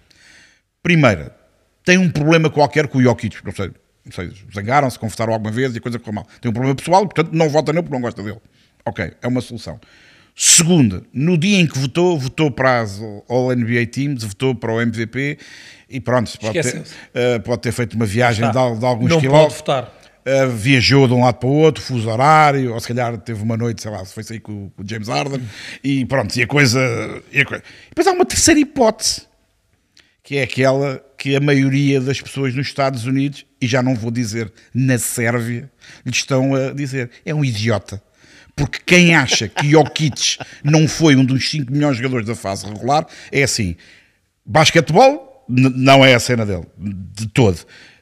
[0.81, 1.35] Primeira,
[1.83, 3.71] tem um problema qualquer com o Jokic, não sei,
[4.05, 6.27] não sei zangaram-se, conversaram alguma vez e a coisa ficou mal.
[6.41, 8.37] Tem um problema pessoal, portanto não vota nele porque não gosta dele.
[8.85, 9.79] Ok, é uma solução.
[10.35, 15.37] Segunda, no dia em que votou, votou para as All-NBA Teams, votou para o MVP
[15.89, 19.19] e pronto, pode ter, eh, pode ter feito uma viagem de, de alguns Não pode
[19.19, 19.57] quilómetros.
[19.57, 19.98] votar.
[20.25, 23.55] Uh, viajou de um lado para o outro, fuso horário, ou se calhar teve uma
[23.55, 25.41] noite, sei lá, se foi sair com, com o James Harden,
[25.83, 26.79] e pronto, e a coisa.
[27.31, 27.63] E a coisa.
[27.89, 29.21] Depois há uma terceira hipótese,
[30.21, 34.11] que é aquela que a maioria das pessoas nos Estados Unidos, e já não vou
[34.11, 35.71] dizer na Sérvia,
[36.05, 38.01] lhe estão a dizer: é um idiota.
[38.55, 43.07] Porque quem acha que Jokic não foi um dos cinco melhores jogadores da fase regular,
[43.31, 43.75] é assim:
[44.45, 47.59] basquetebol não é a cena dele, de todo.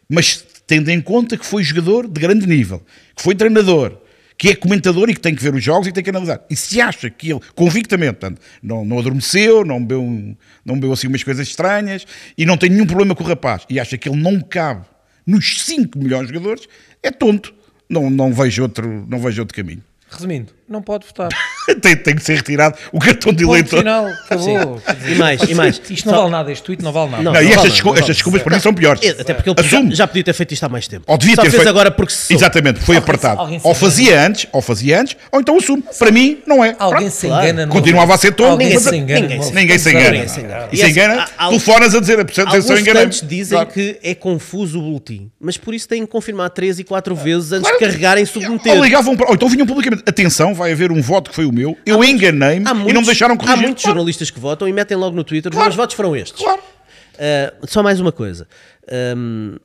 [0.10, 2.84] Mas tendo em conta que foi jogador de grande nível,
[3.16, 3.98] que foi treinador,
[4.38, 6.42] que é comentador e que tem que ver os jogos e tem que analisar.
[6.50, 11.08] E se acha que ele, convictamente, portanto, não, não adormeceu, não bebeu, não bebeu assim
[11.08, 12.06] umas coisas estranhas
[12.38, 14.86] e não tem nenhum problema com o rapaz e acha que ele não cabe
[15.26, 16.68] nos cinco melhores jogadores,
[17.02, 17.54] é tonto.
[17.90, 19.82] Não, não, vejo outro, não vejo outro caminho.
[20.10, 21.30] Resumindo, não pode votar.
[21.82, 23.80] tem, tem que ser retirado o cartão de eleitor.
[23.80, 24.82] final, acabou.
[25.08, 25.82] E mais, e mais.
[25.90, 27.24] Isto não Só- vale nada, este tweet não vale nada.
[27.24, 28.02] Não, Não, e não estas, vale, descul- vale.
[28.02, 29.02] estas desculpas para mim são piores.
[29.04, 29.96] É, Até porque ele já, Assume.
[29.96, 31.04] já podia ter feito isto há mais tempo.
[31.08, 32.34] Ou devia Só ter fez feito- agora porque se soube.
[32.36, 33.40] Exatamente, foi Alguém apartado.
[33.42, 33.76] alguém Ou engana.
[33.76, 35.84] fazia antes, ou fazia antes, ou então assume.
[35.98, 36.76] Para mim, não é.
[36.80, 37.14] Alguém Pronto.
[37.14, 37.44] se Claro.
[37.46, 37.66] engana.
[37.66, 38.56] no- Continuava a ser engana.
[38.58, 40.12] ninguém se- Ninguém se engana.
[40.12, 40.68] Ninguém se engana.
[40.72, 43.06] E E se engana, telefonas a dizer, atenção, enganei.
[43.08, 43.70] dizem Claro.
[43.72, 47.52] que é confuso o boletim, mas por isso têm que confirmar três e quatro vezes
[47.52, 48.74] antes de carregarem e submeter.
[48.76, 49.28] Ou ligavam para.
[49.30, 50.04] Ou então vinham publicamente.
[50.08, 51.78] Atenção, vai haver um voto que foi o meu.
[51.86, 53.62] Eu enganei-me Há e não me deixaram Há corrigir.
[53.62, 55.70] muitos Claro, jornalistas que votam e metem logo no Twitter os Claro.
[55.70, 56.42] meus votos foram estes.
[56.44, 56.60] Claro.
[56.62, 58.48] Uh, só mais uma coisa.
[59.16, 59.56] Um,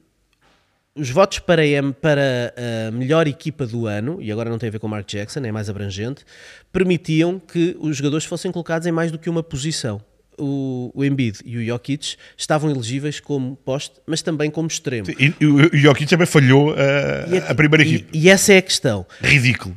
[0.95, 2.55] os votos para, a- para
[2.89, 5.41] a melhor equipa do ano, e agora não tem a ver com o Mark Jackson,
[5.41, 6.23] é mais abrangente,
[6.71, 10.01] permitiam que os jogadores fossem colocados em mais do que uma posição.
[10.39, 15.07] O, o Embiid e o Jokic estavam elegíveis como poste, mas também como extremo.
[15.19, 18.19] E, e o Jokic também falhou a, a primeira e- equipe.
[18.19, 19.07] E essa é a questão.
[19.21, 19.77] Ridículo.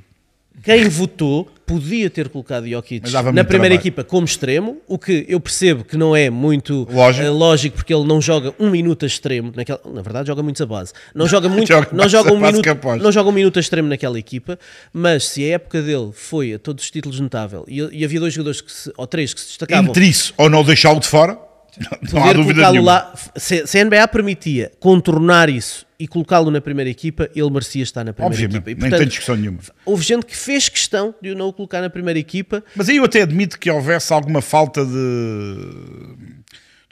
[0.66, 3.74] Quem votou podia ter colocado Jokic na primeira trabalho.
[3.74, 7.26] equipa como extremo, o que eu percebo que não é muito Lógico.
[7.26, 10.62] eh, lógico porque ele não joga um minuto a extremo, naquela, na verdade joga muito
[10.62, 10.94] a base.
[11.14, 12.68] Não joga muito, Joga não joga um minuto,
[13.02, 14.60] não joga um minuto a extremo naquela equipa,
[14.94, 18.34] mas se a época dele foi a todos os títulos notável e, e havia dois
[18.34, 21.38] jogadores se, ou três que se destacavam Entre isso ou não deixá-lo de fora,
[22.14, 22.92] não há poder dúvida nenhuma.
[22.92, 27.84] lá, se, se a NBA permitia contornar isso e colocá-lo na primeira equipa, ele merecia
[27.84, 28.72] estar na primeira Obviamente, equipa.
[28.72, 29.60] E, nem portanto, tem discussão nenhuma.
[29.86, 33.06] houve gente que fez questão de o não colocar na primeira equipa Mas aí eu
[33.06, 36.36] até admito que houvesse alguma falta de,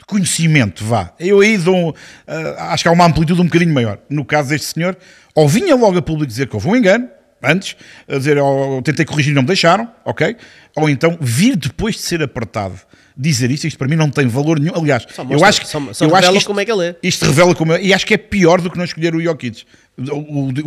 [0.06, 1.14] conhecimento, vá.
[1.18, 1.94] Eu aí dou,
[2.26, 3.98] ah, acho que há uma amplitude um bocadinho maior.
[4.08, 4.96] No caso deste senhor,
[5.34, 7.08] ou vinha logo a público dizer que houve um engano,
[7.42, 7.76] antes,
[8.08, 10.36] a dizer, ou tentei corrigir e não me deixaram, ok?
[10.76, 12.78] Ou então vir depois de ser apertado.
[13.16, 14.74] Dizer isto, isto para mim não tem valor nenhum.
[14.76, 16.64] Aliás, Só eu mostra- acho que, só- só eu acho revela que isto, como é
[16.64, 16.96] que ele é.
[17.02, 19.62] isto revela como é, e acho que é pior do que não escolher o Jokic.
[19.96, 20.12] O,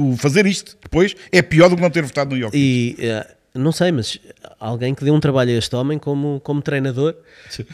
[0.05, 2.57] o- o fazer isto depois é pior do que não ter votado no Jokic.
[2.57, 3.27] E eh,
[3.57, 4.19] não sei, mas
[4.59, 7.15] alguém que dê um trabalho a este homem como, como treinador,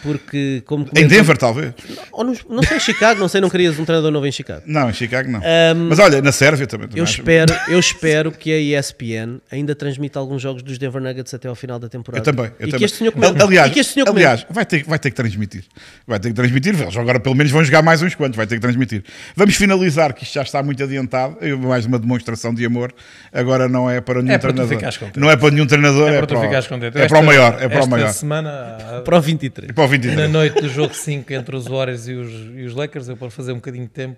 [0.01, 1.73] porque como Em Denver, talvez.
[2.11, 4.63] ou no- não sei, em Chicago, não sei, não querias um treinador novo em Chicago.
[4.65, 5.41] Não, em Chicago não.
[5.89, 6.89] Mas olha, na Sérvia também.
[6.95, 11.47] Eu espero, eu espero que a ESPN ainda transmita alguns jogos dos Denver Nuggets até
[11.47, 12.23] ao final da Eu temporada.
[12.23, 12.45] também.
[12.59, 12.79] Eu e também.
[12.79, 13.41] que este senhor comente.
[13.41, 14.25] aliás, e que este senhor comente.
[14.25, 15.63] aliás vai, ter, vai ter que transmitir.
[16.07, 16.79] Vai ter que transmitir.
[16.79, 18.35] Eles agora pelo menos vão jogar mais uns quantos.
[18.37, 19.03] Vai ter que transmitir.
[19.35, 21.37] Vamos finalizar, que isto já está muito adiantado.
[21.41, 22.93] Eu- Mais uma demonstração de amor.
[23.31, 25.11] Agora não é para nenhum É para tu treinador.
[25.15, 26.09] Não é para nenhum treinador.
[26.09, 26.97] É É, para tu para, ficares o- contente.
[26.97, 27.53] é para o maior.
[27.61, 28.09] É para o esta maior.
[28.09, 29.69] semana, para o 23.
[29.69, 30.17] É para o 23.
[30.17, 33.29] na noite do jogo 5 entre os Warriors e os, e os Lakers, eu para
[33.29, 34.17] fazer um bocadinho de tempo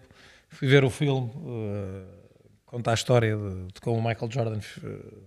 [0.50, 2.04] fui ver o filme, uh,
[2.66, 5.24] conta a história de, de como o Michael Jordan uh,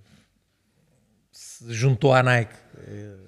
[1.31, 3.28] se juntou à Nike uh, e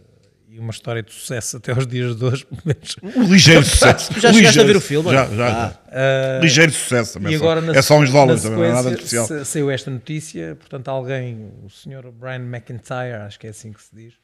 [0.60, 2.96] uma história de sucesso até aos dias de hoje, pelo menos.
[3.02, 4.12] Um ligeiro sucesso.
[4.20, 5.10] Já chegaste a ver ligeiro- o filme?
[5.10, 5.48] Já, já.
[5.66, 6.40] Ah, já.
[6.40, 7.32] ligeiro sucesso também.
[7.32, 9.26] E agora na, é só uns dólares também, não é nada especial.
[9.26, 13.82] sa- Saiu esta notícia, portanto, alguém, o senhor Brian McIntyre, acho que é assim que
[13.82, 14.14] se diz,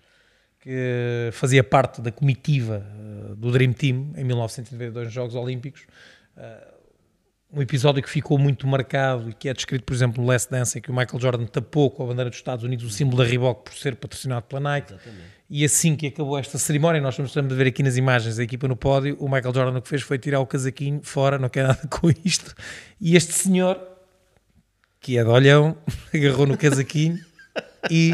[0.61, 2.85] que fazia parte da comitiva
[3.31, 5.83] eh, do Dream Team em 1992 nos Jogos Olímpicos.
[6.37, 6.69] Eh,
[7.53, 10.77] um episódio que ficou muito marcado e que é descrito, por exemplo, no Last Dance,
[10.77, 13.25] em que o Michael Jordan tapou com a bandeira dos Estados Unidos o símbolo da
[13.29, 14.93] Reebok por ser patrocinado pela Nike.
[15.49, 18.67] E assim que acabou esta cerimónia, nós estamos a ver aqui nas imagens a equipa
[18.67, 21.69] no pódio, o Michael Jordan o que fez foi tirar o casaquinho fora, não quer
[21.69, 22.53] nada com isto.
[23.01, 23.81] E este senhor,
[25.01, 25.77] que é de olhão,
[26.13, 27.19] agarrou no casaquinho
[27.89, 28.13] e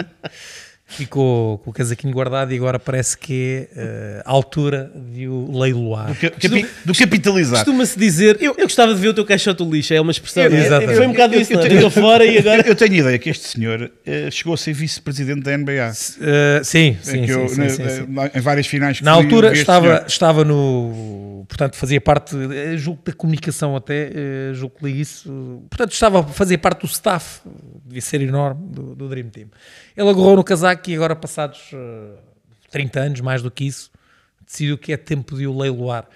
[0.97, 5.59] ficou com o casaquinho guardado e agora parece que é eh, a altura de o
[5.59, 6.15] leiloar.
[6.19, 7.65] Ca- capi- Do capitalizar.
[7.65, 10.43] Costuma-se dizer, eu, eu gostava de ver o teu caixote do lixo, é uma expressão.
[10.45, 10.97] Eu- é- Exatamente.
[10.97, 11.69] Foi um bocado isso, não é?
[11.69, 12.67] Deitou fora e agora.
[12.67, 15.93] eu tenho ideia que este senhor eh, chegou a ser vice-presidente da NBA.
[16.21, 18.07] Eh, sim, sim, É sim, eu, sim, na- sim, sim.
[18.35, 20.05] Em várias finais que Na altura eu estava, senhor.
[20.07, 21.45] estava no.
[21.49, 22.35] Portanto, fazia parte,
[22.79, 24.11] julgo da comunicação até,
[24.55, 25.63] julgo que li isso.
[25.69, 27.41] Portanto, estava a fazer parte do staff,
[27.85, 29.49] devia ser enorme, do, do Dream Team.
[29.95, 32.19] Ele agarrou no casaco e agora, passados eh,
[32.71, 33.91] 30 anos, mais do que isso,
[34.45, 36.07] decidiu que é tempo de o leiloar.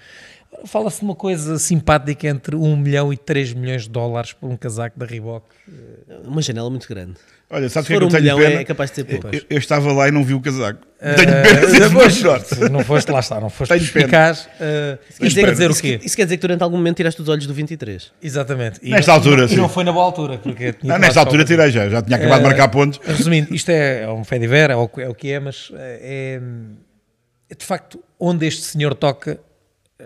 [0.65, 4.57] Fala-se de uma coisa simpática entre 1 milhão e 3 milhões de dólares por um
[4.57, 5.45] casaco da Reebok.
[6.23, 7.17] Uma janela muito grande.
[7.49, 8.61] Olha, sabes Se o que é for que eu um tenho milhão, pena?
[8.61, 9.27] é capaz de ser pouco.
[9.33, 10.81] Eu, eu estava lá e não vi o casaco.
[10.99, 14.03] Eh, tenho pena de ser não foste, lá está, não foste Tenho pena.
[14.05, 14.49] eficaz.
[14.59, 15.99] eh, isto Quer para dizer o isso, quê?
[16.03, 18.11] Isso quer dizer que durante algum momento tiraste os olhos do 23.
[18.21, 18.81] Exatamente.
[18.83, 19.55] E Nesta não- altura, e sim.
[19.55, 20.37] não foi na boa altura.
[20.39, 22.99] Porque tinha Ah, nesta altura tirei já, já tinha acabado de Eh, marcar pontos.
[23.05, 25.39] Resumindo, isto é, é um fé de ver, é o, que- é o que é,
[25.39, 26.41] mas eh, é,
[27.49, 29.39] é de facto onde este senhor toca
[29.97, 30.03] eh,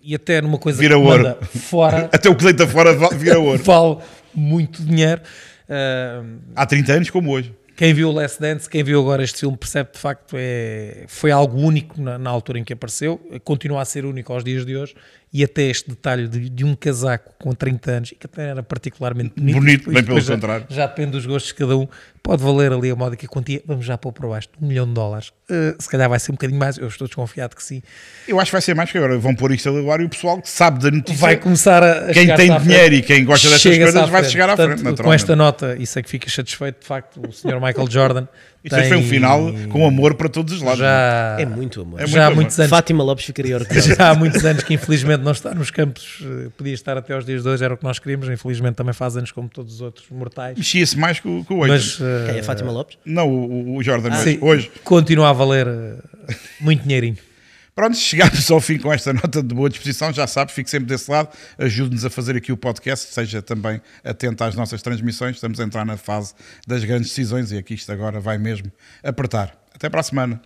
[0.00, 1.24] e até numa coisa Vira que ouro.
[1.24, 3.60] manda fora Até o que deita fora vira ouro.
[3.64, 3.96] vale
[4.32, 5.20] muito dinheiro.
[5.68, 6.22] Eh,
[6.54, 7.54] Há 30 anos como hoje.
[7.76, 11.30] quem viu o Last Dance, quem viu agora este filme percebe de facto é, foi
[11.30, 14.76] algo único na, na altura em que apareceu, continua a ser único aos dias de
[14.76, 14.94] hoje
[15.36, 18.62] e até este detalhe de, de um casaco com 30 anos e que até era
[18.62, 20.66] particularmente bonito, Bonito, bem pelo já- contrário.
[20.70, 21.88] Já, depende dos gostos de cada um,
[22.22, 25.30] pode valer ali a módica quantia, vamos já pôr por baixo, um milhão de dólares.
[25.50, 27.82] Uh, se calhar vai ser um bocadinho mais, eu estou desconfiado que sim.
[28.28, 30.08] Eu acho que vai ser mais que agora vão pôr isto a ar e o
[30.08, 31.20] pessoal que sabe da notícia.
[31.20, 34.68] Vai começar a, Quem tem dinheiro e quem gosta destas coisas vai chegar à Portanto,
[34.68, 35.20] frente, Com naturalmente.
[35.20, 37.60] esta nota, isso é que fica satisfeito, de facto, o Sr.
[37.60, 38.28] Michael Jordan.
[38.64, 40.78] Isto hoje foi um tem final com amor para todos os lados.
[40.78, 42.00] Já, É muito amor.
[42.00, 43.92] É já há muito muitos anos Fátima Lopes ficaria orgulhosa.
[43.94, 47.26] já há muitos anos que infelizmente não está nos campos, eh, podia estar até aos
[47.26, 49.80] dias de hoje, era o que nós queríamos, infelizmente também faz anos como todos os
[49.82, 50.56] outros mortais.
[50.56, 51.72] Mexia-se mais com, com o Oito.
[51.72, 52.96] Mas eh, Quem é Fátima Lopes?
[53.04, 54.70] Não, o, o Jordan, sim, hoje.
[54.82, 57.18] continua a valer eh, muito dinheirinho.
[57.74, 60.12] Pronto, chegámos ao fim com esta nota de boa disposição.
[60.12, 61.28] Já sabe, fique sempre desse lado.
[61.58, 63.12] Ajude-nos a fazer aqui o podcast.
[63.12, 65.36] Seja também atento às nossas transmissões.
[65.36, 66.34] Estamos a entrar na fase
[66.66, 68.70] das grandes decisões e aqui isto agora vai mesmo
[69.02, 69.58] apertar.
[69.74, 70.40] Até para a semana.